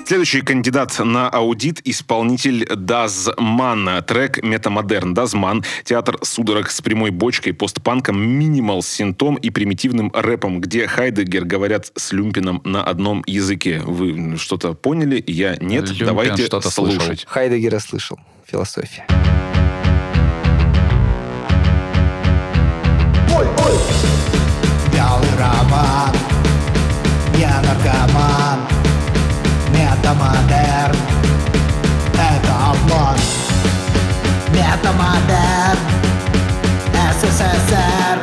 Следующий 0.06 0.42
кандидат 0.42 1.00
на 1.00 1.30
аудит– 1.30 1.80
исполнитель 1.86 2.68
Дазман. 2.76 4.04
Трек 4.06 4.44
«Метамодерн». 4.44 5.14
Дазман– 5.14 5.64
театр 5.86 6.18
судорог 6.22 6.70
с 6.70 6.82
прямой 6.82 7.12
бочкой, 7.12 7.54
постпанком, 7.54 8.20
минимал 8.20 8.84
с 8.84 8.88
синтом 8.88 9.36
и 9.36 9.50
примитивным 9.50 10.12
рэпом, 10.14 10.60
где 10.60 10.88
Хайдегер 10.88 11.46
говорят 11.46 11.92
с 11.96 12.12
Люмпином 12.12 12.62
на 12.66 12.84
одном 12.84 13.24
языке. 13.26 13.82
Вы 13.86 14.38
что-то 14.38 14.74
поняли? 14.74 15.24
Я 15.26 15.56
нет. 15.62 15.88
Люмпин 15.90 16.06
Давайте 16.08 16.46
что-то 16.46 16.70
слушать. 16.70 17.02
слышал. 17.02 17.26
Хайдегера 17.28 17.80
слышал. 17.80 18.20
Философия. 18.46 19.06
Белый 24.94 25.30
роман, 25.40 26.14
я 27.40 27.62
наркоман, 27.62 28.13
метамодерн, 30.14 30.96
это 32.14 32.54
обман. 32.70 33.18
Метамодерн, 34.50 35.80
СССР, 37.20 38.20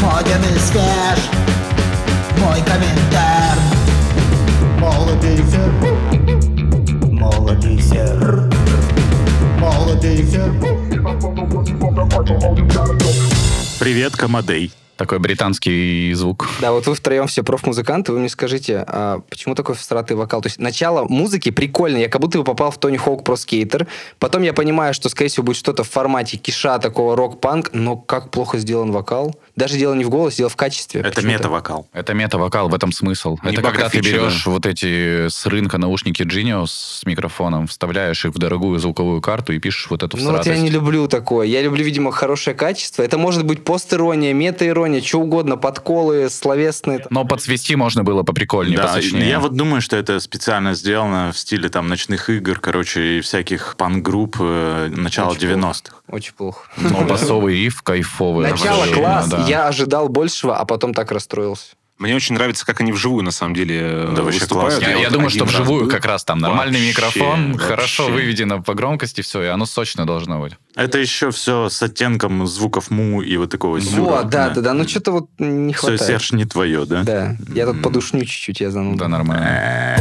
моден 0.00 0.42
и 0.42 0.58
свеж, 0.58 1.20
мой 2.38 2.60
комментарий. 2.62 3.62
Молодый 4.78 5.38
сер, 5.38 5.72
молодый 7.12 7.80
сер, 7.80 8.50
молодый 9.58 10.26
сер. 10.26 10.52
Привет, 13.78 14.16
Камадей. 14.16 14.72
Такой 14.96 15.18
британский 15.18 16.12
звук. 16.14 16.48
Да, 16.60 16.72
вот 16.72 16.86
вы 16.86 16.94
втроем 16.94 17.26
все 17.26 17.42
профмузыканты, 17.42 18.12
вы 18.12 18.20
мне 18.20 18.30
скажите, 18.30 18.82
а 18.86 19.20
почему 19.28 19.54
такой 19.54 19.74
всратый 19.74 20.16
вокал? 20.16 20.40
То 20.40 20.46
есть 20.46 20.58
начало 20.58 21.04
музыки 21.04 21.50
прикольно, 21.50 21.98
я 21.98 22.08
как 22.08 22.22
будто 22.22 22.38
бы 22.38 22.44
попал 22.44 22.70
в 22.70 22.78
Тони 22.78 22.96
Хоук 22.96 23.22
про 23.22 23.36
скейтер, 23.36 23.86
потом 24.18 24.42
я 24.42 24.54
понимаю, 24.54 24.94
что, 24.94 25.10
скорее 25.10 25.28
всего, 25.28 25.44
будет 25.44 25.56
что-то 25.56 25.84
в 25.84 25.90
формате 25.90 26.38
киша, 26.38 26.78
такого 26.78 27.14
рок-панк, 27.14 27.70
но 27.74 27.96
как 27.96 28.30
плохо 28.30 28.58
сделан 28.58 28.90
вокал. 28.90 29.34
Даже 29.56 29.78
дело 29.78 29.94
не 29.94 30.04
в 30.04 30.10
голосе, 30.10 30.38
дело 30.38 30.50
в 30.50 30.56
качестве. 30.56 31.00
Это 31.00 31.26
мета-вокал. 31.26 31.88
Это 31.94 32.12
мета-вокал, 32.12 32.68
в 32.68 32.74
этом 32.74 32.92
смысл. 32.92 33.38
Не 33.42 33.52
это 33.52 33.62
когда 33.62 33.88
ты 33.88 34.00
берешь 34.00 34.44
да. 34.44 34.50
вот 34.50 34.66
эти 34.66 35.28
с 35.28 35.46
рынка 35.46 35.78
наушники 35.78 36.22
Genius 36.22 36.66
с 36.66 37.06
микрофоном, 37.06 37.66
вставляешь 37.66 38.22
их 38.26 38.34
в 38.34 38.38
дорогую 38.38 38.78
звуковую 38.78 39.22
карту 39.22 39.54
и 39.54 39.58
пишешь 39.58 39.88
вот 39.88 40.02
эту 40.02 40.18
Ну 40.18 40.32
вот 40.32 40.44
я 40.44 40.58
не 40.58 40.68
люблю 40.68 41.08
такое. 41.08 41.46
Я 41.46 41.62
люблю, 41.62 41.82
видимо, 41.82 42.12
хорошее 42.12 42.54
качество. 42.54 43.02
Это 43.02 43.16
может 43.16 43.46
быть 43.46 43.64
пост-ирония, 43.64 44.34
мета-ирония, 44.34 45.00
что 45.00 45.20
угодно, 45.20 45.56
подколы, 45.56 46.28
словесные. 46.28 47.06
Но 47.08 47.24
подсвести 47.24 47.76
можно 47.76 48.04
было 48.04 48.24
поприкольнее, 48.24 48.76
Да, 48.76 48.88
посочнее. 48.88 49.26
я 49.26 49.40
вот 49.40 49.54
думаю, 49.54 49.80
что 49.80 49.96
это 49.96 50.20
специально 50.20 50.74
сделано 50.74 51.32
в 51.32 51.38
стиле 51.38 51.70
там 51.70 51.88
ночных 51.88 52.28
игр, 52.28 52.60
короче, 52.60 53.18
и 53.18 53.20
всяких 53.22 53.76
пан-групп 53.78 54.36
э, 54.38 54.88
начала 54.94 55.30
Очень 55.30 55.48
90-х. 55.48 55.96
Очень 56.08 56.34
плохо. 56.34 56.68
Но 56.76 57.04
басовый 57.04 57.54
риф 57.54 57.82
кайфовый. 57.82 58.50
Начало 58.50 58.86
класс, 58.86 59.28
да. 59.28 59.45
Я 59.48 59.66
ожидал 59.68 60.08
большего, 60.08 60.56
а 60.56 60.64
потом 60.64 60.94
так 60.94 61.10
расстроился. 61.12 61.74
Мне 61.98 62.14
очень 62.14 62.34
нравится, 62.34 62.66
как 62.66 62.82
они 62.82 62.92
вживую, 62.92 63.24
на 63.24 63.30
самом 63.30 63.54
деле, 63.54 63.80
э, 63.80 64.12
Да, 64.14 64.20
выступают. 64.20 64.82
Я, 64.82 64.90
я 64.96 65.04
вот 65.04 65.12
думаю, 65.14 65.30
что 65.30 65.46
вживую 65.46 65.88
как 65.88 66.04
раз 66.04 66.24
там 66.24 66.38
нормальный 66.38 66.78
Вообще, 66.78 66.88
микрофон, 66.90 67.52
вообще. 67.52 67.68
хорошо 67.68 68.08
выведено 68.08 68.62
по 68.62 68.74
громкости, 68.74 69.22
все, 69.22 69.42
и 69.42 69.46
оно 69.46 69.64
сочно 69.64 70.04
должно 70.06 70.38
быть. 70.38 70.52
Это 70.74 70.98
еще 70.98 71.30
все 71.30 71.70
с 71.70 71.82
оттенком 71.82 72.46
звуков 72.46 72.90
му 72.90 73.22
и 73.22 73.34
вот 73.38 73.48
такого 73.50 73.80
сюра. 73.80 74.00
Вот, 74.02 74.28
да, 74.28 74.50
да, 74.50 74.60
да. 74.60 74.74
Ну 74.74 74.86
что-то 74.86 75.12
вот 75.12 75.30
не 75.38 75.72
Все, 75.72 75.86
хватает. 75.86 76.02
Серж, 76.02 76.32
не 76.32 76.44
твое, 76.44 76.84
да? 76.84 77.02
Да, 77.02 77.36
я 77.54 77.64
тут 77.64 77.80
подушню 77.80 78.26
чуть-чуть, 78.26 78.60
я 78.60 78.70
зануда. 78.70 78.98
Да, 79.04 79.08
нормально. 79.08 79.96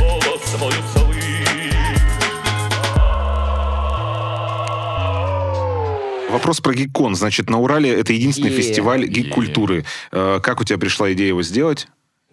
Вопрос 6.36 6.60
про 6.60 6.74
гик-кон. 6.74 7.15
Значит, 7.15 7.50
на 7.50 7.60
Урале 7.60 7.93
это 7.93 8.12
единственный 8.12 8.52
Е. 8.52 8.58
фестиваль 8.58 9.08
гик-культуры. 9.08 9.86
Э, 10.12 10.39
Как 10.43 10.60
у 10.60 10.65
тебя 10.65 10.78
пришла 10.78 11.13
идея 11.13 11.30
его 11.30 11.41
сделать? 11.43 11.88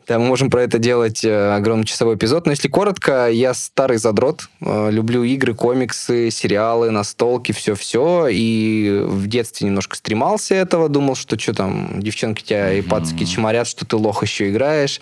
Да, 0.08 0.18
мы 0.18 0.26
можем 0.26 0.50
про 0.50 0.62
это 0.64 0.80
делать 0.80 1.24
э, 1.24 1.54
огромный 1.54 1.84
часовой 1.86 2.16
эпизод. 2.16 2.46
Но 2.46 2.50
если 2.50 2.66
коротко, 2.66 3.30
я 3.30 3.54
старый 3.54 3.98
задрот. 3.98 4.48
Э, 4.60 4.90
люблю 4.90 5.22
игры, 5.22 5.54
комиксы, 5.54 6.32
сериалы, 6.32 6.90
настолки, 6.90 7.52
все-все. 7.52 8.26
И 8.28 9.02
в 9.04 9.28
детстве 9.28 9.68
немножко 9.68 9.94
стремался 9.94 10.56
этого. 10.56 10.88
Думал, 10.88 11.14
что 11.14 11.38
что 11.38 11.54
там, 11.54 12.02
девчонки 12.02 12.42
тебя 12.42 12.72
и 12.72 12.82
пацки 12.82 13.24
чморят, 13.24 13.68
что 13.68 13.86
ты 13.86 13.94
лох 13.94 14.24
еще 14.24 14.50
играешь. 14.50 15.00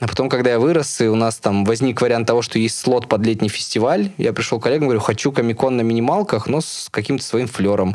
А 0.00 0.08
потом, 0.08 0.28
когда 0.28 0.50
я 0.50 0.58
вырос, 0.58 1.00
и 1.02 1.06
у 1.06 1.14
нас 1.14 1.36
там 1.36 1.64
возник 1.64 2.00
вариант 2.00 2.26
того, 2.26 2.42
что 2.42 2.58
есть 2.58 2.78
слот 2.78 3.06
под 3.06 3.24
летний 3.24 3.48
фестиваль, 3.50 4.10
я 4.18 4.32
пришел 4.32 4.58
к 4.58 4.64
коллегам, 4.64 4.88
говорю, 4.88 5.00
хочу 5.00 5.30
комикон 5.30 5.76
на 5.76 5.82
минималках, 5.82 6.48
но 6.48 6.60
с 6.60 6.88
каким-то 6.90 7.22
своим 7.22 7.46
флером. 7.46 7.94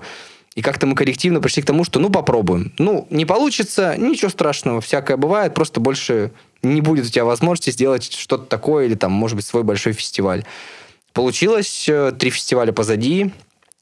И 0.56 0.62
как-то 0.62 0.88
мы 0.88 0.96
коллективно 0.96 1.42
пришли 1.42 1.62
к 1.62 1.66
тому, 1.66 1.84
что 1.84 2.00
ну 2.00 2.10
попробуем. 2.10 2.72
Ну, 2.78 3.08
не 3.10 3.26
получится, 3.26 3.96
ничего 3.98 4.30
страшного, 4.30 4.80
всякое 4.80 5.18
бывает, 5.18 5.54
просто 5.54 5.82
больше 5.82 6.32
не 6.64 6.80
будет 6.82 7.06
у 7.06 7.10
тебя 7.10 7.26
возможности 7.26 7.72
сделать 7.72 8.12
что-то 8.12 8.46
такое 8.46 8.86
или 8.86 8.96
там, 8.96 9.12
может 9.12 9.36
быть, 9.36 9.46
свой 9.46 9.64
большой 9.64 9.94
фестиваль. 9.94 10.46
Получилось, 11.12 11.88
э, 11.90 12.14
три 12.18 12.30
фестиваля 12.30 12.72
позади, 12.72 13.32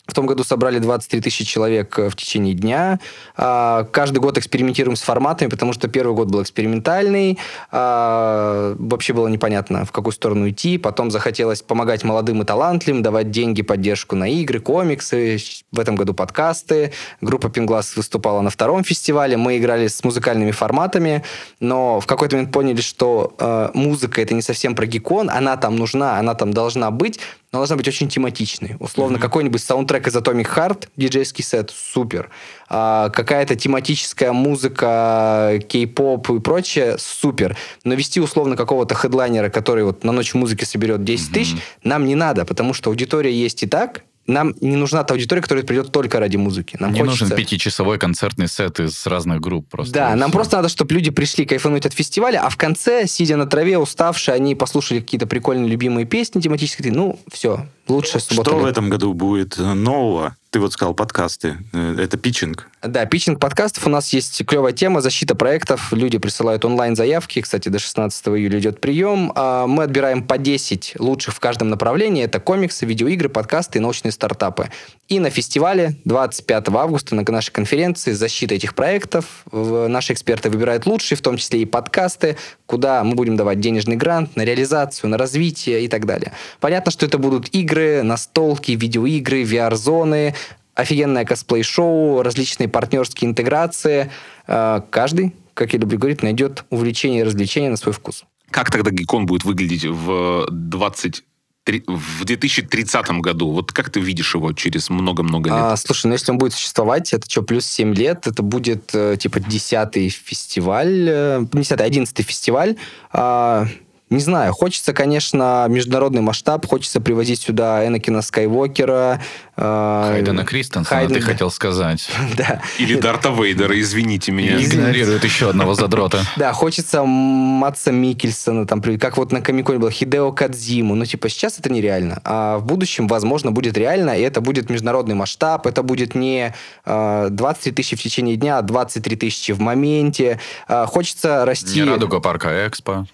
в 0.06 0.14
том 0.14 0.26
году 0.26 0.44
собрали 0.44 0.80
23 0.80 1.22
тысячи 1.22 1.46
человек 1.46 1.98
э, 1.98 2.10
в 2.10 2.16
течение 2.16 2.54
дня. 2.54 3.00
А, 3.38 3.86
каждый 3.86 4.20
год 4.20 4.38
экспериментируем 4.38 4.98
с 4.98 5.02
форматами, 5.02 5.50
потому 5.50 5.72
что 5.72 5.88
первый 5.88 6.14
год 6.14 6.30
был 6.30 6.44
экспериментальный. 6.44 7.40
А, 7.72 8.76
вообще 8.78 9.14
было 9.14 9.30
непонятно, 9.30 9.86
в 9.86 9.94
какую 9.94 10.12
сторону 10.12 10.50
идти. 10.50 10.78
Потом 10.78 11.10
захотелось 11.10 11.62
помогать 11.62 12.04
молодым 12.04 12.42
и 12.42 12.46
талантливым, 12.46 13.02
давать 13.02 13.32
деньги, 13.32 13.62
поддержку 13.62 14.18
на 14.18 14.30
игры, 14.30 14.60
комиксы. 14.60 15.38
В 15.72 15.80
этом 15.80 15.96
году 15.96 16.14
подкасты. 16.14 16.92
Группа 17.22 17.50
Пинглас 17.50 17.96
выступала 17.96 18.42
на 18.42 18.50
втором 18.50 18.84
фестивале. 18.84 19.38
Мы 19.38 19.58
играли 19.58 19.88
с 19.88 20.04
музыкальными 20.04 20.52
форматами, 20.52 21.24
но 21.62 22.02
в 22.02 22.08
какой-то 22.08 22.36
момент 22.36 22.54
поняли, 22.54 22.82
что 22.82 23.34
э, 23.40 23.70
музыка 23.74 24.22
это 24.22 24.34
не 24.34 24.42
совсем 24.42 24.76
про 24.76 24.86
гикон. 24.86 25.30
Она 25.30 25.56
там 25.56 25.78
нужна, 25.78 26.20
она 26.20 26.36
там 26.36 26.52
должна 26.52 26.92
быть, 26.92 27.22
но 27.54 27.60
должна 27.60 27.76
быть 27.76 27.88
очень 27.88 28.10
тематичной. 28.10 28.76
Условно, 28.80 29.18
mm-hmm. 29.18 29.22
какой-нибудь 29.22 29.62
саундтрек 29.62 30.08
из 30.08 30.16
Atomic 30.16 30.48
Heart, 30.56 30.88
диджейский 30.98 31.44
сет, 31.44 31.72
супер. 31.72 32.32
А, 32.68 33.10
какая-то 33.12 33.56
тематическая 33.56 34.32
музыка, 34.32 35.60
кей-поп 35.70 36.32
и 36.32 36.40
прочее, 36.40 36.98
супер. 36.98 37.56
Но 37.84 37.94
вести 37.94 38.20
условно 38.20 38.58
какого-то 38.58 38.96
хедлайнера, 38.96 39.50
который 39.50 39.84
вот 39.84 40.04
на 40.04 40.12
ночь 40.12 40.34
музыки 40.34 40.66
соберет 40.66 41.04
10 41.04 41.30
mm-hmm. 41.30 41.34
тысяч, 41.34 41.56
нам 41.84 42.06
не 42.08 42.16
надо, 42.16 42.44
потому 42.44 42.74
что 42.74 42.90
аудитория 42.90 43.32
есть 43.32 43.62
и 43.62 43.68
так, 43.68 44.04
нам 44.28 44.56
не 44.62 44.76
нужна 44.76 45.04
та 45.04 45.14
аудитория, 45.14 45.42
которая 45.42 45.66
придет 45.66 45.92
только 45.92 46.20
ради 46.20 46.38
музыки. 46.38 46.78
Нам 46.80 46.94
не 46.94 47.02
хочется... 47.02 47.24
нужен 47.26 47.38
пятичасовой 47.38 48.00
концертный 48.00 48.48
сет 48.48 48.80
из 48.80 49.06
разных 49.06 49.42
групп 49.42 49.68
просто. 49.70 49.94
Да, 49.94 50.16
нам 50.16 50.32
просто 50.32 50.58
надо, 50.58 50.70
чтобы 50.70 50.94
люди 50.94 51.12
пришли 51.12 51.46
кайфануть 51.46 51.86
от 51.86 51.94
фестиваля, 51.94 52.42
а 52.44 52.50
в 52.50 52.58
конце, 52.58 53.06
сидя 53.08 53.36
на 53.36 53.46
траве, 53.46 53.78
уставшие, 53.78 54.36
они 54.36 54.56
послушали 54.56 55.00
какие-то 55.00 55.28
прикольные 55.28 55.70
любимые 55.70 56.06
песни 56.06 56.40
тематические. 56.40 56.94
Ну, 56.94 57.20
все, 57.32 57.66
лучше 57.88 58.20
суббота. 58.20 58.52
Что 58.52 58.60
в 58.60 58.66
этом 58.66 58.90
году 58.90 59.14
будет 59.14 59.58
нового? 59.58 60.36
Ты 60.54 60.60
вот 60.60 60.72
сказал 60.72 60.94
подкасты. 60.94 61.58
Э, 61.74 61.96
Это 62.00 62.16
питчинг. 62.16 62.68
Да, 62.84 63.08
питчинг 63.08 63.40
подкастов. 63.40 63.88
У 63.88 63.90
нас 63.90 64.14
есть 64.14 64.46
клевая 64.46 64.72
тема, 64.72 65.02
защита 65.02 65.34
проектов. 65.34 65.92
Люди 65.92 66.20
присылают 66.20 66.64
онлайн-заявки. 66.64 67.42
Кстати, 67.42 67.70
до 67.70 67.80
16 67.80 68.28
июля 68.28 68.60
идет 68.60 68.80
прием. 68.80 69.32
А, 69.36 69.66
Мы 69.66 69.82
отбираем 69.82 70.22
по 70.22 70.38
10 70.38 70.98
лучших 71.00 71.34
в 71.34 71.40
каждом 71.40 71.70
направлении. 71.70 72.24
Это 72.24 72.40
комиксы, 72.40 72.86
видеоигры, 72.86 73.30
подкасты 73.30 73.80
и 73.80 73.82
научные 73.82 74.12
стартапы. 74.12 74.70
И 75.08 75.20
на 75.20 75.32
фестивале 75.32 75.96
25 76.06 76.70
августа 76.70 77.16
на 77.16 77.24
нашей 77.24 77.52
конференции 77.52 78.12
защита 78.12 78.54
этих 78.54 78.76
проектов. 78.76 79.26
Наши 79.52 80.14
эксперты 80.14 80.52
выбирают 80.52 80.86
лучшие, 80.86 81.18
в 81.18 81.22
том 81.22 81.38
числе 81.38 81.64
и 81.64 81.66
подкасты, 81.66 82.38
куда 82.74 83.04
мы 83.04 83.14
будем 83.14 83.36
давать 83.36 83.60
денежный 83.60 83.96
грант 83.96 84.36
на 84.36 84.44
реализацию, 84.44 85.08
на 85.08 85.16
развитие 85.20 85.86
и 85.86 85.88
так 85.88 86.08
далее. 86.08 86.32
Понятно, 86.60 86.92
что 86.92 87.06
это 87.06 87.20
будут 87.20 87.54
игры, 87.54 88.02
настолки, 88.02 88.72
видеоигры, 88.72 89.44
VR-зоны, 89.44 90.34
офигенное 90.74 91.24
косплей-шоу, 91.24 92.24
различные 92.24 92.68
партнерские 92.68 93.30
интеграции. 93.30 94.10
Э, 94.48 94.82
Каждый, 94.90 95.36
как 95.54 95.74
я 95.74 95.80
люблю 95.80 96.00
говорить, 96.00 96.24
найдет 96.24 96.66
увлечение 96.72 97.20
и 97.20 97.24
развлечение 97.24 97.70
на 97.70 97.78
свой 97.78 97.94
вкус. 97.94 98.24
Как 98.50 98.72
тогда 98.72 98.90
Гикон 98.90 99.28
будет 99.28 99.44
выглядеть 99.44 99.86
в 99.86 100.48
20 100.50 101.24
в 101.66 102.26
2030 102.26 103.22
году? 103.22 103.52
Вот 103.52 103.72
как 103.72 103.90
ты 103.90 104.00
видишь 104.00 104.36
его 104.36 104.52
через 104.54 104.90
много-много 104.90 105.50
лет? 105.50 105.60
А, 105.60 105.78
слушай, 105.78 106.08
ну 106.08 106.14
если 106.14 106.32
он 106.32 106.38
будет 106.38 106.54
существовать, 106.54 107.14
это 107.14 107.30
что, 107.30 107.42
плюс 107.42 107.66
7 107.66 107.94
лет, 107.94 108.28
это 108.28 108.44
будет 108.44 108.92
э, 108.94 109.18
типа 109.18 109.40
10 109.40 110.14
фестиваль, 110.14 111.08
э, 111.08 111.46
не 111.54 111.62
10 111.62 111.80
11 111.80 112.26
фестиваль. 112.26 112.76
А, 113.12 113.68
не 114.10 114.20
знаю, 114.20 114.54
хочется, 114.54 114.94
конечно, 114.94 115.66
международный 115.70 116.22
масштаб, 116.22 116.66
хочется 116.68 117.02
привозить 117.02 117.42
сюда 117.42 117.86
Энакина 117.88 118.22
Скайуокера. 118.22 119.22
э, 119.58 120.10
Хайдена 120.12 120.46
Кристенсена, 120.46 121.00
Хайден, 121.00 121.16
ты 121.16 121.22
хотел 121.22 121.50
сказать. 121.50 122.08
Да. 122.38 122.62
Или 122.78 122.96
Дарта 122.96 123.30
Вейдера, 123.30 123.80
извините 123.80 124.32
меня. 124.32 124.62
Игнорирует 124.62 125.24
еще 125.24 125.50
одного 125.50 125.74
задрота. 125.74 126.24
Да, 126.36 126.54
хочется 126.54 127.04
Матса 127.04 127.92
Микельсона, 127.92 128.68
там, 128.68 128.82
как 128.82 129.18
вот 129.18 129.32
на 129.32 129.42
Комиконе 129.42 129.80
было, 129.80 129.92
Хидео 129.92 130.32
Кадзиму. 130.32 130.96
Ну, 130.96 131.06
типа, 131.06 131.30
сейчас 131.30 131.60
это 131.60 131.72
нереально. 131.72 132.22
А 132.24 132.58
в 132.58 132.66
будущем, 132.66 133.08
возможно, 133.08 133.52
будет 133.52 133.78
реально, 133.78 134.18
и 134.18 134.22
это 134.22 134.42
будет 134.42 134.70
международный 134.70 135.16
масштаб, 135.16 135.66
это 135.66 135.84
будет 135.84 136.16
не 136.16 136.54
э, 136.86 137.28
23 137.30 137.72
тысячи 137.72 137.96
в 137.96 138.02
течение 138.02 138.36
дня, 138.36 138.60
а 138.60 138.62
23 138.62 139.16
тысячи 139.16 139.52
в 139.52 139.60
моменте. 139.60 140.40
А, 140.68 140.86
хочется 140.86 141.46
расти... 141.46 141.82
Не 141.82 141.90
Радуга 141.90 142.20
парка 142.20 142.68
Экспо, 142.68 143.06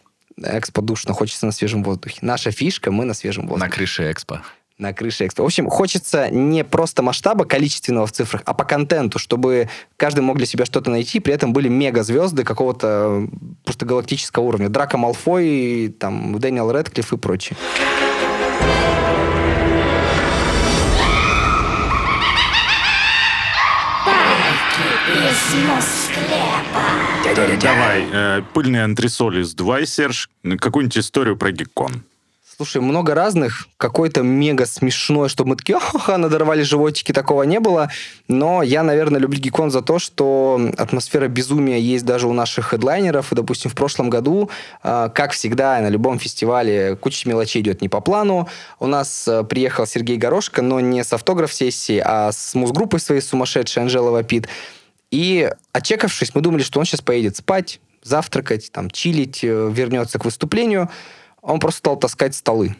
Экспо 0.43 0.81
душно, 0.81 1.13
хочется 1.13 1.45
на 1.45 1.51
свежем 1.51 1.83
воздухе. 1.83 2.19
Наша 2.21 2.51
фишка, 2.51 2.91
мы 2.91 3.05
на 3.05 3.13
свежем 3.13 3.47
воздухе. 3.47 3.69
на 3.69 3.75
крыше 3.75 4.11
Экспо. 4.11 4.41
на 4.77 4.93
крыше 4.93 5.25
экспо. 5.25 5.43
В 5.43 5.45
общем, 5.45 5.69
хочется 5.69 6.29
не 6.29 6.63
просто 6.63 7.03
масштаба 7.03 7.43
количественного 7.43 8.07
в 8.07 8.13
цифрах, 8.13 8.41
а 8.45 8.53
по 8.53 8.63
контенту, 8.63 9.19
чтобы 9.19 9.67
каждый 9.97 10.21
мог 10.21 10.37
для 10.37 10.45
себя 10.45 10.65
что-то 10.65 10.89
найти, 10.89 11.19
при 11.19 11.33
этом 11.33 11.51
были 11.51 11.67
мега-звезды 11.67 12.45
какого-то 12.45 13.27
э, 13.27 13.27
просто 13.65 13.85
галактического 13.85 14.43
уровня. 14.43 14.69
Драко 14.69 14.97
Малфой, 14.97 15.93
там, 15.99 16.39
Дэниел 16.39 16.71
Редклифф 16.71 17.11
и 17.13 17.17
прочие. 17.17 17.57
Давай, 27.35 28.05
э, 28.11 28.41
пыльные 28.53 28.83
антресоли 28.83 29.43
сдувай, 29.43 29.85
Серж. 29.85 30.29
Какую-нибудь 30.43 30.97
историю 30.97 31.37
про 31.37 31.51
Геккон. 31.51 32.03
Слушай, 32.61 32.81
много 32.81 33.15
разных. 33.15 33.69
Какой-то 33.77 34.21
мега 34.21 34.65
смешной, 34.65 35.29
чтобы 35.29 35.51
мы 35.51 35.55
такие, 35.55 35.79
ха 35.79 36.17
надорвали 36.17 36.61
животики, 36.63 37.13
такого 37.13 37.43
не 37.43 37.61
было. 37.61 37.89
Но 38.27 38.63
я, 38.63 38.83
наверное, 38.83 39.21
люблю 39.21 39.39
Гикон 39.39 39.71
за 39.71 39.81
то, 39.81 39.97
что 39.97 40.59
атмосфера 40.77 41.29
безумия 41.29 41.77
есть 41.77 42.03
даже 42.03 42.27
у 42.27 42.33
наших 42.33 42.71
хедлайнеров. 42.71 43.31
И, 43.31 43.35
допустим, 43.35 43.71
в 43.71 43.75
прошлом 43.75 44.09
году, 44.09 44.49
а, 44.83 45.07
как 45.07 45.31
всегда, 45.31 45.79
на 45.79 45.87
любом 45.87 46.19
фестивале 46.19 46.97
куча 46.97 47.29
мелочей 47.29 47.61
идет 47.61 47.81
не 47.81 47.87
по 47.87 48.01
плану. 48.01 48.49
У 48.79 48.87
нас 48.87 49.25
а, 49.25 49.43
приехал 49.43 49.85
Сергей 49.85 50.17
Горошко, 50.17 50.61
но 50.61 50.81
не 50.81 51.03
с 51.03 51.13
автограф-сессией, 51.13 52.01
а 52.03 52.33
с 52.33 52.55
музгруппой 52.55 52.99
своей 52.99 53.21
сумасшедшей 53.21 53.83
Анжела 53.83 54.11
Вапит. 54.11 54.49
И, 55.11 55.51
отчекавшись, 55.71 56.35
мы 56.35 56.41
думали, 56.41 56.61
что 56.61 56.79
он 56.79 56.85
сейчас 56.85 57.01
поедет 57.01 57.35
спать, 57.35 57.79
завтракать, 58.03 58.71
там, 58.71 58.89
чилить, 58.89 59.43
э, 59.43 59.71
вернется 59.71 60.19
к 60.19 60.25
выступлению. 60.25 60.89
Он 61.41 61.59
просто 61.59 61.79
стал 61.79 61.97
таскать 61.97 62.35
столы. 62.35 62.75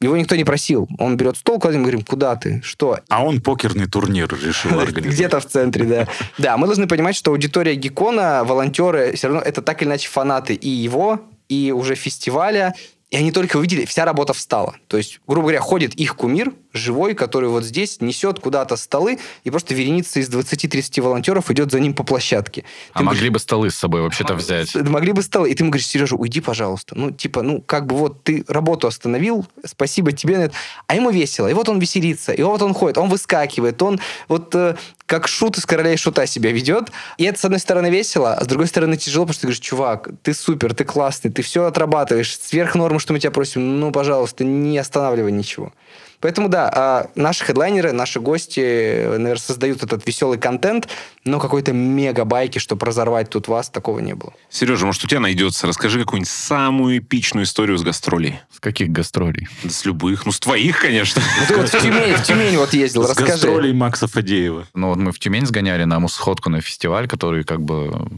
Его 0.00 0.16
никто 0.16 0.36
не 0.36 0.44
просил. 0.44 0.88
Он 0.98 1.16
берет 1.16 1.36
стол, 1.36 1.58
кладет, 1.58 1.78
мы 1.78 1.86
говорим, 1.86 2.04
куда 2.04 2.36
ты? 2.36 2.60
Что? 2.62 3.00
А 3.08 3.24
он 3.24 3.40
покерный 3.40 3.88
турнир 3.88 4.28
решил 4.32 4.70
организовать. 4.80 5.14
Где-то 5.14 5.40
в 5.40 5.46
центре, 5.46 5.84
да. 5.84 6.08
Да, 6.38 6.56
мы 6.56 6.66
должны 6.66 6.86
понимать, 6.86 7.16
что 7.16 7.32
аудитория 7.32 7.74
Гекона, 7.74 8.44
волонтеры, 8.44 9.12
все 9.14 9.28
равно 9.28 9.42
это 9.42 9.60
так 9.60 9.82
или 9.82 9.88
иначе 9.88 10.08
фанаты 10.08 10.54
и 10.54 10.68
его, 10.68 11.20
и 11.48 11.72
уже 11.72 11.96
фестиваля. 11.96 12.74
И 13.10 13.16
они 13.16 13.32
только 13.32 13.56
увидели, 13.56 13.86
вся 13.86 14.04
работа 14.04 14.34
встала. 14.34 14.76
То 14.86 14.98
есть, 14.98 15.20
грубо 15.26 15.42
говоря, 15.42 15.60
ходит 15.60 15.94
их 15.94 16.14
кумир, 16.14 16.52
живой, 16.74 17.14
который 17.14 17.48
вот 17.48 17.64
здесь 17.64 18.02
несет 18.02 18.38
куда-то 18.38 18.76
столы, 18.76 19.18
и 19.44 19.50
просто 19.50 19.74
вереница 19.74 20.20
из 20.20 20.28
20-30 20.28 21.00
волонтеров 21.00 21.50
идет 21.50 21.70
за 21.70 21.80
ним 21.80 21.94
по 21.94 22.04
площадке. 22.04 22.64
А 22.92 22.98
Ты 22.98 23.04
могли 23.04 23.30
бы 23.30 23.38
столы 23.38 23.70
с 23.70 23.76
собой 23.76 24.02
вообще-то 24.02 24.34
взять? 24.34 24.72
Да 24.74 24.90
Могли 24.90 25.12
бы 25.12 25.22
столы. 25.22 25.50
И 25.50 25.54
ты 25.54 25.62
ему 25.62 25.70
говоришь, 25.70 25.86
Сережа, 25.86 26.16
уйди, 26.16 26.40
пожалуйста. 26.40 26.94
Ну, 26.98 27.10
типа, 27.10 27.40
ну, 27.40 27.62
как 27.62 27.86
бы 27.86 27.96
вот 27.96 28.24
ты 28.24 28.44
работу 28.46 28.86
остановил, 28.86 29.46
спасибо 29.64 30.12
тебе. 30.12 30.50
А 30.86 30.94
ему 30.94 31.08
весело. 31.10 31.48
И 31.48 31.54
вот 31.54 31.68
он 31.70 31.78
веселится. 31.78 32.32
И 32.32 32.42
вот 32.42 32.60
он 32.60 32.74
ходит, 32.74 32.98
он 32.98 33.08
выскакивает, 33.08 33.80
он 33.80 34.00
вот 34.28 34.54
э, 34.54 34.76
как 35.08 35.26
шут 35.26 35.56
из 35.56 35.64
короля 35.64 35.94
и 35.94 35.96
шута 35.96 36.26
себя 36.26 36.52
ведет. 36.52 36.92
И 37.16 37.24
это, 37.24 37.40
с 37.40 37.44
одной 37.44 37.58
стороны, 37.60 37.88
весело, 37.88 38.34
а 38.34 38.44
с 38.44 38.46
другой 38.46 38.66
стороны, 38.66 38.98
тяжело, 38.98 39.24
потому 39.24 39.32
что 39.32 39.40
ты 39.40 39.46
говоришь, 39.46 39.60
чувак, 39.60 40.08
ты 40.22 40.34
супер, 40.34 40.74
ты 40.74 40.84
классный, 40.84 41.30
ты 41.30 41.40
все 41.42 41.64
отрабатываешь, 41.64 42.38
сверх 42.38 42.74
нормы, 42.74 42.97
что 42.98 43.12
мы 43.12 43.20
тебя 43.20 43.30
просим, 43.30 43.80
ну, 43.80 43.92
пожалуйста, 43.92 44.44
не 44.44 44.78
останавливай 44.78 45.32
ничего. 45.32 45.72
Поэтому, 46.20 46.48
да, 46.48 46.70
а, 46.74 47.10
наши 47.14 47.44
хедлайнеры, 47.44 47.92
наши 47.92 48.18
гости, 48.18 48.60
э, 48.60 49.18
наверное, 49.18 49.36
создают 49.36 49.84
этот 49.84 50.04
веселый 50.04 50.38
контент, 50.38 50.88
но 51.28 51.38
какой-то 51.40 51.72
мега-байки, 51.72 52.58
чтобы 52.58 52.86
разорвать 52.86 53.30
тут 53.30 53.48
вас, 53.48 53.68
такого 53.70 54.00
не 54.00 54.14
было. 54.14 54.32
Сережа, 54.50 54.86
может, 54.86 55.04
у 55.04 55.06
тебя 55.06 55.20
найдется? 55.20 55.66
Расскажи 55.66 56.00
какую-нибудь 56.00 56.28
самую 56.30 56.98
эпичную 56.98 57.44
историю 57.44 57.78
с 57.78 57.82
гастролей. 57.82 58.40
С 58.54 58.60
каких 58.60 58.90
гастролей? 58.90 59.46
Да 59.62 59.70
с 59.70 59.84
любых. 59.84 60.26
Ну, 60.26 60.32
с 60.32 60.40
твоих, 60.40 60.80
конечно. 60.80 61.22
Ну, 61.40 61.46
ты 61.46 61.56
вот 61.56 61.68
в 61.68 61.80
Тюмень, 61.80 62.14
в 62.14 62.22
Тюмень 62.24 62.56
вот 62.56 62.72
ездил, 62.72 63.04
С 63.04 63.10
расскажи. 63.10 63.32
гастролей 63.32 63.72
Макса 63.72 64.06
Фадеева. 64.08 64.66
Ну, 64.74 64.88
вот 64.88 64.98
мы 64.98 65.12
в 65.12 65.18
Тюмень 65.18 65.46
сгоняли 65.46 65.84
на 65.84 66.00
мусходку 66.00 66.50
на 66.50 66.60
фестиваль, 66.60 67.06
который 67.06 67.44
как 67.44 67.60
бы 67.60 68.08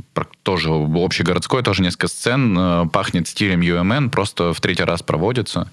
тоже 0.43 0.71
общегородской, 0.71 1.63
тоже 1.63 1.83
несколько 1.83 2.09
сцен, 2.09 2.57
э, 2.59 2.87
пахнет 2.93 3.29
стилем 3.29 3.61
UMN, 3.61 4.11
просто 4.11 4.53
в 4.55 4.61
третий 4.61 4.85
раз 4.85 5.03
проводится. 5.03 5.71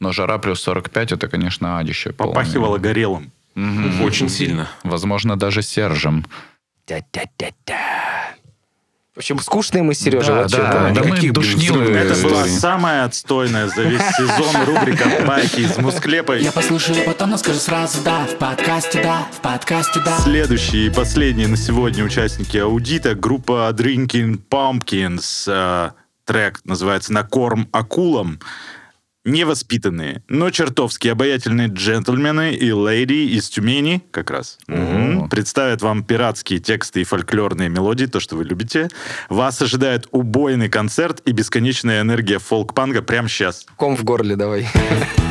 Но 0.00 0.12
жара 0.12 0.38
плюс 0.38 0.60
45, 0.60 1.12
это, 1.12 1.28
конечно, 1.28 1.78
адище. 1.78 2.12
полное. 2.12 2.34
Попахивало 2.34 2.78
горелым. 2.78 3.30
Мгм. 3.54 4.02
Очень 4.02 4.28
сильно. 4.28 4.68
Возможно, 4.84 5.36
даже 5.36 5.62
Сержем. 5.62 6.24
Тя-тя-тя-тя. 6.88 7.76
В 9.14 9.18
общем, 9.18 9.38
скучные 9.40 9.82
мы, 9.82 9.92
Сережа. 9.92 10.32
Да, 10.32 10.42
вот 10.42 10.50
да, 10.52 10.58
да, 10.58 10.90
это. 10.90 11.00
мы 11.00 11.06
Никаких, 11.08 11.20
блин, 11.20 11.32
душнилы. 11.34 11.82
взрывных 11.82 12.02
Это 12.02 12.22
была 12.22 12.44
самая 12.46 13.04
отстойная 13.04 13.68
за 13.68 13.82
весь 13.82 14.00
сезон 14.16 14.64
рубрика 14.64 15.04
«Байки 15.26 15.60
из 15.60 15.76
Мусклепа». 15.76 16.38
Я 16.38 16.50
послушаю, 16.50 17.04
потом 17.04 17.36
скажу 17.36 17.58
сразу 17.58 18.02
да 18.02 18.24
В 18.24 18.36
подкасте 18.36 19.02
да, 19.02 19.26
в 19.36 19.40
подкасте 19.42 20.00
да 20.02 20.16
Следующие 20.20 20.86
и 20.86 20.90
последние 20.90 21.48
на 21.48 21.58
сегодня 21.58 22.02
участники 22.04 22.56
аудита 22.56 23.14
группа 23.14 23.70
Drinking 23.76 24.40
Pumpkins. 24.48 25.44
э, 25.46 25.90
Трек 26.24 26.60
называется 26.64 27.12
«На 27.12 27.22
корм 27.22 27.68
акулам». 27.70 28.40
Невоспитанные, 29.24 30.22
но 30.28 30.50
чертовски 30.50 31.08
обаятельные 31.08 31.68
джентльмены 31.68 32.54
и 32.54 32.70
леди 32.70 33.34
из 33.36 33.48
Тюмени, 33.50 34.02
как 34.10 34.30
раз, 34.30 34.58
мгм, 34.68 35.28
представят 35.28 35.82
вам 35.82 36.02
пиратские 36.02 36.60
тексты 36.60 37.02
и 37.02 37.04
фольклорные 37.04 37.68
мелодии, 37.68 38.06
то, 38.06 38.20
что 38.20 38.36
вы 38.36 38.44
любите. 38.44 38.88
Вас 39.28 39.60
ожидает 39.60 40.06
убойный 40.12 40.68
концерт 40.68 41.20
и 41.24 41.32
бесконечная 41.32 42.00
энергия 42.00 42.38
фолк-панга 42.38 43.02
прямо 43.02 43.28
сейчас. 43.28 43.66
Ком 43.76 43.96
в 43.96 44.04
горле 44.04 44.36
давай. 44.36 44.66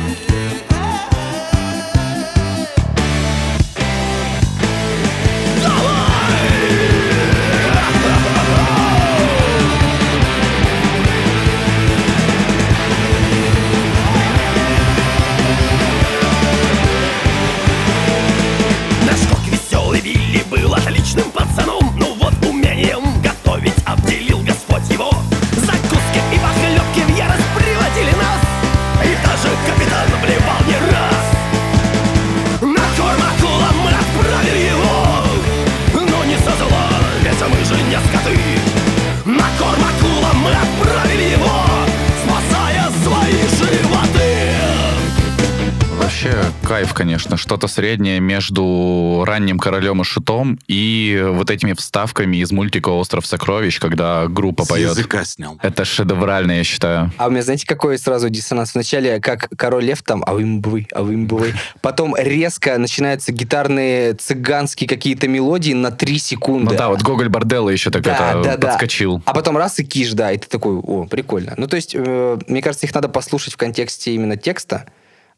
кайф, 46.68 46.92
конечно. 46.92 47.38
Что-то 47.38 47.66
среднее 47.66 48.20
между 48.20 49.24
ранним 49.26 49.58
королем 49.58 50.02
и 50.02 50.04
шутом 50.04 50.58
и 50.68 51.24
вот 51.26 51.50
этими 51.50 51.72
вставками 51.72 52.36
из 52.36 52.52
мультика 52.52 52.90
Остров 52.90 53.26
сокровищ, 53.26 53.80
когда 53.80 54.26
группа 54.28 54.64
С 54.64 54.68
поет. 54.68 54.90
языка 54.90 55.24
снял. 55.24 55.58
Это 55.62 55.86
шедеврально, 55.86 56.52
я 56.52 56.64
считаю. 56.64 57.10
А 57.16 57.28
у 57.28 57.30
меня, 57.30 57.42
знаете, 57.42 57.66
какой 57.66 57.96
сразу 57.96 58.28
диссонанс? 58.28 58.74
Вначале, 58.74 59.18
как 59.18 59.48
король 59.56 59.84
лев 59.84 60.02
там, 60.02 60.22
а 60.26 60.34
вымбвы, 60.34 60.86
а 60.92 61.02
вымбвы. 61.02 61.54
Потом 61.80 62.14
резко 62.14 62.76
начинаются 62.76 63.32
гитарные 63.32 64.12
цыганские 64.12 64.88
какие-то 64.88 65.26
мелодии 65.26 65.72
на 65.72 65.90
три 65.90 66.18
секунды. 66.18 66.72
Ну 66.72 66.78
да, 66.78 66.90
вот 66.90 67.00
Гоголь 67.00 67.30
Борделло 67.30 67.70
еще 67.70 67.90
так 67.90 68.02
Да, 68.02 68.32
это 68.32 68.42
да, 68.42 68.56
да. 68.58 68.68
подскочил. 68.68 69.22
А 69.24 69.32
потом 69.32 69.56
раз 69.56 69.78
и 69.78 69.84
киш, 69.84 70.12
да, 70.12 70.32
и 70.32 70.36
ты 70.36 70.46
такой, 70.48 70.74
о, 70.76 71.06
прикольно. 71.06 71.54
Ну, 71.56 71.66
то 71.66 71.76
есть, 71.76 71.94
э, 71.94 72.38
мне 72.46 72.60
кажется, 72.60 72.84
их 72.86 72.94
надо 72.94 73.08
послушать 73.08 73.54
в 73.54 73.56
контексте 73.56 74.14
именно 74.14 74.36
текста, 74.36 74.84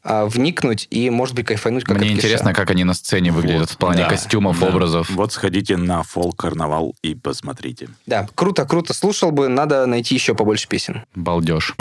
а, 0.03 0.25
вникнуть 0.25 0.87
и, 0.89 1.09
может 1.09 1.35
быть, 1.35 1.45
кайфануть 1.45 1.83
как 1.83 1.97
Мне 1.97 2.07
от 2.07 2.15
Киша. 2.15 2.27
интересно, 2.27 2.53
как 2.53 2.69
они 2.71 2.83
на 2.83 2.93
сцене 2.93 3.31
выглядят 3.31 3.69
в 3.69 3.77
плане 3.77 4.03
Да, 4.03 4.09
костюмов, 4.09 4.59
да. 4.59 4.67
образов. 4.67 5.09
Вот 5.09 5.31
сходите 5.33 5.77
на 5.77 6.03
фолк-карнавал 6.03 6.95
и 7.01 7.15
посмотрите. 7.15 7.89
Да, 8.05 8.27
круто, 8.35 8.65
круто. 8.65 8.93
Слушал 8.93 9.31
бы, 9.31 9.47
надо 9.47 9.85
найти 9.85 10.15
еще 10.15 10.33
побольше 10.35 10.67
песен. 10.67 11.03
Балдеж. 11.15 11.75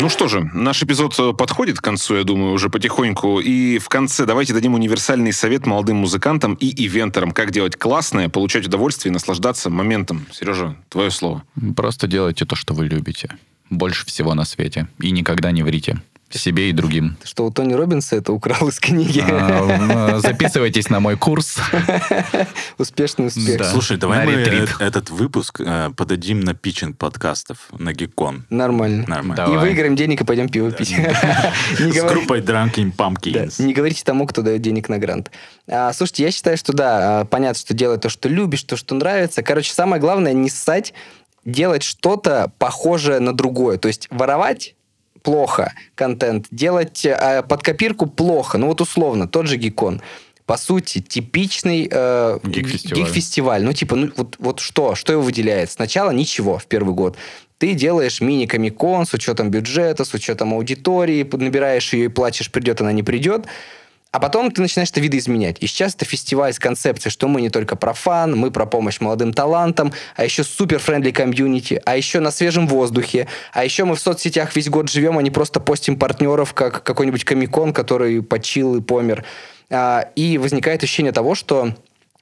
Ну 0.00 0.08
что 0.08 0.26
же, 0.26 0.50
наш 0.54 0.82
эпизод 0.82 1.18
э, 1.18 1.32
подходит 1.32 1.78
к 1.78 1.84
концу, 1.84 2.16
я 2.16 2.24
думаю, 2.24 2.52
уже 2.52 2.70
потихоньку. 2.70 3.40
И 3.40 3.78
в 3.78 3.88
конце 3.88 4.24
давайте 4.24 4.54
дадим 4.54 4.74
универсальный 4.74 5.32
совет 5.32 5.66
молодым 5.66 5.98
музыкантам 5.98 6.54
и 6.54 6.66
ивентерам, 6.86 7.32
как 7.32 7.50
делать 7.50 7.76
классное, 7.76 8.28
получать 8.28 8.66
удовольствие 8.66 9.10
и 9.10 9.12
наслаждаться 9.12 9.70
моментом. 9.70 10.26
Сережа, 10.32 10.76
твое 10.88 11.10
слово. 11.10 11.42
Просто 11.76 12.06
делайте 12.06 12.46
то, 12.46 12.56
что 12.56 12.74
вы 12.74 12.86
любите. 12.86 13.36
Больше 13.70 14.06
всего 14.06 14.34
на 14.34 14.44
свете. 14.44 14.88
И 14.98 15.10
никогда 15.10 15.52
не 15.52 15.62
врите. 15.62 16.00
Себе 16.38 16.70
и 16.70 16.72
другим. 16.72 17.16
Что 17.24 17.44
у 17.46 17.50
Тони 17.50 17.74
Робинса 17.74 18.16
это 18.16 18.32
украл 18.32 18.68
из 18.68 18.78
книги. 18.80 19.22
А, 19.28 20.18
Записывайтесь 20.20 20.88
на 20.88 20.98
мой 21.00 21.16
курс. 21.16 21.58
Успешный 22.78 23.26
успех. 23.26 23.58
Да. 23.58 23.70
Слушай, 23.70 23.96
давай 23.96 24.20
На 24.20 24.24
мы 24.24 24.32
ретрит. 24.40 24.70
э- 24.78 24.84
этот 24.84 25.10
выпуск 25.10 25.60
э, 25.60 25.90
подадим 25.96 26.40
на 26.40 26.54
питчинг 26.54 26.96
подкастов 26.98 27.68
на 27.78 27.92
Геккон. 27.92 28.44
Нормально. 28.50 29.04
Нормально. 29.06 29.32
И 29.34 29.36
Давай. 29.36 29.58
выиграем 29.68 29.96
денег 29.96 30.20
и 30.22 30.24
пойдем 30.24 30.48
пиво 30.48 30.70
пить. 30.70 30.94
С 31.78 32.02
группой 32.02 32.40
Drunken 32.40 32.92
Да, 32.96 33.04
Pumpkins. 33.08 33.62
не 33.62 33.72
говорите 33.74 34.02
тому, 34.04 34.26
кто 34.26 34.42
дает 34.42 34.62
денег 34.62 34.88
на 34.88 34.98
грант. 34.98 35.30
А, 35.68 35.92
слушайте, 35.92 36.24
я 36.24 36.30
считаю, 36.30 36.56
что 36.56 36.72
да, 36.72 37.20
а, 37.20 37.24
понятно, 37.24 37.58
что 37.60 37.74
делать 37.74 38.00
то, 38.00 38.08
что 38.08 38.28
любишь, 38.28 38.62
то, 38.64 38.76
что 38.76 38.94
нравится. 38.94 39.42
Короче, 39.42 39.72
самое 39.72 40.00
главное 40.00 40.32
не 40.32 40.50
ссать, 40.50 40.94
делать 41.44 41.82
что-то 41.82 42.52
похожее 42.58 43.20
на 43.20 43.32
другое. 43.34 43.78
То 43.78 43.88
есть 43.88 44.08
воровать 44.10 44.74
плохо 45.22 45.72
контент, 45.94 46.46
делать 46.50 47.04
э, 47.04 47.42
под 47.48 47.62
копирку 47.62 48.06
плохо. 48.06 48.58
Ну 48.58 48.66
вот 48.66 48.80
условно, 48.80 49.28
тот 49.28 49.46
же 49.46 49.56
Гикон. 49.56 50.00
По 50.46 50.56
сути, 50.56 51.00
типичный 51.00 51.88
э, 51.90 52.38
Гик-фестиваль. 52.42 52.98
гик-фестиваль. 52.98 53.62
Ну, 53.62 53.72
типа, 53.72 53.96
ну 53.96 54.10
вот, 54.16 54.36
вот 54.38 54.60
что? 54.60 54.94
Что 54.96 55.12
его 55.12 55.22
выделяет? 55.22 55.70
Сначала 55.70 56.10
ничего 56.10 56.58
в 56.58 56.66
первый 56.66 56.94
год. 56.94 57.16
Ты 57.58 57.74
делаешь 57.74 58.20
мини-комикон 58.20 59.06
с 59.06 59.14
учетом 59.14 59.50
бюджета, 59.50 60.04
с 60.04 60.12
учетом 60.14 60.52
аудитории, 60.52 61.22
набираешь 61.32 61.92
ее 61.92 62.06
и 62.06 62.08
плачешь, 62.08 62.50
придет 62.50 62.80
она, 62.80 62.92
не 62.92 63.04
придет. 63.04 63.46
А 64.12 64.20
потом 64.20 64.50
ты 64.50 64.60
начинаешь 64.60 64.90
это 64.90 65.00
видоизменять. 65.00 65.56
И 65.60 65.66
сейчас 65.66 65.94
это 65.94 66.04
фестиваль 66.04 66.52
с 66.52 66.58
концепцией, 66.58 67.10
что 67.10 67.28
мы 67.28 67.40
не 67.40 67.48
только 67.48 67.76
про 67.76 67.94
фан, 67.94 68.36
мы 68.36 68.50
про 68.50 68.66
помощь 68.66 69.00
молодым 69.00 69.32
талантам, 69.32 69.92
а 70.16 70.24
еще 70.24 70.44
супер-френдли 70.44 71.12
комьюнити, 71.12 71.80
а 71.86 71.96
еще 71.96 72.20
на 72.20 72.30
свежем 72.30 72.68
воздухе, 72.68 73.26
а 73.54 73.64
еще 73.64 73.84
мы 73.86 73.96
в 73.96 74.00
соцсетях 74.00 74.54
весь 74.54 74.68
год 74.68 74.90
живем, 74.90 75.16
а 75.16 75.22
не 75.22 75.30
просто 75.30 75.60
постим 75.60 75.98
партнеров, 75.98 76.52
как 76.52 76.82
какой-нибудь 76.82 77.24
комикон, 77.24 77.72
который 77.72 78.22
почил 78.22 78.76
и 78.76 78.82
помер. 78.82 79.24
А, 79.70 80.10
И 80.14 80.36
возникает 80.36 80.82
ощущение 80.82 81.12
того, 81.12 81.34
что 81.34 81.74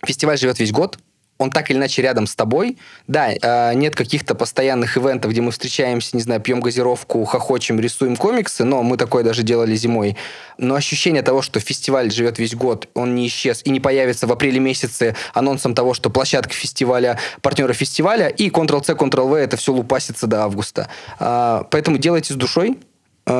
фестиваль 0.04 0.38
живет 0.38 0.60
весь 0.60 0.70
год, 0.70 0.96
он 1.40 1.50
так 1.50 1.70
или 1.70 1.78
иначе 1.78 2.02
рядом 2.02 2.26
с 2.26 2.36
тобой. 2.36 2.76
Да, 3.08 3.30
э, 3.32 3.74
нет 3.74 3.96
каких-то 3.96 4.34
постоянных 4.34 4.98
ивентов, 4.98 5.30
где 5.30 5.40
мы 5.40 5.52
встречаемся, 5.52 6.14
не 6.14 6.22
знаю, 6.22 6.42
пьем 6.42 6.60
газировку, 6.60 7.24
хохочем, 7.24 7.80
рисуем 7.80 8.14
комиксы, 8.16 8.64
но 8.64 8.82
мы 8.82 8.98
такое 8.98 9.24
даже 9.24 9.42
делали 9.42 9.74
зимой. 9.74 10.16
Но 10.58 10.74
ощущение 10.74 11.22
того, 11.22 11.40
что 11.40 11.58
фестиваль 11.58 12.12
живет 12.12 12.38
весь 12.38 12.54
год, 12.54 12.88
он 12.92 13.14
не 13.14 13.26
исчез 13.26 13.62
и 13.64 13.70
не 13.70 13.80
появится 13.80 14.26
в 14.26 14.32
апреле 14.32 14.60
месяце 14.60 15.16
анонсом 15.32 15.74
того, 15.74 15.94
что 15.94 16.10
площадка 16.10 16.52
фестиваля, 16.52 17.18
партнеры 17.40 17.72
фестиваля, 17.72 18.28
и 18.28 18.50
Ctrl-C, 18.50 18.92
Ctrl-V, 18.92 19.38
это 19.38 19.56
все 19.56 19.72
лупасится 19.72 20.26
до 20.26 20.42
августа. 20.42 20.90
А, 21.18 21.66
Поэтому 21.70 21.96
делайте 21.96 22.34
с 22.34 22.36
душой, 22.36 22.76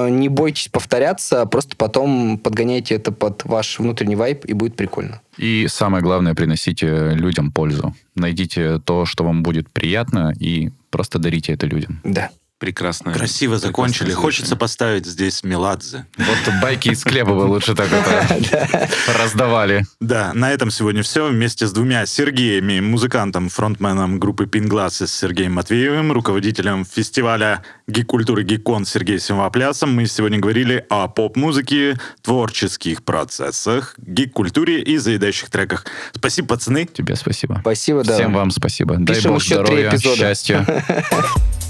не 0.08 0.28
бойтесь 0.28 0.68
повторяться, 0.68 1.46
просто 1.46 1.76
потом 1.76 2.38
подгоняйте 2.38 2.94
это 2.94 3.12
под 3.12 3.44
ваш 3.44 3.78
внутренний 3.78 4.16
вайб, 4.16 4.44
и 4.44 4.52
будет 4.52 4.76
прикольно. 4.76 5.20
И 5.36 5.66
самое 5.68 6.02
главное, 6.02 6.34
приносите 6.34 7.10
людям 7.14 7.50
пользу. 7.52 7.94
Найдите 8.14 8.78
то, 8.78 9.04
что 9.06 9.24
вам 9.24 9.42
будет 9.42 9.70
приятно, 9.70 10.32
и 10.38 10.70
просто 10.90 11.18
дарите 11.18 11.52
это 11.52 11.66
людям. 11.66 12.00
Да. 12.04 12.30
Прекрасно. 12.60 13.14
Красиво 13.14 13.56
закончили. 13.56 14.04
Прекрасное 14.04 14.22
Хочется 14.22 14.46
завершение. 14.50 14.60
поставить 14.60 15.06
здесь 15.06 15.42
Меладзе. 15.42 16.04
Вот 16.18 16.54
байки 16.62 16.90
из 16.90 17.02
хлеба 17.02 17.34
бы 17.34 17.44
лучше 17.44 17.74
так 17.74 17.88
это 17.90 18.90
раздавали. 19.18 19.86
Да, 19.98 20.32
на 20.34 20.52
этом 20.52 20.70
сегодня 20.70 21.02
все. 21.02 21.28
Вместе 21.30 21.66
с 21.66 21.72
двумя 21.72 22.04
Сергеями, 22.04 22.80
музыкантом, 22.80 23.48
фронтменом 23.48 24.20
группы 24.20 24.46
Пингласс 24.46 25.00
с 25.00 25.10
Сергеем 25.10 25.54
Матвеевым, 25.54 26.12
руководителем 26.12 26.84
фестиваля 26.84 27.62
гик-культуры 27.88 28.42
Гикон 28.42 28.84
Сергеем 28.84 29.20
Симвоплясом, 29.20 29.94
мы 29.94 30.04
сегодня 30.04 30.38
говорили 30.38 30.84
о 30.90 31.08
поп-музыке, 31.08 31.98
творческих 32.20 33.02
процессах, 33.04 33.94
гик-культуре 33.96 34.82
и 34.82 34.98
заедающих 34.98 35.48
треках. 35.48 35.86
Спасибо, 36.14 36.48
пацаны. 36.48 36.84
Тебе 36.84 37.16
спасибо. 37.16 37.56
Спасибо, 37.62 38.04
да. 38.04 38.16
Всем 38.16 38.34
вам 38.34 38.50
спасибо. 38.50 38.96
Дай 38.98 39.18
бог 39.22 39.42
здоровья, 39.42 39.96
счастья. 39.96 40.66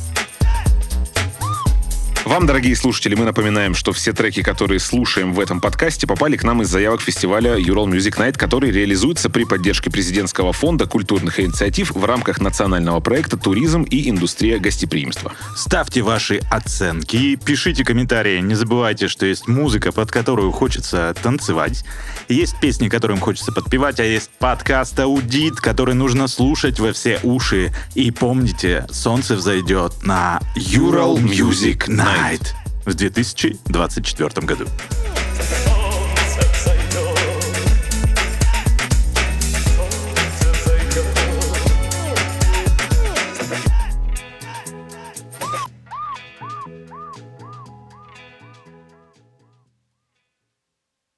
Вам, 2.31 2.47
дорогие 2.47 2.77
слушатели, 2.77 3.17
мы 3.17 3.25
напоминаем, 3.25 3.75
что 3.75 3.93
все 3.93 4.13
треки, 4.13 4.41
которые 4.41 4.79
слушаем 4.79 5.35
в 5.35 5.41
этом 5.41 5.61
подкасте, 5.61 6.07
попали 6.07 6.37
к 6.37 6.45
нам 6.45 6.63
из 6.63 6.69
заявок 6.69 7.01
фестиваля 7.01 7.57
Ural 7.57 7.89
Music 7.89 8.17
Night, 8.19 8.39
который 8.39 8.71
реализуется 8.71 9.29
при 9.31 9.43
поддержке 9.43 9.91
президентского 9.91 10.53
фонда 10.53 10.87
культурных 10.87 11.41
инициатив 11.41 11.91
в 11.91 12.05
рамках 12.05 12.41
национального 12.41 13.01
проекта 13.01 13.37
«Туризм 13.37 13.83
и 13.83 14.09
индустрия 14.09 14.61
гостеприимства». 14.61 15.33
Ставьте 15.57 16.03
ваши 16.03 16.41
оценки, 16.53 17.35
пишите 17.35 17.85
комментарии. 17.85 18.39
Не 18.39 18.55
забывайте, 18.55 19.09
что 19.09 19.27
есть 19.27 19.49
музыка, 19.49 19.91
под 19.91 20.13
которую 20.13 20.53
хочется 20.53 21.13
танцевать. 21.21 21.85
Есть 22.29 22.61
песни, 22.61 22.89
которым 22.89 23.19
хочется 23.19 23.51
подпевать, 23.51 23.99
а 23.99 24.05
есть 24.05 24.31
подкаст 24.39 25.01
«Аудит», 25.01 25.57
который 25.57 25.97
нужно 25.97 26.29
слушать 26.29 26.79
во 26.79 26.93
все 26.93 27.19
уши. 27.25 27.75
И 27.97 28.13
помните, 28.13 28.87
солнце 28.93 29.35
взойдет 29.35 30.05
на 30.05 30.41
Ural 30.55 31.17
Music 31.17 31.91
Night 32.21 32.53
в 32.85 32.95
2024 32.95 34.47
году. 34.47 34.67